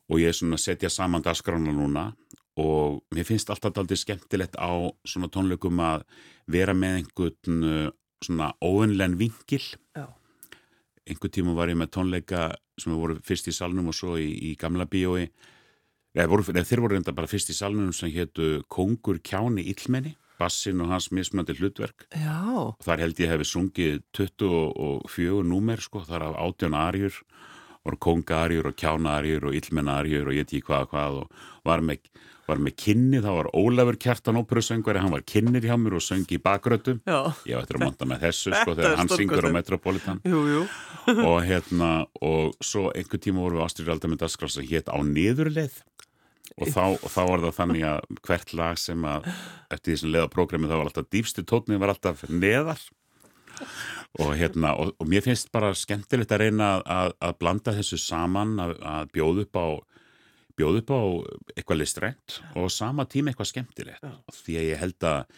og 0.07 0.21
ég 0.23 0.31
er 0.31 0.37
svona 0.37 0.59
að 0.59 0.65
setja 0.65 0.91
saman 0.93 1.25
dasgrána 1.25 1.75
núna 1.75 2.11
og 2.57 3.03
mér 3.15 3.27
finnst 3.29 3.51
alltaf 3.53 3.77
aldrei 3.77 3.99
skemmtilegt 4.01 4.57
á 4.57 4.73
svona 5.07 5.29
tónleikum 5.33 5.81
að 5.83 6.07
vera 6.51 6.75
með 6.77 7.01
einhvern 7.03 7.67
uh, 7.67 7.89
svona 8.25 8.53
óunlen 8.65 9.19
vingil 9.21 9.65
Já. 9.97 10.07
einhver 11.07 11.33
tíma 11.33 11.57
var 11.57 11.73
ég 11.73 11.79
með 11.79 11.93
tónleika 11.99 12.49
sem 12.81 12.95
voru 12.97 13.19
fyrst 13.25 13.51
í 13.51 13.55
salnum 13.57 13.91
og 13.91 13.97
svo 13.97 14.17
í, 14.21 14.29
í 14.51 14.55
gamla 14.61 14.87
bíói. 14.89 15.29
Eða, 16.17 16.29
voru, 16.33 16.45
eða 16.53 16.65
þeir 16.65 16.83
voru 16.85 16.97
reynda 16.97 17.15
bara 17.17 17.29
fyrst 17.29 17.53
í 17.53 17.57
salnum 17.57 17.93
sem 17.97 18.13
hétu 18.13 18.63
Kongur 18.73 19.21
kjáni 19.25 19.67
illmenni 19.69 20.15
bassin 20.41 20.83
og 20.85 20.93
hans 20.93 21.11
mismunandi 21.15 21.57
hlutverk. 21.59 22.07
Já, 22.15 22.75
þar 22.85 23.05
held 23.05 23.21
ég 23.23 23.33
hefði 23.35 23.51
sungið 23.51 24.01
24 24.19 25.45
númer 25.49 25.83
sko, 25.85 26.05
þar 26.07 26.31
af 26.31 26.41
18 26.47 26.79
arjur 26.79 27.23
voru 27.87 27.99
kongarjur 28.03 28.71
og 28.71 28.79
kjánarjur 28.79 29.51
og 29.51 29.57
illmennarjur 29.57 30.31
og 30.31 30.37
ég 30.37 30.47
ekki 30.47 30.65
hvað 30.67 30.89
hvað 30.91 31.21
og 31.23 31.45
var 31.67 31.83
með, 31.87 32.09
var 32.47 32.61
með 32.63 32.77
kynni, 32.83 33.21
það 33.23 33.39
var 33.39 33.51
Ólafur 33.59 33.99
Kjartan 34.03 34.41
óperusöngvari, 34.41 35.03
hann 35.03 35.15
var 35.15 35.25
kynnir 35.27 35.67
hjá 35.67 35.75
mér 35.81 35.99
og 35.99 36.05
söngi 36.05 36.39
í 36.39 36.43
bakrötum 36.43 37.01
já, 37.07 37.19
ég 37.49 37.59
ætti 37.61 37.79
að 37.79 37.85
monta 37.85 38.09
með 38.09 38.27
þessu 38.27 38.55
sko 38.61 38.77
þegar 38.79 39.01
hann 39.01 39.13
syngur 39.13 39.51
á. 39.51 39.55
Metropolitan. 39.57 40.23
Jú, 40.27 40.43
jú. 40.51 40.63
og 41.17 41.39
hérna 41.47 41.93
og 42.21 42.57
svo 42.65 42.89
einhver 42.93 43.23
tíma 43.23 43.45
vorum 43.45 43.61
við 43.61 43.69
ástyrjur 43.69 43.97
aldrei 43.97 44.15
með 44.15 44.25
dagskrá 44.25 44.51
sem 44.53 44.67
hétt 44.67 44.91
á 44.91 44.99
niðurleið 44.99 45.83
og 46.57 46.71
þá, 46.73 46.85
og 46.97 47.09
þá 47.13 47.23
var 47.29 47.43
það 47.45 47.57
þannig 47.59 47.87
að 47.91 48.21
hvert 48.27 48.55
lag 48.57 48.79
sem 48.81 49.09
að 49.09 49.27
eftir 49.75 49.91
því 49.91 49.97
sem 50.03 50.15
leiða 50.15 50.31
prógrami 50.33 50.71
þá 50.71 50.77
var 50.77 50.87
alltaf 50.89 51.11
dýfsti 51.13 51.45
tótni 51.49 51.81
var 51.81 51.93
alltaf 51.93 52.25
neðar 52.33 52.81
og 54.23 54.33
hérna 54.37 54.73
og, 54.81 54.95
og 55.01 55.11
mér 55.11 55.25
finnst 55.27 55.53
bara 55.53 55.75
skemmtilegt 55.77 56.33
að 56.33 56.47
reyna 56.47 56.71
að, 56.77 56.87
að, 56.97 57.13
að 57.29 57.37
blanda 57.43 57.77
þessu 57.77 58.01
saman 58.01 58.57
að, 58.63 58.73
að 58.81 59.13
bjóða 59.17 59.45
upp 59.45 59.61
á 59.61 59.67
bjóða 60.57 60.81
upp 60.81 60.95
á 60.97 61.01
eitthvað 61.57 61.83
listrænt 61.83 62.39
og 62.57 62.73
sama 62.73 63.05
tíma 63.05 63.33
eitthvað 63.33 63.53
skemmtilegt 63.53 64.05
Já. 64.05 64.17
því 64.41 64.57
að 64.57 64.69
ég 64.71 64.83
held 64.85 65.09
að 65.11 65.37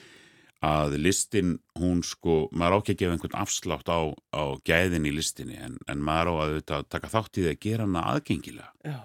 að 0.65 0.97
listin, 0.99 1.59
hún 1.79 2.01
sko, 2.03 2.49
maður 2.51 2.75
á 2.75 2.79
ekki 2.81 2.95
að 2.95 3.03
gefa 3.03 3.15
einhvern 3.15 3.37
afslátt 3.39 3.91
á, 3.95 4.01
á 4.35 4.45
gæðin 4.67 5.07
í 5.07 5.13
listinni 5.15 5.59
en, 5.63 5.77
en 5.87 6.03
maður 6.03 6.31
á 6.31 6.35
að 6.35 6.41
auðvitað 6.49 6.89
taka 6.91 7.11
þátt 7.13 7.39
í 7.39 7.45
því 7.45 7.53
að 7.53 7.61
gera 7.63 7.87
hana 7.87 8.03
aðgengilega. 8.11 8.73
Já, 8.83 8.99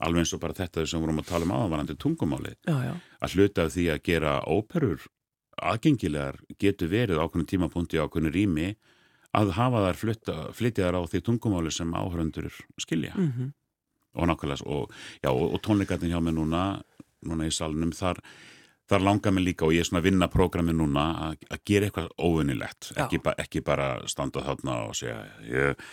Alveg 0.00 0.24
eins 0.24 0.34
og 0.36 0.40
bara 0.40 0.56
þetta 0.56 0.86
sem 0.88 1.02
vorum 1.02 1.20
að 1.20 1.28
tala 1.28 1.44
um 1.44 1.56
aðvarandi 1.56 1.96
tungumálið. 2.00 2.56
já, 2.64 2.76
já. 2.88 2.94
Að 3.20 3.34
hluta 3.36 3.66
af 3.66 3.74
því 3.74 3.88
að 3.92 4.04
gera 4.08 4.36
óperur 4.48 5.08
aðgengilegar 5.60 6.40
getur 6.60 6.90
verið 6.90 7.20
á 7.20 7.24
ákveðnum 7.24 7.48
tímapunkti 7.50 8.00
á 8.00 8.04
ákveðnum 8.06 8.34
rými 8.34 8.70
að 9.36 9.52
hafa 9.58 9.82
þær 9.86 9.98
flytta, 10.00 10.36
flytja 10.56 10.88
þær 10.88 10.98
á 10.98 11.02
því 11.10 11.22
tungumáli 11.26 11.72
sem 11.74 11.90
áhörundur 11.94 12.50
skilja. 12.80 13.14
Mm 13.16 13.32
Og 14.10 14.26
nákvæmlega, 14.26 14.66
og, 14.66 14.90
og, 15.22 15.52
og 15.54 15.60
tónleikarnir 15.62 16.10
hjá 16.10 16.18
mig 16.20 16.34
núna, 16.34 16.82
núna 17.22 17.46
í 17.46 17.50
salnum, 17.54 17.92
þar, 17.94 18.18
þar 18.90 19.04
langar 19.06 19.30
mig 19.30 19.44
líka 19.44 19.64
og 19.64 19.70
ég 19.70 19.84
er 19.84 19.86
svona 19.86 20.00
að 20.02 20.08
vinna 20.08 20.26
prógrami 20.26 20.72
núna 20.74 21.04
að, 21.28 21.36
gera 21.64 21.86
eitthvað 21.86 22.08
óvinnilegt, 22.18 22.90
ekki, 22.96 23.20
ba, 23.22 23.36
ekki 23.38 23.62
bara 23.62 24.08
standa 24.10 24.42
þarna 24.42 24.88
og 24.88 24.96
segja 24.98 25.20
ég, 25.46 25.86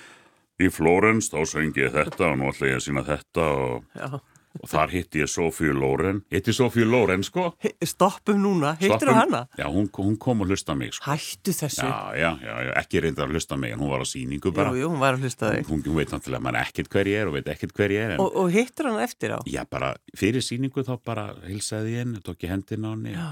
í 0.64 0.72
Flórens 0.74 1.30
þá 1.34 1.44
söngi 1.46 1.84
ég 1.86 1.94
þetta 1.94 2.32
og 2.32 2.40
nú 2.42 2.50
ætla 2.50 2.72
ég 2.72 2.80
að 2.80 2.86
sína 2.88 3.04
þetta 3.06 3.44
og, 3.54 4.16
og 4.58 4.70
þar 4.72 4.90
hitti 4.96 5.20
ég 5.22 5.30
Sofíu 5.30 5.76
Lóren 5.78 6.24
hitti 6.34 6.54
Sofíu 6.58 6.88
Lóren 6.90 7.22
sko 7.28 7.52
Stoppum 7.86 8.40
núna, 8.42 8.72
hittir 8.82 9.12
þú 9.12 9.14
hana? 9.20 9.42
Já, 9.60 9.68
hún, 9.70 9.86
hún 9.94 10.16
kom 10.18 10.42
og 10.42 10.50
hlusta 10.50 10.74
mig 10.74 10.96
sko. 10.98 11.06
Hættu 11.12 11.54
þessu. 11.54 11.86
já, 11.86 12.00
já, 12.18 12.32
já, 12.42 12.72
ekki 12.82 13.04
reyndar 13.06 13.30
að 13.30 13.36
hlusta 13.38 13.60
mig 13.62 13.76
en 13.76 13.84
hún 13.84 13.92
var 13.94 14.02
á 14.02 14.08
sýningu 14.10 14.50
bara 14.56 14.74
Jú, 14.74 14.82
jú, 14.82 14.90
hún 14.96 15.04
var 15.04 15.20
að 15.20 15.28
hlusta 15.28 15.52
þig. 15.54 15.70
hún, 15.70 15.84
hún 15.86 16.00
veit 16.02 16.16
náttúrulega 16.16 16.42
að 16.42 16.48
maður 16.48 16.60
ekkert 16.64 16.90
hver 16.96 17.12
ég 17.14 17.22
er 17.22 17.30
og 17.30 17.38
veit 17.38 17.52
ekkert 17.54 17.78
hver 17.78 17.94
ég 17.94 18.08
er 18.08 18.16
en 18.18 18.26
Og, 18.26 18.34
og 18.42 18.50
hittir 18.58 18.90
hana 18.90 19.06
eftir 19.06 19.36
á? 19.38 19.40
Já, 19.46 19.62
bara 19.70 19.94
fyrir 20.18 20.42
síningu 20.42 20.82
þá 20.90 20.96
bara 21.06 21.28
hilsaði 21.46 21.94
ég 22.00 22.04
henni, 22.08 22.24
tók 22.26 22.42
ég 22.48 22.56
hendina 22.56 22.90
á 22.90 22.94
henni. 22.98 23.14
Já. 23.14 23.30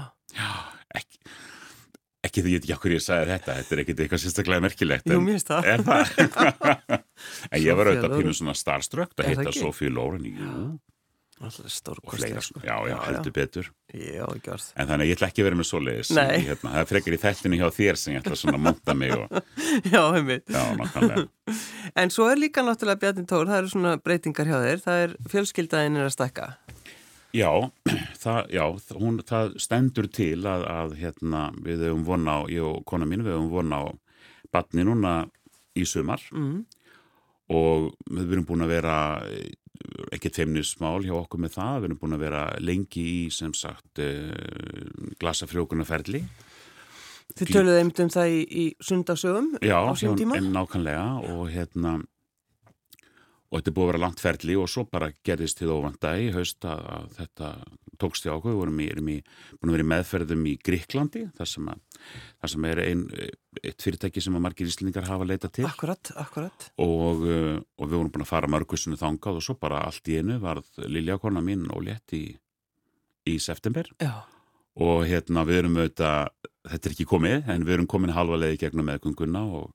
Ekki, 0.96 1.18
ekki 2.26 2.42
því 2.46 2.54
ég 2.54 2.60
veit 2.60 2.64
ekki 2.70 2.76
okkur 2.78 2.94
ég 2.96 3.02
sagði 3.04 3.34
þetta, 3.34 3.58
þetta 3.60 3.74
er 3.76 3.82
ekkit 3.82 4.00
eitthvað 4.06 4.22
sérstaklega 4.22 4.64
merkilegt. 4.68 5.10
Jú, 5.10 5.18
en- 5.18 5.26
mér 5.26 5.36
finnst 5.40 5.50
það. 5.50 5.68
Er 5.74 5.84
það? 5.90 7.02
en 7.50 7.62
ég 7.62 7.76
var 7.78 7.90
auðvitað 7.92 8.10
Loren. 8.10 8.22
pínu 8.24 8.36
svona 8.40 8.54
starstruck 8.58 9.16
að 9.20 9.32
hitta? 9.32 9.54
Sofíu 9.56 9.92
Lóren, 9.92 10.26
og 11.36 12.14
fleira, 12.16 12.40
sko. 12.40 12.60
já, 12.64 12.76
já, 12.88 12.96
heldur 13.04 13.32
betur. 13.36 13.66
Já, 13.92 14.24
ekki 14.24 14.52
orð. 14.54 14.68
En 14.72 14.88
þannig 14.88 15.04
að 15.04 15.10
ég 15.10 15.16
ætla 15.18 15.26
ekki 15.28 15.42
að 15.42 15.46
vera 15.50 15.58
með 15.60 15.66
svoleiðis. 15.68 16.10
Nei. 16.16 16.38
Hérna, 16.46 16.70
það 16.72 16.80
er 16.80 16.88
frekar 16.88 17.16
í 17.16 17.18
þættinu 17.20 17.58
hjá 17.60 17.66
þér 17.76 17.98
sem 18.00 18.14
ég 18.14 18.22
ætla 18.22 18.38
svona 18.40 18.56
að 18.56 18.62
monta 18.64 18.94
mig 18.96 19.12
og, 19.12 19.34
Já, 19.92 20.00
heimitt. 20.16 20.54
En 22.00 22.12
svo 22.12 22.28
er 22.32 22.40
líka 22.40 22.64
náttúrulega 22.64 23.02
Bjarni 23.04 23.26
Tór, 23.28 23.50
það 23.50 23.58
eru 23.60 23.72
svona 23.74 23.92
breytingar 24.00 24.48
hjá 24.48 24.56
þér, 24.64 24.80
það 24.86 25.02
er 25.04 25.12
fjölskyldaðin 25.34 26.00
er 26.00 26.08
að 26.08 26.14
stakka. 26.16 26.48
Já, 27.36 27.50
það, 28.24 28.40
já 28.56 28.64
hún, 28.96 29.20
það 29.28 29.52
stendur 29.66 30.08
til 30.16 30.40
að, 30.48 30.64
að 30.72 30.96
hérna, 31.02 31.44
við 31.68 31.84
höfum 31.90 32.06
vona 32.08 32.38
á, 32.40 32.40
ég 32.48 32.64
og 32.64 32.80
kona 32.88 33.08
mín, 33.08 33.26
við 33.26 33.36
höfum 33.36 33.52
vona 33.52 33.82
á 33.84 33.86
batni 34.56 34.88
núna 34.88 35.18
í 35.76 35.84
sumar 35.84 36.24
Mm. 36.32 36.64
Og 37.52 37.92
við 38.10 38.32
erum 38.34 38.48
búin 38.48 38.64
að 38.66 38.74
vera 38.74 38.96
ekkert 40.14 40.40
feimnismál 40.40 41.04
hjá 41.04 41.14
okkur 41.16 41.42
með 41.42 41.56
það, 41.56 41.76
við 41.78 41.88
erum 41.88 42.00
búin 42.00 42.16
að 42.16 42.24
vera 42.26 42.42
lengi 42.62 43.04
í 43.06 43.20
sem 43.34 43.52
sagt 43.56 44.02
uh, 44.02 44.34
glasafrjókunarferli 45.20 46.24
Þið 47.36 47.50
töluðu 47.52 47.80
einmitt 47.80 48.00
um 48.00 48.10
það 48.14 48.32
í, 48.32 48.42
í 48.46 48.64
sundagsögum 48.80 49.48
Já, 49.60 49.76
á 49.82 49.92
sín 49.98 50.16
tíma? 50.18 50.38
Já, 50.38 50.46
nákvæmlega 50.46 51.06
og 51.34 51.48
hérna 51.52 51.98
og 53.46 53.58
þetta 53.58 53.70
er 53.70 53.76
búið 53.76 53.86
að 53.86 53.90
vera 53.92 54.02
langt 54.02 54.22
ferli 54.22 54.56
og 54.58 54.70
svo 54.70 54.84
bara 54.90 55.12
gerðist 55.26 55.60
til 55.60 55.70
óvanda 55.70 56.14
í 56.18 56.30
haust 56.34 56.64
að, 56.66 56.86
að 56.96 57.10
þetta 57.20 57.50
tókst 58.00 58.26
í 58.26 58.30
ákveð, 58.30 58.52
við 58.52 58.60
vorum 58.60 58.80
í, 58.82 58.86
í, 58.90 59.18
búin 59.56 59.70
að 59.70 59.76
vera 59.76 59.86
í 59.86 59.90
meðferðum 59.92 60.46
í 60.50 60.54
Gríklandi 60.66 61.22
þar 61.36 61.50
sem, 61.50 61.68
að, 61.72 62.06
þar 62.42 62.52
sem 62.52 62.66
er 62.70 62.82
ein, 62.84 63.04
eitt 63.62 63.86
fyrirtæki 63.86 64.24
sem 64.24 64.36
að 64.36 64.44
margir 64.46 64.70
íslendingar 64.70 65.08
hafa 65.08 65.28
leita 65.28 65.50
til. 65.52 65.66
Akkurat, 65.68 66.12
akkurat. 66.20 66.68
Og, 66.82 67.24
uh, 67.24 67.54
og 67.78 67.88
við 67.88 67.98
vorum 67.98 68.12
búin 68.14 68.26
að 68.26 68.32
fara 68.32 68.50
mörgusinu 68.52 69.00
þangað 69.00 69.40
og 69.40 69.46
svo 69.46 69.56
bara 69.60 69.84
allt 69.86 70.10
í 70.12 70.18
einu 70.20 70.40
varð 70.42 70.68
Lilja 70.84 71.18
kona 71.22 71.44
mín 71.44 71.66
og 71.72 71.86
létt 71.86 72.16
í, 72.16 72.24
í 73.26 73.38
september. 73.42 73.90
Já. 74.02 74.26
og 74.76 75.06
hérna 75.08 75.46
við 75.48 75.62
erum 75.62 75.78
auðvitað, 75.80 76.34
þetta 76.68 76.88
er 76.88 76.92
ekki 76.92 77.08
komið 77.08 77.46
en 77.48 77.62
við 77.64 77.78
erum 77.78 77.86
komin 77.88 78.12
halva 78.12 78.36
leiði 78.42 78.58
gegnum 78.60 78.90
meðgönguna 78.90 79.40
og, 79.56 79.70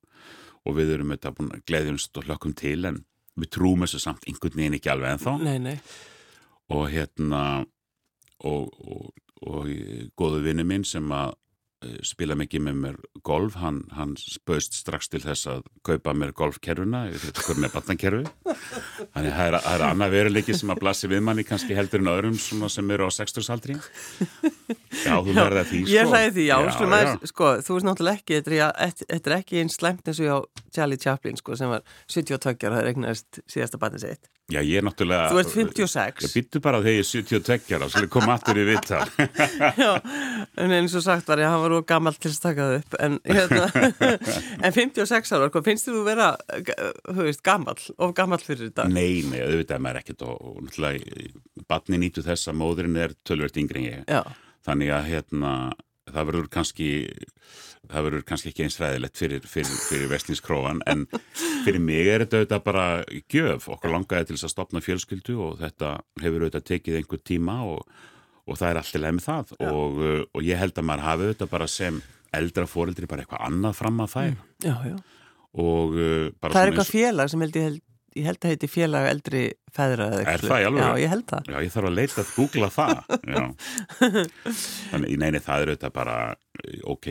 og 0.62 0.76
við 0.78 0.92
erum 0.94 1.16
auðvitað 1.16 1.40
búin 1.40 1.56
að 1.56 1.64
gleðjumst 1.72 2.20
og 2.22 2.28
hlökkum 2.28 2.54
til 2.54 2.86
en 2.86 3.00
við 3.40 3.52
trúum 3.56 3.86
þessu 3.86 4.02
samt 4.04 4.26
einhvern 4.28 4.58
veginn 4.60 4.78
ekki 4.78 4.92
alveg 4.94 5.16
ennþá 5.16 5.36
nei, 5.42 5.58
nei. 5.62 5.78
og 6.74 6.88
hérna 6.92 7.44
og, 8.48 8.72
og, 8.82 9.12
og 9.48 9.70
góðu 10.20 10.42
vinnu 10.46 10.66
minn 10.68 10.86
sem 10.88 11.08
að 11.16 11.34
eh, 11.34 11.41
spila 12.06 12.36
mikið 12.38 12.62
með 12.68 12.76
mér 12.84 12.98
golf, 13.26 13.56
hann, 13.58 13.82
hann 13.98 14.14
spöðst 14.20 14.76
strax 14.78 15.10
til 15.10 15.22
þess 15.24 15.50
að 15.50 15.64
kaupa 15.88 16.14
mér 16.14 16.34
golfkerfuna, 16.38 17.08
veit 17.10 17.42
ekki 17.42 17.56
með 17.58 17.74
batnankerfi 17.74 18.22
þannig 19.16 19.32
að 19.32 19.38
það 19.38 19.48
er, 19.48 19.58
er 19.74 19.86
annað 19.88 20.14
veruleiki 20.16 20.58
sem 20.58 20.74
að 20.74 20.82
blassi 20.84 21.10
við 21.10 21.24
manni 21.26 21.46
kannski 21.48 21.78
heldur 21.78 22.04
en 22.04 22.12
öðrum 22.14 22.38
sem 22.42 22.94
eru 22.94 23.10
á 23.10 23.12
sextursaldri 23.16 23.80
Já, 25.02 25.16
þú 25.24 25.34
verði 25.34 25.62
að 25.62 25.70
því 25.72 25.80
sko. 25.82 25.94
Ég 25.96 26.10
hlæði 26.12 26.32
því, 26.36 26.44
já, 26.46 26.56
já, 26.62 26.70
já. 26.70 26.90
Maður, 26.92 27.30
sko, 27.32 27.50
þú 27.66 27.78
veist 27.78 27.88
náttúrulega 27.88 28.20
ekki 28.20 28.40
þetta 28.42 29.32
er 29.32 29.36
ekki 29.38 29.62
einn 29.62 29.72
slemt 29.74 30.12
eins 30.12 30.22
og 30.28 30.66
Charlie 30.76 31.02
Chaplin 31.02 31.40
sko, 31.40 31.58
sem 31.58 31.72
var 31.72 31.86
72 32.12 32.54
og 32.68 32.76
það 32.76 32.80
er 32.82 32.92
eignast 32.92 33.42
síðasta 33.50 33.82
batnið 33.82 34.06
sitt 34.06 34.30
Já, 34.52 34.60
ég 34.60 34.82
er 34.82 34.86
náttúrulega... 34.86 35.30
Þú 35.32 35.40
ert 35.42 35.54
56. 35.54 36.26
Ég 36.26 36.34
byttu 36.36 36.62
bara 36.64 36.82
þegar 36.84 36.98
ég 36.98 37.04
er 37.04 37.08
72 37.08 37.78
ára, 37.78 37.88
svo 37.94 38.10
kom 38.12 38.32
aftur 38.34 38.60
í 38.60 38.66
vittar. 38.68 39.12
Já, 39.84 39.92
en 40.60 40.76
eins 40.76 40.96
og 40.98 41.06
sagt 41.06 41.30
var 41.32 41.42
ég 41.42 41.48
hann 41.52 41.64
var 41.64 41.76
úr 41.78 41.86
gammal 41.88 42.18
til 42.18 42.34
að 42.34 42.42
taka 42.44 42.68
það 42.68 42.76
upp, 42.82 42.98
en, 43.08 43.18
hérna, 43.30 43.70
en 44.68 44.76
56 44.76 45.34
ára, 45.38 45.52
hvað 45.54 45.70
finnst 45.70 45.88
þú 45.88 46.04
vera, 46.08 46.32
þú 47.08 47.28
veist, 47.30 47.44
gammal, 47.48 47.78
of 47.96 48.16
gammal 48.18 48.42
fyrir 48.44 48.68
þetta? 48.70 48.90
Nei, 48.92 49.24
nei, 49.30 49.40
auðvitað 49.46 49.86
maður 49.86 50.02
ekkert 50.04 50.26
og, 50.28 50.36
og 50.52 50.60
náttúrulega, 50.68 51.32
batni 51.72 52.02
nýtu 52.02 52.26
þess 52.26 52.52
að 52.52 52.60
móðurinn 52.60 53.00
er 53.00 53.16
tölvört 53.28 53.62
yngri 53.62 53.86
en 53.86 53.88
ég. 53.88 54.04
Já. 54.12 54.22
Þannig 54.68 54.94
að, 54.98 55.08
hérna, 55.14 55.54
það 56.12 56.28
verður 56.32 56.52
kannski 56.52 56.90
það 57.92 58.06
verður 58.08 58.24
kannski 58.30 58.52
ekki 58.52 58.66
eins 58.66 58.78
ræðilegt 58.82 59.20
fyrir, 59.20 59.44
fyrir, 59.50 59.76
fyrir 59.88 60.10
vestlingskróan 60.12 60.82
en 60.90 61.04
fyrir 61.66 61.82
mig 61.84 62.08
er 62.08 62.26
þetta 62.26 62.42
auðvitað 62.42 62.64
bara 62.66 62.86
gjöf. 63.32 63.68
Okkur 63.76 63.94
langaði 63.96 64.30
til 64.30 64.38
þess 64.38 64.48
að 64.50 64.54
stopna 64.56 64.84
fjölskyldu 64.86 65.38
og 65.48 65.60
þetta 65.62 65.94
hefur 66.24 66.48
auðvitað 66.48 66.68
tekið 66.72 67.00
einhver 67.02 67.24
tíma 67.32 67.60
og, 67.68 67.86
og 68.48 68.60
það 68.60 68.74
er 68.74 68.82
alltaf 68.82 69.06
með 69.20 69.28
það. 69.28 69.54
Og, 69.68 70.02
uh, 70.02 70.18
og 70.32 70.48
ég 70.48 70.62
held 70.62 70.82
að 70.82 70.90
maður 70.90 71.08
hafi 71.10 71.30
auðvitað 71.30 71.54
bara 71.54 71.70
sem 71.72 72.02
eldra 72.42 72.68
fóreldri 72.70 73.12
bara 73.12 73.26
eitthvað 73.26 73.48
annað 73.50 73.80
fram 73.82 74.04
að 74.04 74.12
færa. 74.16 74.36
Mm, 74.36 74.68
já, 74.68 74.76
já. 74.92 75.00
og 75.62 75.96
uh, 76.00 76.28
bara 76.40 76.56
Það 76.56 76.62
er 76.62 76.74
eitthvað 76.74 76.94
félag 76.96 77.32
sem 77.34 77.48
held 77.48 77.58
ég 77.60 77.70
held 77.70 77.88
ég 78.18 78.28
held 78.28 78.44
að 78.44 78.54
heiti 78.54 78.70
félag 78.72 79.08
eldri 79.12 79.42
feðra 79.72 80.08
Er 80.20 80.44
það 80.44 80.64
í 80.64 80.68
alveg? 80.68 80.84
Já, 80.84 81.02
ég 81.02 81.14
held 81.14 81.26
það. 81.30 81.48
Já, 81.48 81.58
ég 81.64 81.74
þarf 81.76 81.90
að 81.90 81.98
leita 81.98 82.24
að 82.24 82.32
googla 82.36 82.70
það. 82.76 82.98
Þannig, 84.92 85.16
neini, 85.22 85.42
það 85.46 85.64
er 85.64 85.72
auðvitað 85.72 85.94
bara 85.96 86.18
ok, 86.92 87.10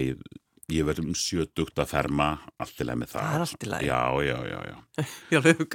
ég 0.74 0.86
verður 0.86 1.10
um 1.10 1.16
sjötugt 1.18 1.78
að 1.80 1.88
ferma 1.90 2.26
allt 2.60 2.80
í 2.82 2.86
læg 2.86 2.98
með 3.00 3.12
það. 3.12 3.22
Það 3.24 3.36
er 3.36 3.44
allt 3.44 3.64
í 3.64 3.70
læg. 3.70 3.86
Já, 3.86 4.00
já, 4.26 4.36
já, 4.52 4.58
já. 4.70 4.76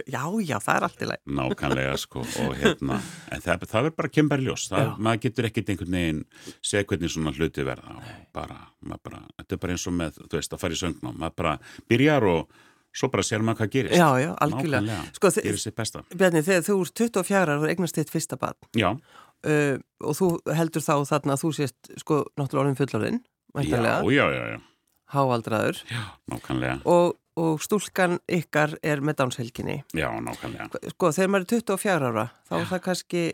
já, 0.05 0.21
já, 0.49 0.58
það 0.65 0.75
er 0.75 0.86
allt 0.88 1.01
í 1.01 1.10
læg. 1.10 1.21
Nákvæmlega, 1.39 1.95
sko, 2.01 2.25
og 2.43 2.53
hérna, 2.60 2.99
en 3.36 3.43
það, 3.45 3.65
það 3.71 3.89
er 3.89 3.97
bara 4.01 4.13
kemberljós. 4.17 4.67
Maður 4.75 5.23
getur 5.25 5.49
ekkit 5.49 5.73
einhvern 5.73 5.97
veginn 5.99 6.21
segja 6.60 6.86
hvernig 6.91 7.13
svona 7.15 7.36
hluti 7.36 7.67
verða 7.67 7.97
og 7.97 8.13
bara, 8.36 8.62
maður 8.86 9.03
bara, 9.10 9.21
þetta 9.41 9.58
er 9.58 9.63
bara 9.65 9.75
eins 9.75 9.89
og 9.89 9.97
með, 9.99 10.21
þú 10.23 10.39
veist, 10.39 10.55
að 10.55 10.63
fara 10.63 10.77
í 10.77 10.81
söngnum. 10.81 11.19
Maður 11.19 11.38
bara 11.41 11.55
byrjar 11.91 12.29
og 12.31 12.58
svo 12.95 13.12
bara 13.12 13.27
sér 13.27 13.43
maður 13.43 13.63
hvað 13.63 13.75
gerist. 13.75 13.99
Já, 13.99 14.10
já, 14.23 14.31
algjörlega. 14.45 15.03
Sko, 15.19 15.36
gerist 15.41 15.69
sitt 15.69 15.77
besta. 15.77 16.05
Bjarni, 16.15 16.45
þegar 16.47 16.67
þú 16.69 16.79
ert 16.86 17.05
24 17.05 17.60
og 17.60 17.69
eignast 17.73 17.99
þitt 17.99 18.13
fyrsta 18.13 18.39
barn. 18.39 18.60
Já. 18.77 18.93
Uh, 19.45 19.75
og 20.01 20.15
þú 20.17 20.29
heldur 20.58 20.81
þá 20.81 20.93
þarna 21.05 21.36
að 21.36 21.41
þú 21.43 21.49
sést, 21.60 21.89
sko, 22.01 22.23
náttúrulega 22.39 23.01
orðin 23.03 23.19
væntalega. 23.55 23.99
Já, 24.03 24.12
já, 24.12 24.25
já, 24.34 24.47
já 24.55 24.74
háaldraður. 25.15 25.82
Já, 25.89 26.04
nákvæmlega. 26.32 26.78
Og, 26.91 27.15
og 27.39 27.63
stúlkan 27.63 28.19
ykkar 28.32 28.78
er 28.86 29.01
með 29.06 29.19
dánshelginni 29.23 29.80
Já, 29.97 30.08
nákvæmlega. 30.23 30.69
Sko, 30.95 31.12
þegar 31.15 31.34
maður 31.34 31.47
er 31.47 31.51
24 31.56 32.12
ára 32.12 32.28
þá 32.45 32.54
Já. 32.56 32.60
er 32.62 32.69
það 32.73 32.84
kannski 32.89 33.25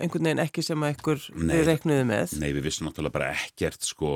einhvern 0.00 0.28
veginn 0.28 0.42
ekki 0.44 0.64
sem 0.64 0.84
að 0.86 0.96
ykkur 0.96 1.22
við 1.36 1.62
reknuðu 1.68 2.10
með. 2.10 2.34
Nei, 2.42 2.50
við 2.56 2.68
vissum 2.68 2.88
náttúrulega 2.88 3.16
bara 3.16 3.32
ekkert 3.36 3.88
sko, 3.88 4.12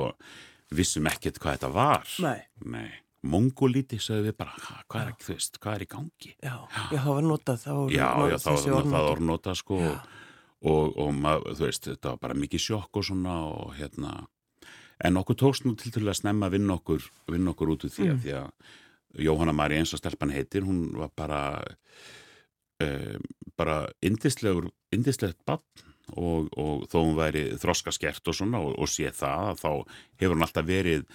vissum 0.75 1.09
ekkert 1.11 1.41
hvað 1.43 1.59
þetta 1.59 1.73
var. 1.75 2.13
Nei, 2.25 2.45
Nei. 2.75 2.93
Mongolíti 3.25 3.97
sagði 4.03 4.29
við 4.29 4.37
bara, 4.43 4.53
hvað 4.85 5.01
er, 5.01 5.13
ekki, 5.15 5.27
veist, 5.31 5.57
hvað 5.63 5.79
er 5.79 5.85
í 5.85 5.89
gangi? 5.95 6.33
Já, 6.45 6.57
já 6.93 6.99
það 6.99 7.09
var 7.09 7.25
notað 7.25 7.63
það 7.63 7.79
var 7.79 7.95
Já, 7.95 8.09
já, 8.29 8.37
það 8.45 8.67
var 8.93 9.09
orðnotað 9.15 9.61
sko 9.63 9.79
og, 10.65 10.99
og 11.01 11.11
maður, 11.17 11.57
þú 11.57 11.67
veist, 11.67 11.89
þetta 11.89 12.13
var 12.13 12.21
bara 12.27 12.37
mikið 12.43 12.65
sjokk 12.67 13.01
og 13.01 13.07
svona 13.09 13.37
og 13.49 13.73
hérna 13.79 14.13
en 15.05 15.21
okkur 15.21 15.39
tókst 15.41 15.67
nú 15.67 15.75
til 15.79 15.93
til 15.95 16.05
að 16.07 16.19
snemma 16.21 16.49
að 16.49 16.59
vinna 16.59 16.79
okkur, 16.79 17.07
vinna 17.31 17.55
okkur 17.55 17.75
út 17.75 17.87
úr 17.87 17.95
því 17.95 18.09
að 18.09 18.15
mm. 18.15 18.25
því 18.25 18.35
að 18.41 19.25
Jóhanna 19.25 19.55
Mari 19.55 19.79
eins 19.79 19.95
og 19.95 20.01
stelpan 20.03 20.35
heitir 20.35 20.67
hún 20.67 20.89
var 20.99 21.11
bara 21.15 21.41
uh, 22.83 23.19
bara 23.59 23.77
indislegur 24.03 24.71
indislegt 24.95 25.39
bann 25.47 25.63
og, 26.13 26.51
og 26.59 26.87
þó 26.91 26.99
hún 27.01 27.19
væri 27.19 27.47
þroskaskert 27.61 28.27
og 28.29 28.37
svona 28.37 28.61
og, 28.63 28.75
og 28.79 28.91
sé 28.91 29.11
það 29.15 29.55
þá 29.63 29.71
hefur 30.21 30.37
hún 30.37 30.47
alltaf 30.47 30.67
verið 30.69 31.07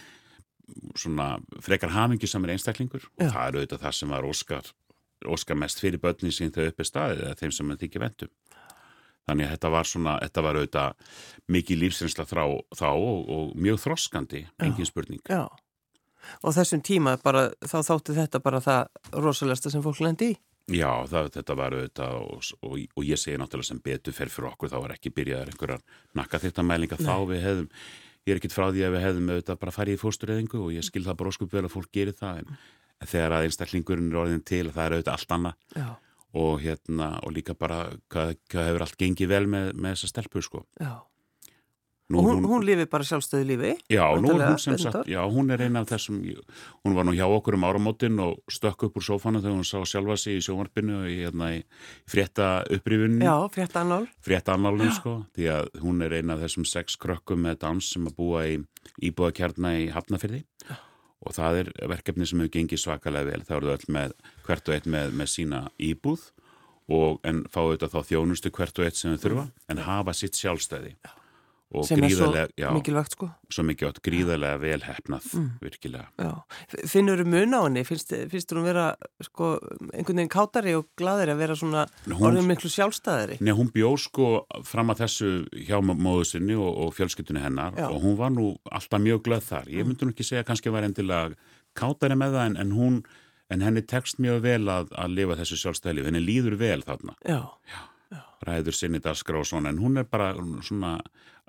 svona 0.98 1.32
frekar 1.66 1.94
hamingisamir 1.94 2.54
einstaklingur 2.54 3.08
og 3.18 3.26
Já. 3.26 3.32
það 3.34 3.44
er 3.46 3.58
auðvitað 3.60 3.84
það 3.86 3.98
sem 4.00 4.16
var 4.16 4.30
Óskar 4.30 4.72
Óskar 5.28 5.58
mest 5.60 5.82
fyrir 5.82 6.00
börni 6.00 6.32
sín 6.32 6.54
þegar 6.56 6.72
uppi 6.74 6.88
staðið 6.88 7.26
eða 7.26 7.40
þeim 7.42 7.54
sem 7.56 7.72
hann 7.72 7.82
þykir 7.82 8.04
vendum 8.06 8.34
Þannig 9.28 9.46
að 9.46 9.56
þetta 9.56 9.72
var 9.76 9.88
svona, 9.90 10.18
þetta 10.24 10.44
var 10.46 10.58
auðvitað 10.58 11.16
mikið 11.54 11.82
lífsreynsla 11.84 12.26
þá 12.30 12.90
og, 12.90 13.18
og 13.30 13.50
mjög 13.60 13.82
þroskandi, 13.84 14.44
engin 14.58 14.86
já, 14.86 14.90
spurning. 14.90 15.22
Já, 15.30 15.44
og 16.42 16.56
þessum 16.56 16.84
tíma 16.86 17.16
bara, 17.24 17.50
þá 17.62 17.78
þáttu 17.92 18.16
þetta 18.18 18.42
bara 18.46 18.62
það 18.64 19.22
rosalegsta 19.26 19.74
sem 19.74 19.86
fólk 19.86 20.02
lendi 20.06 20.34
í? 20.34 20.40
Já, 20.70 20.90
það, 21.10 21.32
þetta 21.38 21.56
var 21.58 21.76
auðvitað 21.78 22.18
og, 22.20 22.50
og, 22.66 22.76
og 22.78 23.08
ég 23.08 23.18
segi 23.22 23.38
náttúrulega 23.42 23.70
sem 23.72 23.82
betur 23.86 24.14
fer 24.14 24.34
fyrir 24.34 24.52
okkur, 24.52 24.70
þá 24.70 24.78
var 24.84 24.94
ekki 24.94 25.14
byrjaðar 25.16 25.54
einhverjar 25.54 25.86
nakka 26.18 26.42
þetta 26.44 26.66
mælinga 26.66 27.00
þá 27.00 27.16
við 27.30 27.42
hefðum, 27.46 27.72
ég 28.28 28.34
er 28.34 28.42
ekkit 28.42 28.54
frá 28.54 28.68
því 28.68 28.84
að 28.86 28.94
við 28.94 29.06
hefðum 29.08 29.32
auðvitað 29.34 29.64
bara 29.64 29.74
farið 29.74 29.98
í 29.98 30.02
fórstureyðingu 30.04 30.62
og 30.62 30.76
ég 30.76 30.86
skil 30.86 31.06
það 31.08 31.18
bara 31.22 31.34
óskup 31.34 31.56
vel 31.56 31.66
að 31.66 31.74
fólk 31.74 31.90
gerir 31.98 32.18
það 32.18 32.44
en 32.44 33.10
þegar 33.10 33.38
að 33.40 33.48
einstaklingurinn 33.48 34.12
er 34.14 34.22
orðin 34.22 34.46
til 34.46 34.68
það 34.70 34.86
er 34.86 34.98
auðvitað 34.98 35.16
allt 35.16 35.36
annað. 35.40 35.66
Já 35.74 35.90
og 36.38 36.60
hérna 36.62 37.16
og 37.26 37.34
líka 37.34 37.56
bara 37.58 37.86
hvað, 38.12 38.36
hvað 38.52 38.68
hefur 38.70 38.86
allt 38.86 39.00
gengið 39.00 39.32
vel 39.32 39.46
með, 39.50 39.72
með 39.76 39.96
þessa 39.96 40.12
stelpur 40.14 40.46
sko. 40.46 40.66
Já. 40.82 41.00
Nú, 42.10 42.18
og 42.18 42.26
hún, 42.26 42.46
hún 42.50 42.64
lifi 42.66 42.88
bara 42.90 43.06
sjálfstöðu 43.06 43.46
lífi 43.46 43.72
Já, 43.94 44.02
er 44.02 44.24
hún 44.24 44.58
sagt, 44.82 45.04
já, 45.06 45.20
hún 45.30 45.54
er 45.54 45.62
eina 45.62 45.84
af 45.84 45.92
þessum 45.92 46.16
hún 46.82 46.96
var 46.98 47.06
nú 47.06 47.14
hjá 47.14 47.28
okkur 47.30 47.54
um 47.60 47.68
áramótin 47.70 48.18
og 48.24 48.40
stökk 48.50 48.88
upp 48.88 48.98
úr 48.98 49.06
sófana 49.06 49.44
þegar 49.44 49.60
hún 49.60 49.68
sá 49.70 49.78
sjálfa 49.86 50.18
sig 50.18 50.40
í 50.40 50.42
sjómarpinu 50.42 51.04
og 51.04 51.06
hérna, 51.06 51.52
í 51.54 51.62
frétta 52.10 52.66
upprifunni 52.66 53.30
Já, 53.30 53.36
frétta 53.54 53.86
annál. 53.86 54.10
Frétta 54.26 54.58
annálum, 54.58 54.90
sko, 54.98 55.16
því 55.38 55.54
að 55.54 55.72
hún 55.86 56.02
er 56.02 56.18
eina 56.18 56.34
af 56.34 56.48
þessum 56.48 56.66
sex 56.66 56.98
krökkum 56.98 57.46
með 57.46 57.62
dans 57.68 57.94
sem 57.94 58.10
að 58.10 58.18
búa 58.18 58.46
í 58.50 58.58
íbúðakjarna 59.06 59.78
í 59.86 59.90
Hafnafyrði 59.94 60.48
Já 60.66 60.82
og 61.26 61.36
það 61.36 61.62
er 61.62 61.72
verkefni 61.92 62.28
sem 62.28 62.42
hefur 62.42 62.54
gengið 62.56 62.84
svakalega 62.84 63.32
vel. 63.32 63.46
Þá 63.48 63.56
eru 63.58 63.70
þau 63.70 63.78
öll 63.78 63.96
með 63.96 64.18
hvert 64.48 64.70
og 64.70 64.76
eitt 64.76 64.90
með, 64.90 65.16
með 65.20 65.32
sína 65.36 65.64
íbúð 65.78 66.28
og 66.90 67.20
en 67.28 67.44
fá 67.52 67.62
auðvitað 67.62 67.96
þá 67.96 68.12
þjónustu 68.12 68.54
hvert 68.56 68.80
og 68.80 68.88
eitt 68.88 69.00
sem 69.00 69.16
þau 69.16 69.24
þurfa 69.26 69.48
en 69.70 69.84
hafa 69.86 70.16
sitt 70.18 70.40
sjálfstæði. 70.40 70.96
Já 71.04 71.19
sem 71.86 72.02
er 72.04 72.14
svo 72.14 72.30
já, 72.58 72.70
mikilvægt 72.74 73.14
sko. 73.14 73.28
Svo 73.54 73.64
mikilvægt, 73.68 74.02
gríðarlega 74.06 74.58
velhæfnað 74.64 75.28
mm. 75.38 75.50
virkilega. 75.62 76.32
Finnur 76.90 77.22
þú 77.22 77.28
mun 77.30 77.54
á 77.54 77.62
henni, 77.62 77.84
finnst, 77.86 78.16
þú 78.50 78.64
vera 78.66 78.88
sko, 79.26 79.52
einhvern 79.92 80.24
veginn 80.24 80.32
kátari 80.34 80.74
og 80.78 80.88
gladari 81.00 81.36
að 81.36 81.44
vera 81.44 81.58
svona 81.60 81.86
orðin 82.18 82.50
miklu 82.50 82.72
sjálfstæðari? 82.74 83.38
Nei, 83.46 83.54
hún 83.58 83.70
bjóð 83.76 83.98
sko 84.08 84.32
fram 84.66 84.90
að 84.96 85.04
þessu 85.06 85.32
hjá 85.68 85.78
móðu 85.86 86.26
sinni 86.32 86.58
og, 86.58 86.72
og 86.88 86.98
fjölskyttunni 86.98 87.46
hennar 87.46 87.78
já. 87.78 87.86
og 87.92 88.02
hún 88.02 88.18
var 88.18 88.34
nú 88.34 88.52
alltaf 88.66 89.06
mjög 89.06 89.24
glöð 89.30 89.46
þar. 89.52 89.70
Ég 89.70 89.86
mm. 89.86 89.94
myndi 89.94 90.10
nú 90.10 90.16
ekki 90.16 90.26
segja 90.26 90.48
kannski 90.48 90.72
að 90.72 90.80
vera 90.80 90.90
endilega 90.90 91.54
kátari 91.78 92.18
með 92.18 92.40
það 92.40 92.50
en, 92.50 92.60
en 92.66 92.78
hún 92.80 93.02
en 93.50 93.64
henni 93.66 93.86
tekst 93.86 94.20
mjög 94.22 94.44
vel 94.46 94.66
að, 94.70 94.92
að 94.98 95.16
lifa 95.18 95.38
þessu 95.40 95.58
sjálfstæli, 95.64 96.04
henni 96.06 96.22
líður 96.22 96.58
vel 96.60 96.82
þarna. 96.86 97.16
Já, 97.26 97.42
ræður 98.46 98.76
sinni 98.76 99.02
daskra 99.04 99.42
og 99.42 99.48
svona 99.48 99.74
en 99.74 99.82
hún 99.82 100.00
er 100.00 100.08
bara 100.10 100.32
svona 100.66 100.98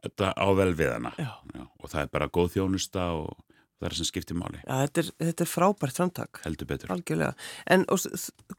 þetta 0.04 0.32
á 0.36 0.46
vel 0.58 0.72
við 0.78 0.92
hana. 0.94 1.14
Já, 1.18 1.30
Já, 1.54 1.64
og 1.64 1.92
það 1.92 2.02
er 2.02 2.12
bara 2.16 2.28
góð 2.32 2.52
þjónusta 2.56 3.06
og 3.18 3.32
það 3.80 3.88
er 3.88 3.96
sem 3.96 4.08
skiptir 4.10 4.36
máli, 4.36 4.60
já 4.60 4.74
þetta, 4.84 5.02
er, 5.02 5.10
þetta 5.30 5.44
er 5.44 5.50
frábært 5.50 5.96
framtak, 5.96 6.40
heldur 6.44 6.68
betur. 6.68 6.92
Algjörlega. 6.92 7.32
En 7.72 7.86
og, 7.88 8.06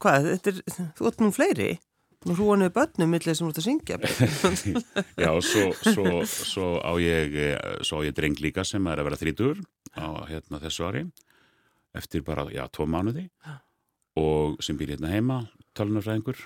hvað, 0.02 0.28
þetta 0.32 0.52
er, 0.52 0.86
þú 0.98 1.10
ert 1.10 1.22
nú 1.22 1.30
fleiri, 1.34 1.68
nú 2.26 2.36
hrúanuðu 2.38 2.74
börnum 2.74 3.14
millir 3.14 3.38
sem 3.38 3.46
þú 3.46 3.52
ert 3.52 3.60
að 3.62 3.68
syngja. 3.68 4.00
Já, 5.24 5.30
svo, 5.46 5.68
svo, 5.78 6.22
svo 6.26 6.70
á 6.82 6.92
ég 7.02 7.38
eh, 7.48 7.58
svo 7.86 8.02
á 8.02 8.06
ég 8.06 8.16
dreng 8.18 8.38
líka 8.42 8.66
sem 8.66 8.86
er 8.90 9.02
að 9.02 9.10
vera 9.10 9.20
þrítur 9.22 9.62
á 9.94 10.26
hérna 10.30 10.62
þessu 10.62 10.88
ári. 10.90 11.06
Eftir 11.92 12.22
bara, 12.24 12.46
já, 12.48 12.64
tvo 12.72 12.86
mánuði. 12.88 13.26
Og 14.16 14.56
sem 14.64 14.78
býr 14.80 14.94
hérna 14.94 15.10
heima 15.12 15.42
talunarfræðingur 15.76 16.40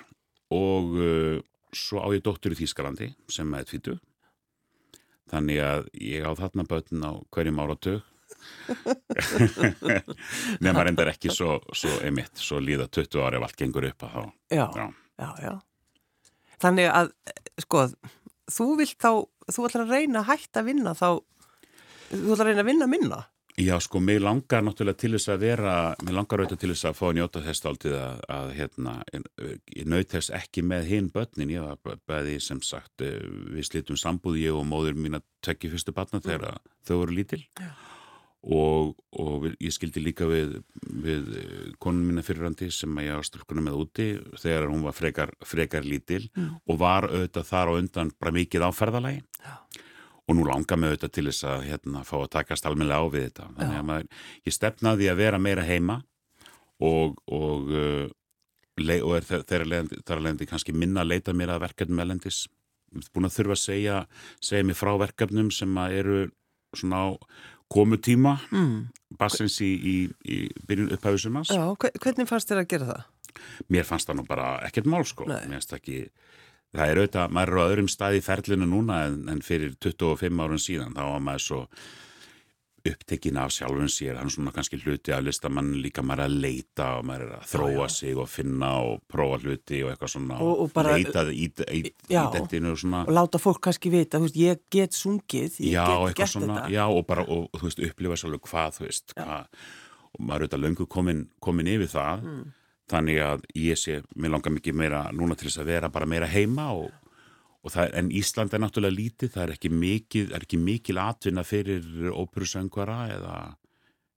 og 0.55 0.97
uh, 0.99 1.39
svo 1.75 2.03
á 2.03 2.07
ég 2.15 2.23
dóttur 2.23 2.55
í 2.55 2.59
Þýskalandi 2.61 3.09
sem 3.31 3.53
er 3.57 3.67
tvítu 3.67 3.97
þannig 5.31 5.59
að 5.63 5.87
ég 6.01 6.25
á 6.27 6.31
þarna 6.39 6.65
börn 6.69 7.03
á 7.07 7.11
hverjum 7.35 7.59
áratug 7.63 8.01
nema 10.63 10.83
reyndar 10.85 11.09
ekki 11.11 11.31
svo, 11.33 11.57
svo 11.75 11.91
emitt, 12.07 12.35
svo 12.39 12.59
líða 12.63 12.87
20 12.91 13.23
ári 13.25 13.39
ef 13.39 13.45
allt 13.47 13.59
gengur 13.59 13.87
upp 13.89 14.05
að 14.07 14.13
þá 14.13 14.21
Já, 14.57 14.65
Já. 14.75 14.85
já, 15.17 15.29
já. 15.43 15.53
Þannig 16.57 16.87
að, 16.89 17.11
sko, 17.63 17.83
þú 18.49 18.67
vilt 18.79 18.97
þá, 19.03 19.11
þú 19.53 19.65
ætlar 19.67 19.83
að 19.85 19.91
reyna 19.93 20.21
að 20.23 20.29
hætta 20.31 20.61
að 20.63 20.69
vinna 20.71 20.93
þá, 20.97 21.07
þú 22.11 22.31
ætlar 22.33 22.45
að 22.47 22.49
reyna 22.51 22.63
að 22.63 22.69
vinna 22.71 22.87
minna. 22.89 23.19
Já, 23.57 23.79
sko, 23.81 23.97
mig 23.99 24.19
langar 24.21 24.61
náttúrulega 24.61 24.99
til 25.01 25.15
þess 25.15 25.31
að 25.33 25.43
vera, 25.47 25.71
mig 26.05 26.13
langar 26.13 26.43
auðvitað 26.43 26.59
til 26.61 26.69
þess 26.75 26.85
að 26.85 26.97
fá 26.99 27.05
að 27.07 27.15
njóta 27.17 27.41
þess 27.41 27.65
aldrei 27.65 27.95
að, 27.97 28.19
að 28.35 28.51
hérna, 28.53 28.91
ég 29.73 29.87
naut 29.89 30.11
þess 30.13 30.29
ekki 30.37 30.61
með 30.61 30.85
hinn 30.91 31.07
börnin, 31.15 31.53
ég 31.55 31.65
var 31.65 31.97
bæði 32.05 32.35
sem 32.45 32.61
sagt, 32.61 33.01
eh, 33.01 33.15
við 33.25 33.65
slítum 33.65 33.97
sambúð 33.97 34.37
ég 34.43 34.53
og 34.53 34.67
móður 34.69 34.99
mín 35.01 35.17
að 35.17 35.25
tekja 35.47 35.71
fyrstu 35.73 35.95
barna 35.97 36.21
þegar 36.21 36.59
þau 36.85 36.93
voru 36.99 37.17
lítil. 37.17 37.41
Já. 37.57 37.71
og, 38.53 38.93
og 39.17 39.49
ég 39.57 39.73
skildi 39.73 40.05
líka 40.05 40.29
við, 40.29 40.59
við 41.03 41.33
konun 41.81 42.05
mína 42.11 42.21
fyrirrandi 42.23 42.69
sem 42.71 42.93
að 42.93 43.09
ég 43.09 43.17
var 43.17 43.25
stúlkunum 43.25 43.65
með 43.71 43.81
úti 43.81 44.07
þegar 44.37 44.69
hún 44.69 44.85
var 44.85 44.95
frekar, 44.95 45.33
frekar 45.41 45.83
lítil 45.83 46.27
og 46.37 46.77
var 46.77 47.09
auðvitað 47.09 47.49
þar 47.49 47.73
á 47.73 47.77
undan 47.81 48.13
bara 48.21 48.37
mikið 48.37 48.69
á 48.69 48.71
ferðalagi. 48.71 49.25
Já. 49.41 49.57
Og 50.27 50.35
nú 50.35 50.43
langar 50.47 50.77
mig 50.77 50.89
auðvitað 50.91 51.11
til 51.15 51.25
þess 51.29 51.43
að 51.47 51.65
hérna, 51.69 52.03
fá 52.03 52.15
að 52.19 52.29
takast 52.35 52.65
almennilega 52.67 52.99
á 52.99 53.05
við 53.13 53.25
þetta 53.29 53.45
þannig 53.57 53.77
að 53.79 53.85
maður, 53.87 54.07
ég 54.49 54.53
stefnaði 54.57 55.09
að 55.11 55.19
vera 55.21 55.39
meira 55.39 55.63
heima 55.67 56.01
og 56.83 57.17
og, 57.31 57.71
uh, 57.71 58.07
og 58.77 59.13
er 59.17 59.25
þe- 59.25 59.43
þeirra 59.49 59.65
leiðandi, 59.71 60.01
þar 60.05 60.17
að 60.19 60.25
leiðandi 60.27 60.47
kannski 60.51 60.73
minna 60.75 61.01
að 61.01 61.11
leita 61.13 61.33
mér 61.33 61.53
að 61.55 61.63
verkefnum 61.65 61.99
elendis 62.03 62.43
búin 63.13 63.25
að 63.27 63.35
þurfa 63.37 63.55
að 63.57 63.63
segja 63.63 63.95
segja 64.41 64.63
mér 64.67 64.77
frá 64.77 64.93
verkefnum 65.01 65.49
sem 65.51 65.73
að 65.81 65.95
eru 66.01 66.19
svona 66.75 66.99
á 67.03 67.07
komutíma 67.71 68.37
Mm. 68.51 68.87
bassins 69.17 69.57
í, 69.61 69.71
í, 69.75 69.95
í 70.23 70.37
byrjun 70.67 70.91
upphæfisumans 70.95 71.49
Já, 71.51 71.63
hve- 71.75 71.91
hvernig 71.99 72.27
fannst 72.29 72.47
þér 72.51 72.61
að 72.63 72.67
gera 72.75 72.85
það? 72.91 73.03
mér 73.69 73.83
fannst 73.85 74.07
það 74.09 74.15
nú 74.19 74.27
bara 74.27 74.45
ekkert 74.67 74.87
mál 74.87 75.03
sko 75.05 75.25
Nei. 75.27 75.39
mér 75.47 75.57
finnst 75.59 75.71
það 75.73 75.81
ekki 75.81 75.97
það 76.75 76.89
er 76.91 76.97
auðvitað, 77.01 77.31
maður 77.37 77.53
er 77.53 77.61
á 77.63 77.69
öðrum 77.71 77.87
stað 77.91 78.17
í 78.19 78.25
ferlinu 78.25 78.65
núna 78.67 79.05
en, 79.07 79.21
en 79.29 79.39
fyrir 79.41 79.75
25 79.79 80.43
árun 80.43 80.59
síðan 80.61 80.93
þá 80.97 81.03
var 81.13 81.19
maður 81.23 81.45
svo 81.47 81.61
upptekinn 82.87 83.35
af 83.41 83.51
sjálfun 83.51 83.89
sér, 83.91 84.15
hann 84.15 84.29
svona 84.31 84.53
kannski 84.55 84.77
hluti 84.79 85.11
af 85.11 85.23
listamann 85.25 85.73
líka 85.83 85.99
maður 86.05 86.21
að 86.29 86.35
leita 86.45 86.85
og 86.99 87.07
maður 87.09 87.23
er 87.25 87.31
að 87.35 87.47
þróa 87.51 87.87
já. 87.89 87.89
sig 87.97 88.19
og 88.21 88.29
finna 88.31 88.69
og 88.79 89.01
prófa 89.11 89.39
hluti 89.43 89.81
og 89.83 89.89
eitthvað 89.91 90.11
svona 90.13 90.37
Og- 90.39 90.59
og 90.63 90.71
bara- 90.73 90.93
leitað 90.95 91.33
í, 91.33 91.49
í, 91.51 91.81
í 91.83 91.91
Já. 92.13 92.31
dentinu 92.31 92.71
og 92.71 92.77
svona 92.79 93.01
Og 93.07 93.11
láta 93.17 93.41
fólk 93.43 93.59
kannski 93.59 93.91
vita, 93.91 94.17
þú 94.19 94.21
veist, 94.29 94.35
ég 94.39 94.59
get 94.71 94.91
sungið, 94.95 95.59
ég 95.59 95.73
já, 95.75 95.83
get 96.07 96.15
gert 96.15 96.29
svona, 96.31 96.61
þetta. 96.61 96.71
já, 96.71 96.85
og 96.87 97.05
bara, 97.07 97.21
og, 97.27 97.49
þú 97.51 97.63
veist, 97.67 97.79
upplifa 97.89 98.15
svolítið 98.15 98.47
hvað, 98.47 98.71
þú 98.77 98.85
veist, 98.87 99.13
hvað, 99.17 99.45
og 100.13 100.19
maður 100.21 100.35
er 100.41 100.47
auðvitað 100.47 100.63
löngu 100.63 100.87
komin, 100.87 101.27
komin 101.41 101.67
yfir 101.67 101.91
það, 101.91 102.23
Mm. 102.23 102.53
Þannig 102.91 103.17
að 103.23 103.43
ég 103.59 103.77
sé, 103.79 103.97
mér 104.15 104.31
langar 104.35 104.53
mikið 104.55 104.73
meira, 104.79 105.01
núna 105.11 105.35
til 105.35 105.49
þess 105.49 105.59
að 105.63 105.69
vera 105.73 105.89
bara 105.91 106.05
meira 106.07 106.27
heima 106.31 106.69
og, 106.71 106.91
og 107.63 107.71
það, 107.73 107.93
en 107.99 108.09
Ísland 108.15 108.53
er 108.55 108.61
náttúrulega 108.63 108.95
lítið, 108.95 109.31
það 109.33 109.43
er 109.47 109.53
ekki 109.57 109.71
mikið, 109.73 110.29
er 110.37 110.45
ekki 110.45 110.59
mikil 110.61 110.97
atvinna 111.03 111.43
fyrir 111.43 111.83
óperusöngvara 112.13 112.99
eða, 113.17 113.33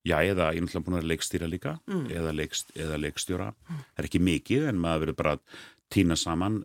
já, 0.06 0.16
eða, 0.22 0.50
ég 0.54 0.60
er 0.60 0.66
náttúrulega 0.68 0.86
búin 0.86 1.00
að 1.00 1.08
leikstýra 1.10 1.48
líka, 1.50 1.72
Mm. 1.90 2.06
eða, 2.14 2.32
leikst, 2.36 2.70
eða 2.76 3.00
leikstjóra, 3.02 3.48
það 3.66 3.98
er 4.04 4.08
ekki 4.10 4.20
mikið, 4.22 4.68
en 4.70 4.78
maður 4.78 5.00
verður 5.06 5.16
bara 5.22 5.32
að 5.36 5.42
týna 5.90 6.16
saman 6.16 6.60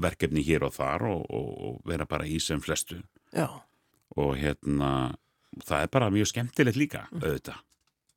verkefni 0.00 0.42
hér 0.42 0.64
og 0.66 0.72
þar 0.74 1.04
og, 1.12 1.26
og, 1.30 1.50
og 1.68 1.82
vera 1.86 2.06
bara 2.08 2.24
í 2.26 2.40
sem 2.42 2.60
flestu 2.64 3.02
Já, 3.34 3.46
og 4.16 4.32
hérna 4.40 5.14
það 5.66 5.82
er 5.84 5.92
bara 5.92 6.08
mjög 6.10 6.32
skemmtilegt 6.32 6.76
líka 6.80 7.04
Mm. 7.12 7.20
auðvitað. 7.22 7.60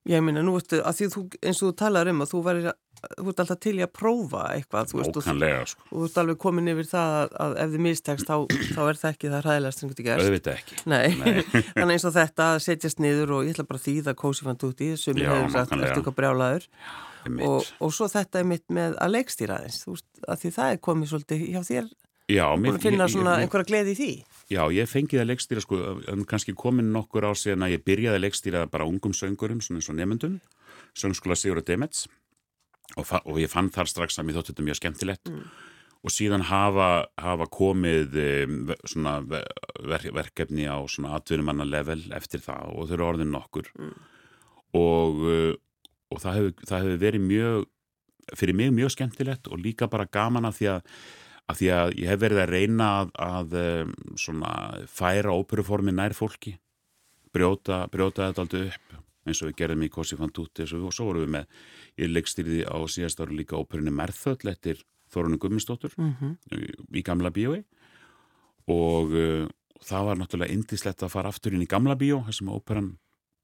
Ég 0.07 0.23
meina, 0.23 0.43
nú 0.45 0.57
veistu, 0.57 0.81
að 0.81 0.99
því 0.99 1.07
þú, 1.13 1.23
eins 1.41 1.61
og 1.61 1.71
þú 1.71 1.77
talar 1.81 2.09
um 2.11 2.23
að 2.23 2.31
þú 2.31 2.41
væri, 2.45 2.73
þú 3.07 3.31
ert 3.31 3.41
alltaf 3.43 3.59
til 3.63 3.73
í 3.77 3.83
að 3.85 3.91
prófa 3.97 4.43
eitthvað, 4.53 4.91
þú 4.91 4.99
veist, 4.99 5.11
og, 5.11 5.25
Ókanlega 5.25 5.65
sko, 5.71 5.87
og 5.89 5.97
þú 5.97 6.07
ert 6.07 6.19
alveg 6.23 6.39
komin 6.43 6.71
yfir 6.71 6.89
það 6.91 7.17
að, 7.17 7.35
að 7.43 7.57
ef 7.63 7.73
þið 7.73 7.83
mistekst, 7.87 8.31
þá, 8.31 8.55
þá 8.77 8.81
er 8.85 9.01
það 9.01 9.11
ekki 9.11 9.33
það 9.33 9.45
hræðilegast 9.47 9.83
sem 9.83 9.91
getur 9.91 10.07
gerst. 10.07 10.29
auðvitað 10.29 10.61
ekki. 10.61 10.79
Nei, 10.93 11.05
þannig 11.77 11.93
eins 11.97 12.07
og 12.07 12.15
þetta 12.17 12.47
að 12.53 12.63
setjast 12.67 13.03
niður 13.03 13.35
og 13.37 13.45
ég 13.45 13.57
ætla 13.57 13.67
bara 13.67 13.81
að 13.81 13.87
þýða 13.89 14.15
kósi 14.23 14.47
fann 14.47 14.65
út 14.69 14.83
í 14.87 14.89
sem 14.97 15.21
ég 15.21 15.31
hefur 15.33 15.53
sagt 15.57 15.77
eftir 15.77 15.93
eitthvað 15.93 16.17
brjálaður? 16.21 16.67
Og, 17.43 17.69
og 17.83 17.91
svo 17.91 18.07
þetta 18.07 18.39
er 18.39 18.45
mitt 18.47 18.63
með 18.71 18.93
að 19.03 19.17
leikstýra 19.17 19.59
þess 19.65 19.83
þú 19.83 19.95
veist, 19.97 20.05
að 20.23 20.43
því 20.43 20.51
það 20.55 20.69
er 20.71 20.83
komið 20.87 21.09
svolítið 21.11 21.41
hjá 21.51 21.61
þér. 21.67 21.89
Já, 22.27 22.45
mér, 22.59 22.77
að 22.77 22.85
finna 22.87 23.07
svona 23.11 23.33
einhverja 23.41 23.67
gleði 23.67 23.93
í 23.93 23.97
því 23.97 24.11
já, 24.51 24.61
ég 24.73 24.89
fengið 24.89 25.21
að 25.23 25.29
leikstýra 25.31 25.63
sko, 25.63 25.79
um, 26.11 26.23
kannski 26.27 26.53
komin 26.57 26.91
nokkur 26.93 27.27
ár 27.27 27.37
síðan 27.39 27.65
að 27.67 27.77
ég 27.77 27.85
byrjaði 27.87 28.19
að 28.19 28.23
leikstýra 28.25 28.65
bara 28.71 28.87
ungum 28.87 29.15
söngurum, 29.15 29.59
svona 29.63 29.81
eins 29.81 29.89
og 29.91 29.97
nefndum 29.99 30.37
söngskóla 30.97 31.35
Sigur 31.37 31.61
og 31.61 31.67
Demets. 31.67 32.07
Og, 32.97 33.09
og 33.27 33.37
ég 33.41 33.51
fann 33.51 33.67
þar 33.73 33.89
strax 33.91 34.15
að 34.17 34.27
mér 34.29 34.37
þótt 34.39 34.51
þetta 34.53 34.63
mjög 34.65 34.77
skemmtilegt. 34.79 35.31
Og 36.05 36.13
síðan 36.13 36.45
hafa, 36.47 37.07
hafa 37.19 37.47
komið 37.51 38.15
svona 38.87 39.17
ve- 39.27 39.43
ver, 39.83 40.05
verkefni 40.15 40.67
á 40.69 40.77
svona 40.87 41.17
atvinnumanna 41.17 41.65
level 41.67 42.05
eftir 42.15 42.39
það 42.45 42.71
og 42.77 42.87
þau 42.87 42.93
eru 42.95 43.07
orðin 43.09 43.33
nokkur. 43.33 43.67
Og, 44.77 45.23
uh, 45.27 45.53
og 46.13 46.21
það, 46.23 46.37
hefur, 46.39 46.53
hefur 46.71 47.01
verið 47.01 47.25
mjög 47.27 47.65
fyrir 48.37 48.55
mig 48.59 48.71
mjög 48.75 48.91
skemmtilegt 48.95 49.47
og 49.47 49.61
líka 49.63 49.87
bara 49.87 50.07
gaman 50.11 50.45
af 50.49 50.57
því 50.59 50.67
að, 50.73 50.93
af 51.47 51.59
því 51.59 51.69
að 51.71 51.93
ég 52.01 52.11
hef 52.11 52.21
verið 52.21 52.43
að 52.43 52.53
reyna 52.53 52.87
að, 53.01 53.11
að 53.23 53.57
um, 53.61 53.93
svona 54.19 54.53
færa 54.91 55.35
óperuformi 55.35 55.93
nær 55.95 56.15
fólki 56.17 56.57
brjóta, 57.33 57.85
brjóta 57.91 58.27
þetta 58.29 58.43
aldrei 58.43 58.67
upp 58.67 58.97
eins 59.27 59.41
og 59.43 59.49
við 59.49 59.57
gerðum 59.61 59.85
í 59.87 59.91
Kosi 59.91 60.17
Fantúti 60.19 60.63
og 60.63 60.93
svo 60.95 61.09
vorum 61.09 61.25
við 61.25 61.33
með, 61.35 61.49
ég 61.99 62.11
leikstýrði 62.13 62.61
á 62.67 62.77
síðast 62.91 63.23
ára 63.23 63.35
líka 63.35 63.59
óperunni 63.59 63.91
Merþöll 63.95 64.51
eftir 64.51 64.83
Þorunni 65.11 65.39
Gummistóttur 65.39 65.93
mm 65.97 66.13
-hmm. 66.19 66.35
í 66.95 67.03
gamla 67.03 67.31
bíói 67.31 67.63
og 68.67 69.11
uh, 69.11 69.47
það 69.83 70.05
var 70.05 70.17
náttúrulega 70.19 70.53
indislegt 70.53 71.03
að 71.03 71.13
fara 71.15 71.29
aftur 71.29 71.53
inn 71.53 71.63
í 71.63 71.69
gamla 71.69 71.95
bíó 71.95 72.23
þar 72.25 72.33
sem 72.33 72.49
óperan 72.49 72.97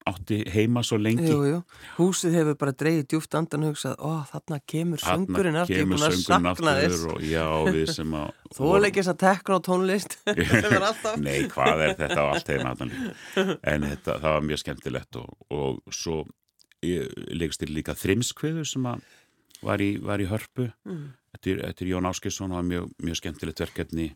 átti 0.04 0.42
heima 0.52 0.82
svo 0.84 0.98
lengi 1.00 1.24
jú, 1.30 1.38
jú. 1.48 1.58
Húsið 1.96 2.34
hefur 2.36 2.56
bara 2.60 2.74
dreigið 2.76 3.06
djúft 3.08 3.36
andan 3.38 3.64
og 3.64 3.72
hugsað, 3.72 3.94
ó, 4.04 4.12
þarna 4.28 4.58
kemur 4.68 5.00
söngurinn 5.00 5.56
aftur, 5.62 5.78
ég 5.78 5.80
er 5.80 5.88
búin 5.88 6.04
að 6.04 6.16
sakna 6.20 6.74
þess 6.76 7.06
og 7.08 7.24
já, 7.24 7.46
við 7.72 7.92
sem 7.94 8.16
að 8.20 8.28
Þú 8.54 8.72
þess 8.84 9.10
að 9.14 9.18
tekna 9.24 9.56
á 9.56 9.60
tónlist 9.64 10.16
Nei, 11.24 11.38
hvað 11.48 11.84
er 11.86 11.96
þetta 12.02 12.20
á 12.20 12.26
allt 12.34 12.52
heima? 12.52 12.74
En 13.64 13.88
þetta, 13.88 14.18
það 14.20 14.28
var 14.28 14.44
mjög 14.50 14.62
skemmtilegt 14.64 15.20
og, 15.22 15.32
og 15.56 15.96
svo 15.96 16.20
leikstir 16.84 17.72
líka 17.72 17.96
þrimskviðu 17.96 18.66
sem 18.68 18.84
að 18.90 19.00
var 19.64 19.80
í, 19.80 19.94
var 20.04 20.20
í 20.20 20.28
hörpu 20.28 20.68
Mm. 20.84 21.14
eftir, 21.32 21.64
eftir 21.64 21.88
Jón 21.88 22.06
Áskesson 22.10 22.52
og 22.52 22.60
var 22.60 22.68
mjög, 22.68 22.92
mjög 23.00 23.16
skemmtilegt 23.22 23.64
verkefni 23.64 24.10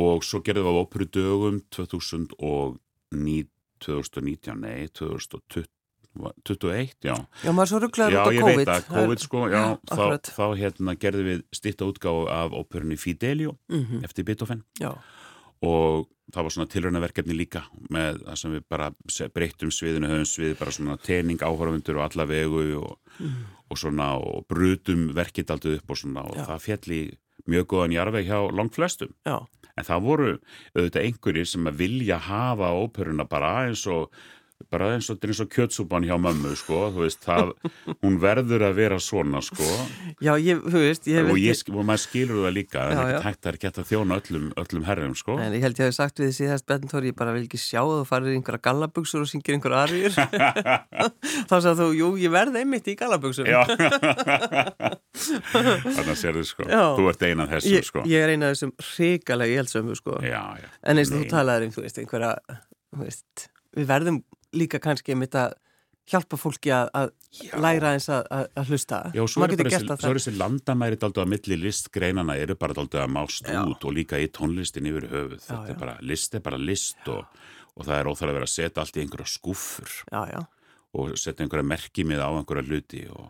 og 0.00 0.24
svo 0.24 0.40
gerðum 0.44 0.64
við 0.64 0.72
á 0.72 0.80
óperu 0.80 1.06
dögum 1.12 1.60
2009 1.76 3.44
2019, 3.84 4.56
nei 4.62 4.88
2021, 4.88 6.94
já. 7.04 7.14
Já, 7.44 7.50
maður 7.54 7.68
svo 7.72 7.78
rugglaður 7.84 8.12
Já, 8.16 8.20
út 8.22 8.28
á 8.28 8.30
ég 8.34 8.40
COVID. 8.42 8.58
veit 8.58 8.68
að 8.74 8.82
COVID 8.90 9.20
sko, 9.24 9.38
já, 9.52 9.62
þá, 9.86 9.94
akkurat. 9.94 10.24
þá 10.38 10.44
hérna 10.62 10.92
gerðum 10.98 11.26
við 11.30 11.40
stitta 11.54 11.84
útgáfu 11.88 12.22
af 12.32 12.50
óperunni 12.56 12.96
Fidelio 12.98 13.50
mm 13.70 14.02
eftir 14.08 14.24
Beethoven. 14.28 14.60
Já, 14.80 14.90
og 15.62 16.08
það 16.32 16.42
var 16.44 16.50
svona 16.54 16.68
tilraunaverkefni 16.72 17.34
líka 17.36 17.62
með 17.90 18.14
það 18.26 18.36
sem 18.42 18.52
við 18.56 18.62
bara 18.68 18.90
breyttum 19.34 19.70
sviðinu, 19.72 20.08
höfum 20.10 20.28
svið 20.28 20.58
bara 20.58 20.72
svona 20.74 20.96
tening 21.00 21.38
áhörfundur 21.40 21.96
og 21.98 22.04
alla 22.10 22.24
vegu 22.28 22.64
og, 22.82 22.92
og 23.68 23.76
svona 23.80 24.06
og 24.20 24.44
brutum 24.50 25.00
verkið 25.16 25.50
aldrei 25.54 25.74
upp 25.78 25.90
og 25.90 25.96
svona 26.02 26.22
og 26.28 26.34
Já. 26.36 26.44
það 26.50 26.60
fjalli 26.66 27.00
mjög 27.48 27.64
góðan 27.72 27.94
jarveg 27.96 28.24
hjá 28.28 28.38
langt 28.52 28.74
flestum 28.76 29.10
já, 29.24 29.38
en 29.78 29.86
það 29.86 30.04
voru 30.08 30.32
auðvitað 30.74 31.04
einhverjir 31.04 31.48
sem 31.52 31.70
að 31.70 31.80
vilja 31.84 32.18
hafa 32.28 32.72
óperuna 32.82 33.28
bara 33.28 33.54
eins 33.66 33.86
og 33.90 34.12
bara 34.68 34.90
eins 34.96 35.06
og, 35.12 35.20
eins 35.22 35.38
og 35.44 35.48
kjötsúpan 35.52 36.04
hjá 36.06 36.16
mömmu 36.20 36.50
sko, 36.58 36.88
þú 36.94 37.04
veist, 37.04 37.20
það, 37.24 37.52
hún 38.02 38.18
verður 38.22 38.64
að 38.66 38.74
vera 38.80 38.98
svona 39.02 39.40
sko. 39.44 39.64
Já, 40.24 40.32
ég, 40.42 40.60
þú 40.64 40.82
veist 40.82 41.06
ég 41.08 41.30
og, 41.30 41.38
ég, 41.40 41.62
og 41.70 41.86
maður 41.86 42.02
skilur 42.04 42.42
það 42.42 42.56
líka 42.56 42.82
já, 42.82 42.96
það 42.98 43.12
er 43.12 43.26
hægt 43.28 43.48
að 43.48 43.58
geta 43.62 43.84
þjóna 43.88 44.18
öllum, 44.18 44.48
öllum 44.64 44.84
herrum 44.88 45.14
sko. 45.18 45.38
En 45.42 45.54
ég 45.56 45.62
held 45.64 45.78
ég 45.78 45.86
að 45.86 45.92
ég 45.92 45.98
sagt 45.98 46.18
við 46.20 46.30
því 46.30 46.36
síðast 46.40 46.68
Bentóri, 46.68 47.12
ég 47.12 47.18
bara 47.18 47.34
vil 47.36 47.44
ekki 47.46 47.60
sjá 47.62 47.80
þú 47.86 48.02
farir 48.08 48.34
í 48.34 48.38
einhverja 48.38 48.64
gallabugsur 48.68 49.24
og 49.24 49.30
syngir 49.30 49.56
einhverja 49.56 49.84
arjur 49.86 50.12
þá 51.48 51.54
sagði 51.54 51.78
þú, 51.80 51.88
jú, 52.00 52.10
ég 52.24 52.34
verði 52.34 52.64
einmitt 52.64 52.90
í 52.90 52.96
gallabugsum 52.98 53.46
þannig 55.18 56.12
að 56.12 56.18
sér 56.18 56.38
þið 56.38 56.48
sko. 56.50 56.66
Já. 56.68 56.82
þú 56.98 57.06
ert 57.12 57.24
einað 57.26 57.54
þessum 57.54 57.86
sko. 57.88 58.04
ég 58.08 58.24
er 58.24 58.34
einað 58.34 58.54
þessum 58.54 58.74
hrigalega 58.90 59.54
í 59.54 59.60
eldsömu 59.62 59.96
sko 59.98 60.18
en 60.22 61.00
eins 61.00 61.12
og 61.12 61.22
þú 61.22 61.30
talaður 61.32 61.68
um, 61.68 61.74
þú 61.74 61.84
veist, 61.84 62.00
einhverja 62.02 62.32
þú 62.92 63.04
veist, 63.04 63.48
við 63.76 63.88
verðum 63.90 64.20
líka 64.56 64.80
kannski 64.82 65.16
um 65.16 65.24
þetta 65.24 65.50
hjálpa 66.08 66.38
fólki 66.40 66.72
að, 66.72 66.88
að 66.96 67.10
læra 67.60 67.92
eins 67.96 68.08
að, 68.12 68.28
að 68.32 68.72
hlusta. 68.72 69.00
Já, 69.16 69.22
svo 69.28 69.44
er 69.44 69.54
þessi 69.58 70.34
landamæri 70.38 70.98
daldu 71.00 71.22
að 71.22 71.32
milli 71.34 71.58
listgreinana 71.66 72.38
eru 72.40 72.56
bara 72.58 72.76
daldu 72.78 73.00
að 73.02 73.10
mást 73.12 73.48
já. 73.48 73.60
út 73.60 73.84
og 73.84 73.96
líka 73.96 74.20
í 74.20 74.30
tónlistin 74.32 74.88
yfir 74.88 75.08
höfuð. 75.12 75.42
Já, 75.42 75.50
þetta 75.52 75.74
er 75.74 75.80
bara, 75.82 75.96
list 76.00 76.38
er 76.38 76.44
bara 76.44 76.60
list 76.60 77.10
og, 77.12 77.26
og 77.74 77.88
það 77.88 77.98
er 77.98 78.12
óþar 78.12 78.32
að 78.32 78.38
vera 78.38 78.48
að 78.48 78.54
setja 78.54 78.84
allt 78.84 78.96
í 78.96 79.04
einhverja 79.04 79.34
skúfur 79.34 79.98
og 80.98 81.18
setja 81.20 81.44
einhverja 81.44 81.68
merkimið 81.74 82.24
á 82.24 82.28
einhverja 82.30 82.68
hluti 82.70 83.04
og, 83.12 83.28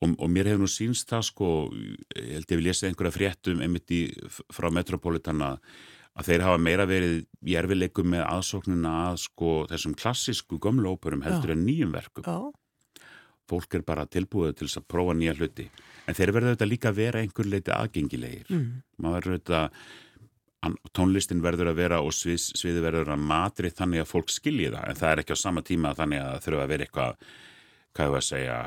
og, 0.00 0.16
og 0.16 0.32
mér 0.32 0.54
hefur 0.54 0.64
nú 0.64 0.72
sínst 0.72 1.12
það 1.12 1.26
sko, 1.28 1.52
ég 2.16 2.34
held 2.38 2.54
ég 2.54 2.62
vil 2.62 2.68
lesa 2.70 2.88
einhverja 2.88 3.16
fréttum 3.18 3.60
einmitt 3.60 3.92
í, 3.92 4.06
frá 4.48 4.72
Metropolitana 4.72 5.56
að 5.56 5.80
þeir 6.18 6.44
hafa 6.44 6.60
meira 6.60 6.86
verið 6.88 7.20
í 7.46 7.56
erfileikum 7.58 8.10
með 8.12 8.24
aðsóknuna 8.26 8.94
að 9.10 9.20
sko 9.24 9.52
þessum 9.70 9.94
klassísku 9.98 10.58
gömlu 10.62 10.94
óperum 10.94 11.22
heldur 11.24 11.54
en 11.54 11.64
nýjum 11.66 11.94
verkum. 11.94 12.26
Já. 12.26 13.06
Fólk 13.50 13.74
er 13.74 13.82
bara 13.86 14.06
tilbúið 14.06 14.60
til 14.60 14.68
að 14.68 14.86
prófa 14.90 15.16
nýja 15.16 15.34
hluti. 15.38 15.66
En 16.06 16.16
þeir 16.18 16.32
verður 16.34 16.52
auðvitað 16.52 16.70
líka 16.70 16.90
að 16.90 17.00
vera 17.00 17.22
einhver 17.22 17.50
leiti 17.50 17.74
aðgengilegir. 17.74 18.46
Mm. 18.50 18.68
Maður 19.02 19.30
auðvitað, 19.30 19.80
tónlistin 20.96 21.42
verður 21.42 21.72
að 21.72 21.80
vera 21.80 22.00
og 22.04 22.14
svið, 22.14 22.38
sviði 22.60 22.84
verður 22.84 23.14
að 23.14 23.24
matri 23.30 23.70
þannig 23.74 24.04
að 24.04 24.10
fólk 24.10 24.30
skilji 24.34 24.70
það. 24.70 24.86
En 24.90 25.00
það 25.00 25.12
er 25.12 25.22
ekki 25.22 25.38
á 25.38 25.44
sama 25.44 25.64
tíma 25.66 25.94
þannig 25.98 26.22
að 26.22 26.40
þurfa 26.46 26.66
að 26.66 26.74
vera 26.74 26.86
eitthvað, 26.86 27.30
hvað 27.90 28.06
ég 28.10 28.14
var 28.14 28.22
að 28.22 28.28
segja, 28.28 28.58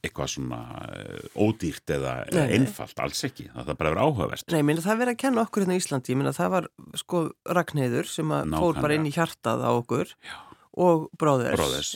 eitthvað 0.00 0.30
svona 0.34 0.60
eh, 0.96 1.24
ódýrt 1.36 1.92
eða 1.96 2.14
nei, 2.32 2.44
einfalt, 2.56 2.94
nei. 2.96 3.02
alls 3.04 3.24
ekki. 3.28 3.48
Það 3.52 3.72
er 3.72 3.80
bara 3.80 3.92
vera 3.94 4.06
áhugavert. 4.06 4.46
Nei, 4.54 4.62
minna, 4.66 4.84
það 4.84 5.02
verið 5.02 5.14
að 5.14 5.20
kenna 5.24 5.42
okkur 5.44 5.64
hérna 5.64 5.76
í 5.76 5.82
Íslandi, 5.82 6.16
minna 6.16 6.36
það 6.36 6.54
var 6.54 6.70
sko 7.00 7.24
Ragnheiður 7.58 8.08
sem 8.08 8.32
fór 8.54 8.80
bara 8.80 8.96
inn 8.96 9.10
í 9.10 9.12
hjartað 9.14 9.66
á 9.66 9.70
okkur 9.74 10.14
já. 10.14 10.38
og 10.86 11.10
Bróðers, 11.20 11.92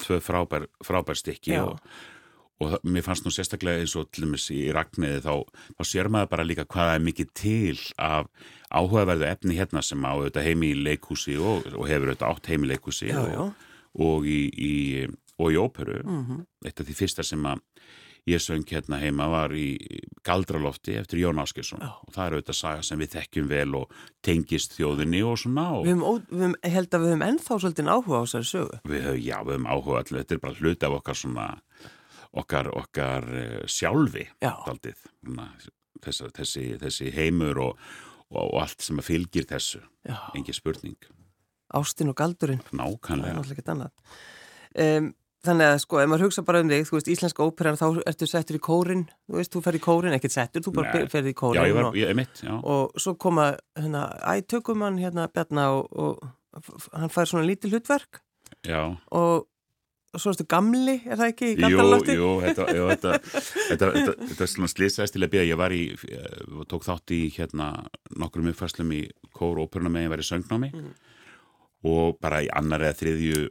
tvö 0.00 0.18
frábær, 0.24 0.66
frábær 0.84 1.20
stykki 1.20 1.58
og, 1.60 1.76
og 2.62 2.72
það, 2.72 2.88
mér 2.94 3.06
fannst 3.06 3.26
nú 3.26 3.32
sérstaklega 3.34 3.84
eins 3.84 3.96
og 4.00 4.08
til 4.08 4.24
dæmis 4.26 4.48
í 4.54 4.62
Ragneiði 4.72 5.20
þá, 5.26 5.34
þá 5.76 5.82
sér 5.92 6.10
maður 6.12 6.32
bara 6.32 6.46
líka 6.48 6.68
hvaða 6.68 6.96
er 6.96 7.04
mikið 7.04 7.34
til 7.36 7.76
af 8.00 8.30
áhugaverðu 8.72 9.28
efni 9.28 9.58
hérna 9.60 9.84
sem 9.84 10.08
á 10.08 10.12
auðvitað 10.14 10.48
heimi 10.48 10.72
í 10.72 10.80
leikhúsi 10.86 11.36
og, 11.36 11.68
og 11.76 11.84
hefur 11.90 12.14
auðvitað 12.14 12.30
átt 12.32 12.52
heimi 12.52 12.68
í 12.68 12.72
leikhúsi 12.72 13.12
já, 13.12 13.20
og, 13.20 13.68
og 14.00 14.24
í, 14.24 14.40
í 14.56 14.72
og 15.42 15.52
í 15.52 15.58
óperu. 15.60 16.00
Mm 16.04 16.22
-hmm. 16.26 16.46
eitt 16.64 16.80
af 16.80 16.86
því 16.86 16.94
fyrsta 17.02 17.26
sem 17.26 17.44
að 17.46 17.60
ég 18.26 18.38
söng 18.38 18.66
hérna 18.70 19.00
heima 19.02 19.26
var 19.30 19.50
í 19.54 19.74
Galdralofti 20.26 20.94
eftir 20.94 21.18
Jón 21.18 21.40
Áskilsson 21.42 21.82
oh. 21.82 21.98
og 22.06 22.14
það 22.14 22.26
er 22.26 22.36
auðvitað 22.36 22.58
saga 22.58 22.82
sem 22.86 23.00
við 23.02 23.16
þekkjum 23.16 23.48
vel 23.50 23.74
og 23.80 23.96
tengist 24.22 24.76
þjóðinni 24.76 25.22
og 25.26 25.40
svona 25.42 25.64
og 25.78 25.88
Við 25.88 26.04
höfum, 26.04 26.54
held 26.62 26.94
að 26.94 27.02
við 27.02 27.12
höfum 27.12 27.26
ennþá 27.26 27.58
svolítið 27.58 27.90
áhuga 27.90 28.20
á 28.22 28.22
þessari 28.22 28.50
sögu. 28.52 28.78
Við 28.84 29.02
höfum, 29.08 29.22
Já, 29.22 29.36
við 29.42 29.52
höfum 29.56 29.70
áhuga 29.72 29.98
allir, 29.98 30.20
þetta 30.22 30.34
er 30.34 30.42
bara 30.46 30.60
hluti 30.60 30.86
af 30.86 30.96
okkar 31.00 31.18
svona 31.18 31.48
okkar, 32.32 32.70
okkar 32.78 33.26
uh, 33.28 33.56
sjálfi 33.66 34.26
aldið, 34.46 35.02
þessi, 36.02 36.30
þessi, 36.38 36.68
þessi 36.82 37.10
heimur 37.16 37.60
og, 37.66 37.82
og, 38.30 38.44
og 38.44 38.60
allt 38.62 38.86
sem 38.86 39.02
fylgir 39.02 39.48
þessu. 39.50 39.82
Engi 40.36 40.54
spurning. 40.54 40.96
Ástin 41.74 42.12
og 42.12 42.16
galdurinn. 42.20 42.62
Nákvæmlega. 42.76 43.90
Um, 44.72 45.12
Þannig 45.42 45.72
að 45.72 45.78
sko, 45.82 45.98
ef 45.98 46.10
maður 46.10 46.28
hugsa 46.28 46.42
bara 46.46 46.60
um 46.62 46.68
þig, 46.70 46.84
þú 46.86 46.94
veist, 46.94 47.08
íslenska 47.10 47.42
óperan, 47.42 47.78
þá 47.78 47.86
ertu 48.06 48.26
settur 48.30 48.58
í 48.58 48.62
kórin, 48.62 49.00
þú 49.26 49.40
veist, 49.40 49.50
þú 49.50 49.62
fer 49.64 49.74
í 49.74 49.82
kórin, 49.82 50.14
ekkert 50.14 50.34
settur, 50.36 50.62
þú 50.62 50.72
bara 50.76 51.06
ferði 51.10 51.32
í 51.32 51.38
kórin. 51.38 51.58
Já, 51.58 51.66
ég 51.66 51.74
var, 51.74 51.88
ég 51.98 52.10
er 52.12 52.18
mitt. 52.18 52.42
Og 52.46 52.92
svo 53.02 53.16
koma, 53.18 53.48
hérna, 53.74 54.04
ætökum 54.36 54.84
hann, 54.86 55.00
hérna, 55.02 55.24
Bjarna 55.34 55.64
og, 55.74 55.88
og 55.98 56.92
hann 56.94 57.10
fær 57.10 57.26
svona 57.26 57.48
lítið 57.48 57.74
hlutverk. 57.74 58.20
Já. 58.68 58.84
Og, 59.18 59.48
og 60.14 60.22
svo 60.22 60.30
erstu 60.30 60.46
gamli, 60.46 60.94
er 61.08 61.18
það 61.18 61.32
ekki? 61.32 61.48
Jú, 61.58 61.70
jú, 61.72 62.28
þetta, 62.44 62.66
jú, 62.76 62.84
þetta, 62.92 63.14
þetta, 63.32 63.88
þetta, 63.96 64.36
er 64.46 64.52
svona 64.52 64.70
slýsaðist 64.70 65.16
til 65.16 65.24
að 65.26 65.32
byrja, 65.32 65.48
ég 65.48 65.58
var 65.58 65.74
í, 65.74 65.80
ég 66.06 66.60
tók 66.70 66.86
þátt 66.86 67.16
í, 67.16 67.24
hérna, 67.34 67.72
nokkrum 68.14 68.52
uppfæslum 68.52 68.94
í 68.94 69.00
kóru 69.34 69.66
óperuna 69.66 69.90
með 69.90 70.06
ég 70.06 70.14
var 70.14 70.22
í 70.22 70.28
söngnámi 70.28 70.70
mm. 70.70 70.94
og 71.90 72.22
bara 72.22 72.44
í 72.46 72.52
annar 72.54 72.86
eða 72.86 73.00
þriðju 73.00 73.42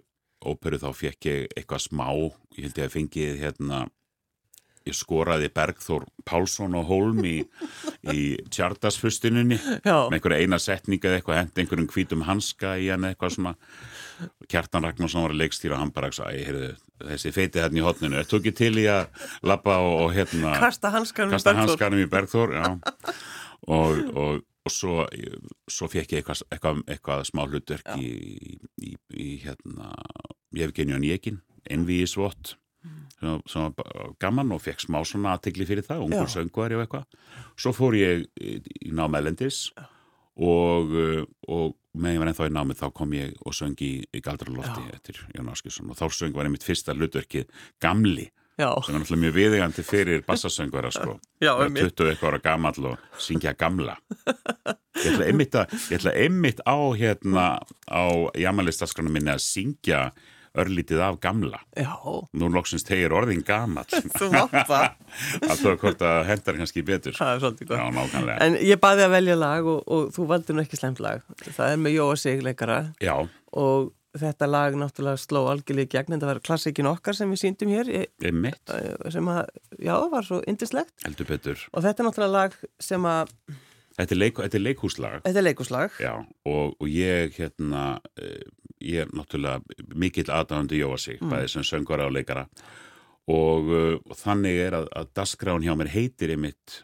óperu 0.45 0.81
þá 0.81 0.89
fekk 0.97 1.29
ég 1.29 1.55
eitthvað 1.55 1.87
smá 1.87 2.07
ég 2.11 2.65
held 2.65 2.77
ég 2.77 2.87
að 2.87 2.95
fengið 2.97 3.41
hérna 3.41 3.85
ég 4.87 4.97
skoraði 4.97 5.49
Bergþór 5.53 6.05
Pálsson 6.25 6.75
og 6.77 6.87
Holm 6.89 7.21
í, 7.27 7.37
í 8.09 8.21
tjartasfustininni 8.53 9.59
með 9.85 10.15
einhverja 10.17 10.41
eina 10.41 10.59
setninga 10.61 11.09
eða 11.09 11.19
eitthvað 11.19 11.39
hendi 11.41 11.63
einhverjum 11.63 11.89
hvítum 11.93 12.25
hanska 12.25 12.73
í 12.81 12.89
hann 12.89 13.05
eitthvað 13.11 13.35
svona. 13.35 13.55
Kjartan 14.49 14.85
Ragnarsson 14.85 15.25
var 15.27 15.35
leikstýra 15.37 15.77
og 15.77 15.83
hann 15.83 15.93
bara 15.93 16.11
sagði 16.13 16.71
þessi 17.01 17.33
feiti 17.33 17.61
hérna 17.61 17.81
í 17.81 17.85
hotninu, 17.85 18.19
þetta 18.19 18.33
tók 18.33 18.49
ég 18.49 18.57
til 18.57 18.73
í 18.77 18.87
að 18.89 19.27
lappa 19.49 19.79
og, 19.81 19.93
og 20.05 20.15
hérna 20.17 20.55
kasta 21.33 21.55
hanskanum 21.57 22.01
í 22.01 22.09
Bergþór. 22.09 22.53
og, 23.69 24.01
og, 24.17 24.41
og 24.65 24.73
svo, 24.73 25.05
svo 25.69 25.89
fekk 25.89 26.17
ég 26.17 26.21
eitthvað, 26.21 26.43
eitthvað, 26.53 26.83
eitthvað 26.89 27.25
smá 27.29 27.45
hlutverk 27.47 27.93
í, 27.97 28.11
í, 28.81 28.93
í 29.13 29.29
hérna 29.45 29.93
Jefgenjón 30.55 31.05
Jekin, 31.07 31.39
Envi 31.71 32.01
í 32.03 32.09
svott 32.09 32.55
mm. 32.83 33.43
sem 33.49 33.67
var 33.77 34.15
gaman 34.21 34.53
og 34.55 34.63
fekk 34.63 34.85
smá 34.87 35.01
svona 35.07 35.35
aðtegli 35.35 35.67
fyrir 35.69 35.85
það, 35.85 36.07
ungur 36.07 36.31
söngvari 36.31 36.77
og 36.77 36.85
eitthvað. 36.85 37.19
Svo 37.59 37.73
fór 37.77 37.97
ég 37.99 38.25
í 38.41 38.91
námeðlendis 38.97 39.69
og, 40.41 40.95
og 41.47 41.77
með 41.93 42.15
ég 42.15 42.21
var 42.23 42.31
ennþá 42.31 42.49
í 42.49 42.53
námið 42.55 42.81
þá 42.81 42.85
kom 42.95 43.15
ég 43.17 43.33
og 43.45 43.55
söngi 43.55 43.87
í, 43.87 44.03
í 44.15 44.21
Galdralofti 44.23 44.85
eftir 44.95 45.19
Jón 45.35 45.51
Áskilsson 45.51 45.91
og 45.91 45.99
þá 45.99 46.05
söng 46.15 46.37
var 46.37 46.47
einmitt 46.47 46.65
fyrsta 46.65 46.95
hlutverkið 46.95 47.51
Gamli 47.83 48.29
Já. 48.59 48.69
sem 48.83 48.95
er 48.95 49.01
náttúrulega 49.01 49.21
mjög 49.23 49.35
viðegandi 49.35 49.83
fyrir 49.85 50.23
bassasöngvara 50.27 50.91
sko, 50.93 51.15
Já, 51.41 51.53
20 51.57 52.11
eitthvað 52.11 52.27
ára 52.29 52.41
gammal 52.43 52.87
og 52.91 53.21
syngja 53.21 53.53
gamla. 53.57 53.95
Ég 55.01 55.07
ætla 55.15 55.29
einmitt, 55.31 55.55
að, 55.55 55.71
ég 55.89 56.01
ætla 56.01 56.13
einmitt 56.19 56.59
á 56.67 56.77
hérna 56.99 57.45
á 57.89 58.05
jamalistaskranum 58.37 59.15
minni 59.15 59.31
að 59.33 59.41
syngja 59.45 60.01
örlítið 60.57 61.03
af 61.05 61.19
gamla. 61.23 61.61
Já. 61.77 61.93
nú 62.33 62.49
loksins 62.51 62.83
tegir 62.87 63.13
orðin 63.15 63.43
þú 64.17 64.31
mappa 64.33 64.81
að 65.49 65.55
það 65.63 65.79
hvort 65.83 66.03
að 66.07 66.19
hendar 66.29 66.59
kannski 66.59 66.83
betur. 66.87 67.15
Svolítið 67.15 67.71
gott. 67.71 68.19
En 68.41 68.59
ég 68.59 68.81
baði 68.81 69.07
að 69.07 69.15
velja 69.15 69.39
lag 69.39 69.65
og, 69.65 69.81
og 69.87 70.11
þú 70.15 70.27
valdi 70.33 70.55
nú 70.55 70.65
ekki 70.65 70.79
slemt 70.79 71.01
lag. 71.03 71.25
Það 71.47 71.65
er 71.71 71.81
með 71.81 71.97
Jóa 71.97 72.19
Sigleikara 72.19 72.83
og 73.51 73.91
þetta 74.19 74.47
lag 74.49 74.75
náttúrulega 74.75 75.19
sló 75.21 75.45
algjörlega 75.47 75.87
í 75.87 75.91
gegn 75.93 76.15
en 76.15 76.21
það 76.21 76.33
var 76.33 76.43
klassikin 76.43 76.89
okkar 76.91 77.15
sem 77.15 77.31
við 77.31 77.43
síndum 77.45 77.71
hér. 77.71 77.91
Sem 78.19 79.31
að, 79.31 79.43
já, 79.79 79.95
var 80.11 80.27
svo 80.27 80.41
indislegt 80.51 80.95
heldur 81.05 81.29
betur. 81.31 81.67
Og 81.71 81.85
þetta 81.85 82.03
er 82.03 82.09
náttúrulega 82.09 82.37
lag 82.37 82.57
sem 82.83 83.07
að 83.07 83.35
Þetta 83.91 84.15
er, 84.15 84.19
leik, 84.21 84.37
þetta 84.39 84.57
er 84.57 84.63
leikhúslag. 84.63 85.15
Þetta 85.25 85.39
er 85.41 85.45
leikhúslag. 85.45 85.95
Já, 85.99 86.11
og, 86.47 86.77
og 86.79 86.87
ég 86.87 87.35
hérna 87.35 87.81
eh, 88.15 88.45
ég 88.81 89.05
er 89.05 89.11
náttúrulega 89.15 89.87
mikill 89.95 90.29
aðdáðandi 90.29 90.81
Jóa 90.81 90.99
sig, 91.01 91.19
mm. 91.21 91.31
bæði 91.31 91.51
sem 91.53 91.65
söngvara 91.67 92.07
og 92.09 92.15
leikara. 92.17 92.45
Og, 93.31 93.69
uh, 93.69 93.97
og 94.01 94.17
þannig 94.17 94.61
er 94.65 94.77
að, 94.81 94.87
að 94.97 95.11
dasgrán 95.17 95.65
hjá 95.65 95.75
mér 95.77 95.91
heitir 95.93 96.33
einmitt 96.33 96.81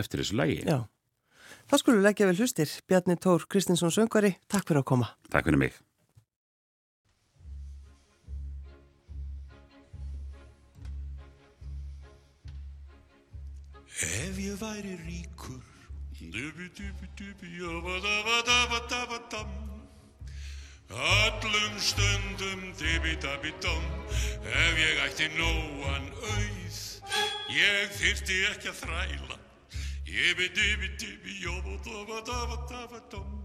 eftir 0.00 0.22
þessu 0.22 0.38
lagi. 0.38 0.60
Já, 0.62 0.84
þá 1.70 1.74
skulum 1.80 2.00
við 2.00 2.08
leggja 2.08 2.30
vel 2.30 2.38
hlustir. 2.38 2.76
Bjarni 2.88 3.18
Tór 3.20 3.48
Kristinsson 3.50 3.92
söngvari, 3.94 4.36
takk 4.48 4.70
fyrir 4.70 4.84
að 4.84 4.88
koma. 4.94 5.10
Takk 5.34 5.50
fyrir 5.50 5.66
mig. 5.66 5.82
Ef 13.94 14.38
ég 14.42 14.58
væri 14.58 14.98
ríkur. 15.06 15.62
Dubi 16.34 16.66
dubi 16.74 17.06
dubi 17.18 17.48
Jabba 17.60 17.94
dabba 18.02 18.36
dabba 18.46 18.78
dabba 18.90 19.18
dam 19.30 19.83
Öllum 20.90 21.78
stundum 21.78 22.60
dam 23.62 23.84
Ef 24.44 24.78
ég 24.78 24.98
ætti 25.06 25.28
nóan 25.38 26.10
auð 26.12 26.78
Ég 27.54 27.90
þyrti 27.98 28.36
ekki 28.50 28.68
að 28.68 28.78
þræla. 28.82 29.38
Dabba 31.84 32.20
dabba 32.26 32.56
dabba 32.68 33.00
dam 33.10 33.44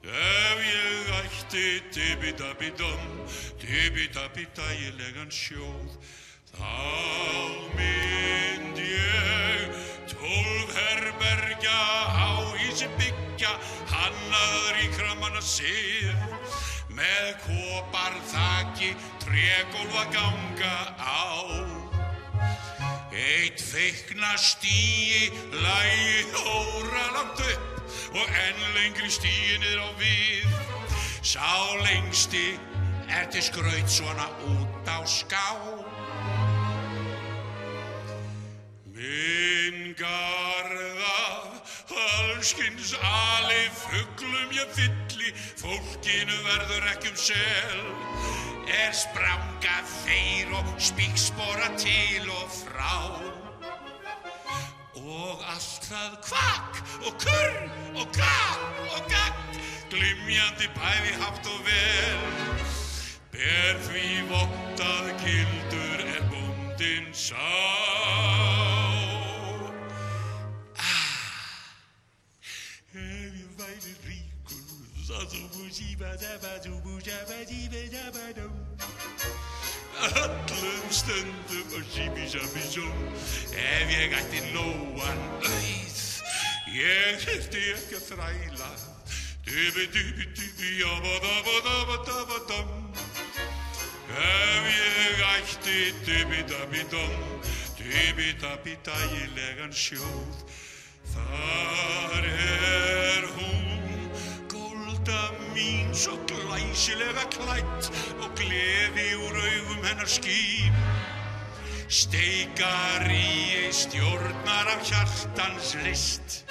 Ef 0.00 0.60
ég 0.64 1.08
ætti 1.12 1.82
tibi-dabi-dum, 1.92 3.02
tibi-dabi-dægilegan 3.60 5.28
sjóð, 5.28 5.98
þá 6.56 6.72
mynd 7.76 8.80
ég 8.80 9.76
tólf 10.08 10.72
herbergja 10.72 11.76
á 12.16 12.32
ísi 12.64 12.88
byggja, 13.50 13.58
hannaður 13.90 14.78
í 14.80 14.88
kramanna 14.94 15.40
sið, 15.42 16.14
með 16.94 17.34
kopar 17.44 18.14
þakki, 18.30 18.94
trególfa 19.24 20.04
ganga 20.12 20.76
á. 20.98 21.30
Eitt 23.10 23.60
feikna 23.60 24.36
stíi, 24.38 25.30
lægi 25.52 26.30
hóra 26.32 27.06
langt 27.14 27.40
upp 27.40 28.14
og 28.14 28.26
enn 28.26 28.60
lengri 28.74 29.10
stíi 29.10 29.58
niður 29.58 29.82
á 29.82 29.90
við. 29.98 30.46
Sá 31.22 31.76
lengsti 31.82 32.58
er 33.10 33.26
til 33.30 33.42
skraut 33.42 33.90
svona 33.90 34.28
út 34.46 34.88
á 34.88 35.02
ská. 35.04 35.46
Minn 38.94 39.94
garða, 39.98 40.39
allskins 42.40 42.94
ali, 42.96 43.68
fugglum 43.76 44.52
ég 44.56 44.70
fylli, 44.72 45.32
fólkinu 45.60 46.38
verður 46.46 46.86
ekki 46.88 47.10
um 47.12 47.18
sel. 47.20 47.82
Er 48.72 48.94
spranga 48.96 49.74
þeir 49.90 50.54
og 50.56 50.70
spíkspora 50.80 51.68
til 51.76 52.30
og 52.32 52.48
frá. 52.54 52.96
Og 54.96 55.44
allt 55.52 55.84
það 55.90 56.16
kvakk 56.30 56.80
og 57.10 57.20
kurr 57.26 57.60
og 58.00 58.16
gakk 58.16 58.82
og 58.88 59.12
gakk, 59.12 59.60
glimjandi 59.92 60.72
bæði 60.80 61.16
haft 61.20 61.52
og 61.52 61.64
vel. 61.68 62.28
Ber 63.36 63.84
því 63.84 64.08
vottað 64.32 65.12
kildur 65.26 66.06
er 66.08 66.30
bóndin 66.32 67.12
sá. 67.12 67.99
Öllum 80.00 80.90
stundum 80.90 81.68
og 81.76 81.84
síbi 81.94 82.24
sabi 82.28 82.62
svo, 82.72 82.86
ef 83.54 83.90
ég 83.94 84.14
ætti 84.18 84.40
nóan 84.54 85.20
auð, 85.46 85.98
ég 86.74 87.20
þurfti 87.22 87.62
ekki 87.74 87.98
að 87.98 88.06
þræla. 88.08 88.70
Dubi 89.46 89.84
dubi 89.94 90.26
dubi 90.38 90.70
jaba 90.80 91.14
daba 91.26 91.56
daba 91.66 91.96
daba 92.08 92.38
dam. 92.48 92.70
Ef 94.10 94.64
ég 94.74 95.22
ætti 95.34 95.78
dubi 96.06 96.42
dabi 96.50 96.82
dam, 96.90 97.14
dubi 97.78 98.32
dabi 98.42 98.74
dægilegan 98.86 99.72
sjóð, 99.72 100.42
Þar 101.10 102.24
er 102.30 103.24
hún, 103.36 104.10
gólda 104.48 105.39
mín, 105.60 105.94
svo 105.94 106.16
glæsilega 106.28 107.24
klætt 107.34 107.90
og 108.22 108.30
gleði 108.38 109.08
úr 109.20 109.36
augum 109.36 109.82
hennar 109.84 110.08
skýn. 110.08 110.74
Steikari 111.88 113.68
stjórnar 113.72 114.68
af 114.74 114.80
hjartans 114.88 115.74
list. 115.84 116.44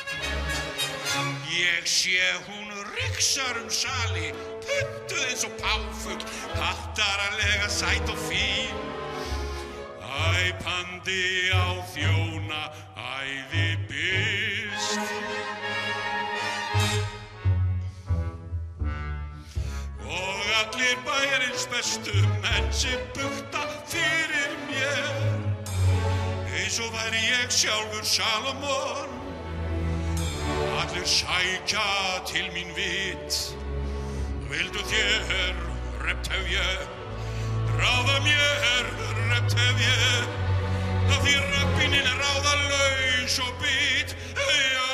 Ég 1.50 1.86
sé 1.86 2.20
hún 2.48 2.70
riksar 2.96 3.58
um 3.64 3.70
sali, 3.70 4.32
puttuð 4.66 5.24
eins 5.30 5.44
og 5.48 5.54
páfugl, 5.62 6.26
hattaralega 6.60 7.70
sæt 7.70 8.10
og 8.14 8.20
fín. 8.28 8.76
Æpandi 10.40 11.50
á 11.56 11.68
þjóna 11.94 12.64
æði 12.96 13.70
byrst 13.88 14.39
allir 20.90 21.04
bæjarins 21.06 21.68
bestu 21.72 22.14
menn 22.42 22.74
sem 22.74 23.00
bukta 23.14 23.62
fyrir 23.88 24.54
mér. 24.70 25.06
Eins 26.56 26.80
og 26.80 26.94
væri 26.94 27.22
ég 27.30 27.52
sjálfur 27.52 28.04
Salomón. 28.04 29.10
Allir 30.82 31.06
sækja 31.06 31.90
til 32.26 32.50
mín 32.56 32.74
vit. 32.76 33.56
Vildu 34.50 34.80
þér 34.80 35.54
rept 36.06 36.28
hef 36.28 36.46
ég. 36.52 36.82
Ráða 37.78 38.18
mér 38.26 38.86
rept 39.32 39.54
hef 39.60 39.78
ég. 39.80 40.28
Það 41.10 41.20
því 41.24 41.36
röppinin 41.54 42.06
er 42.14 42.18
ráða 42.24 42.54
laus 42.72 43.40
og 43.40 43.54
bít. 43.62 44.16
Jarara, 44.36 44.58
jara, 44.74 44.89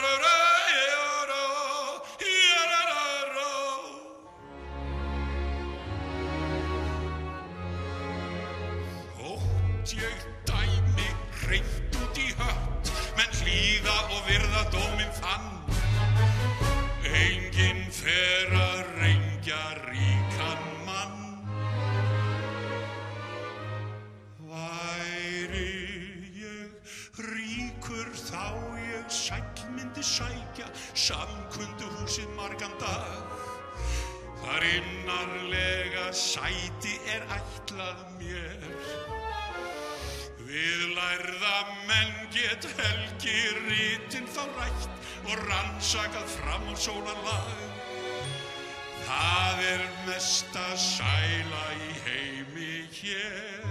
samkundu 31.06 31.90
húsið 32.00 32.30
margan 32.40 32.74
dag 32.82 33.22
Þar 34.42 34.68
innarlega 34.72 36.10
sæti 36.14 36.98
er 37.14 37.26
ætlað 37.40 38.06
mér 38.20 38.70
Við 40.46 40.82
lærða 40.96 41.56
menn 41.88 42.14
get 42.34 42.66
helgi 42.78 43.38
rítin 43.66 44.28
þá 44.30 44.44
rætt 44.56 44.86
og 45.26 45.42
rannsakað 45.50 46.28
fram 46.36 46.68
á 46.70 46.76
sólarlag. 46.78 47.48
Það 49.08 49.64
er 49.72 49.84
mesta 50.06 50.66
sæla 50.78 51.64
í 51.88 51.90
heimi 52.06 52.76
hér. 52.94 53.66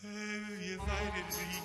Ef 0.00 0.48
ég 0.64 0.88
væri 0.88 1.26
ríku, 1.28 1.61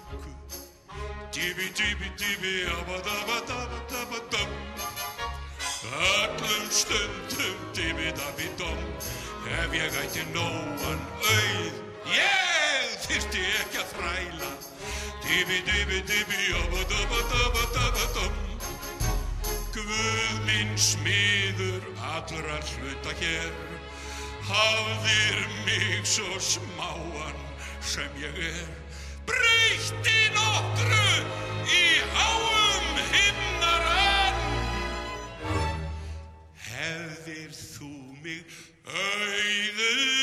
dibi 1.31 1.67
dibi 1.77 2.07
dibi 2.17 2.53
abadabadabadabadam. 2.77 4.49
Öllum 5.87 6.71
stundum 6.71 7.57
dibi-dabi-dom 7.73 8.79
Ef 9.47 9.71
ég 9.73 9.95
ætti 10.03 10.23
nóan 10.33 10.99
auð 11.31 11.75
Ég 12.11 12.95
þyrfti 13.05 13.41
ekki 13.61 13.79
að 13.83 13.93
þræla. 13.93 14.51
Dibi-dibi-dibi 15.23 16.41
Abba-dabba-dabba-dabba-dom 16.61 18.35
Guð 19.77 20.35
minn 20.49 20.73
smiður 20.75 21.83
allra 22.01 22.57
hluta 22.73 23.13
hér. 23.21 23.53
Hafðir 24.49 25.39
mig 25.67 26.03
svo 26.07 26.39
smáan 26.41 27.37
sem 27.81 28.11
ég 28.19 28.43
er 28.51 28.86
Breytti 29.27 30.19
nokkru 30.35 31.09
í 31.77 31.85
háum 32.15 33.01
himnarann. 33.11 34.43
Hefðir 36.69 37.51
þú 37.61 37.91
mig 38.23 38.59
auð 38.87 40.16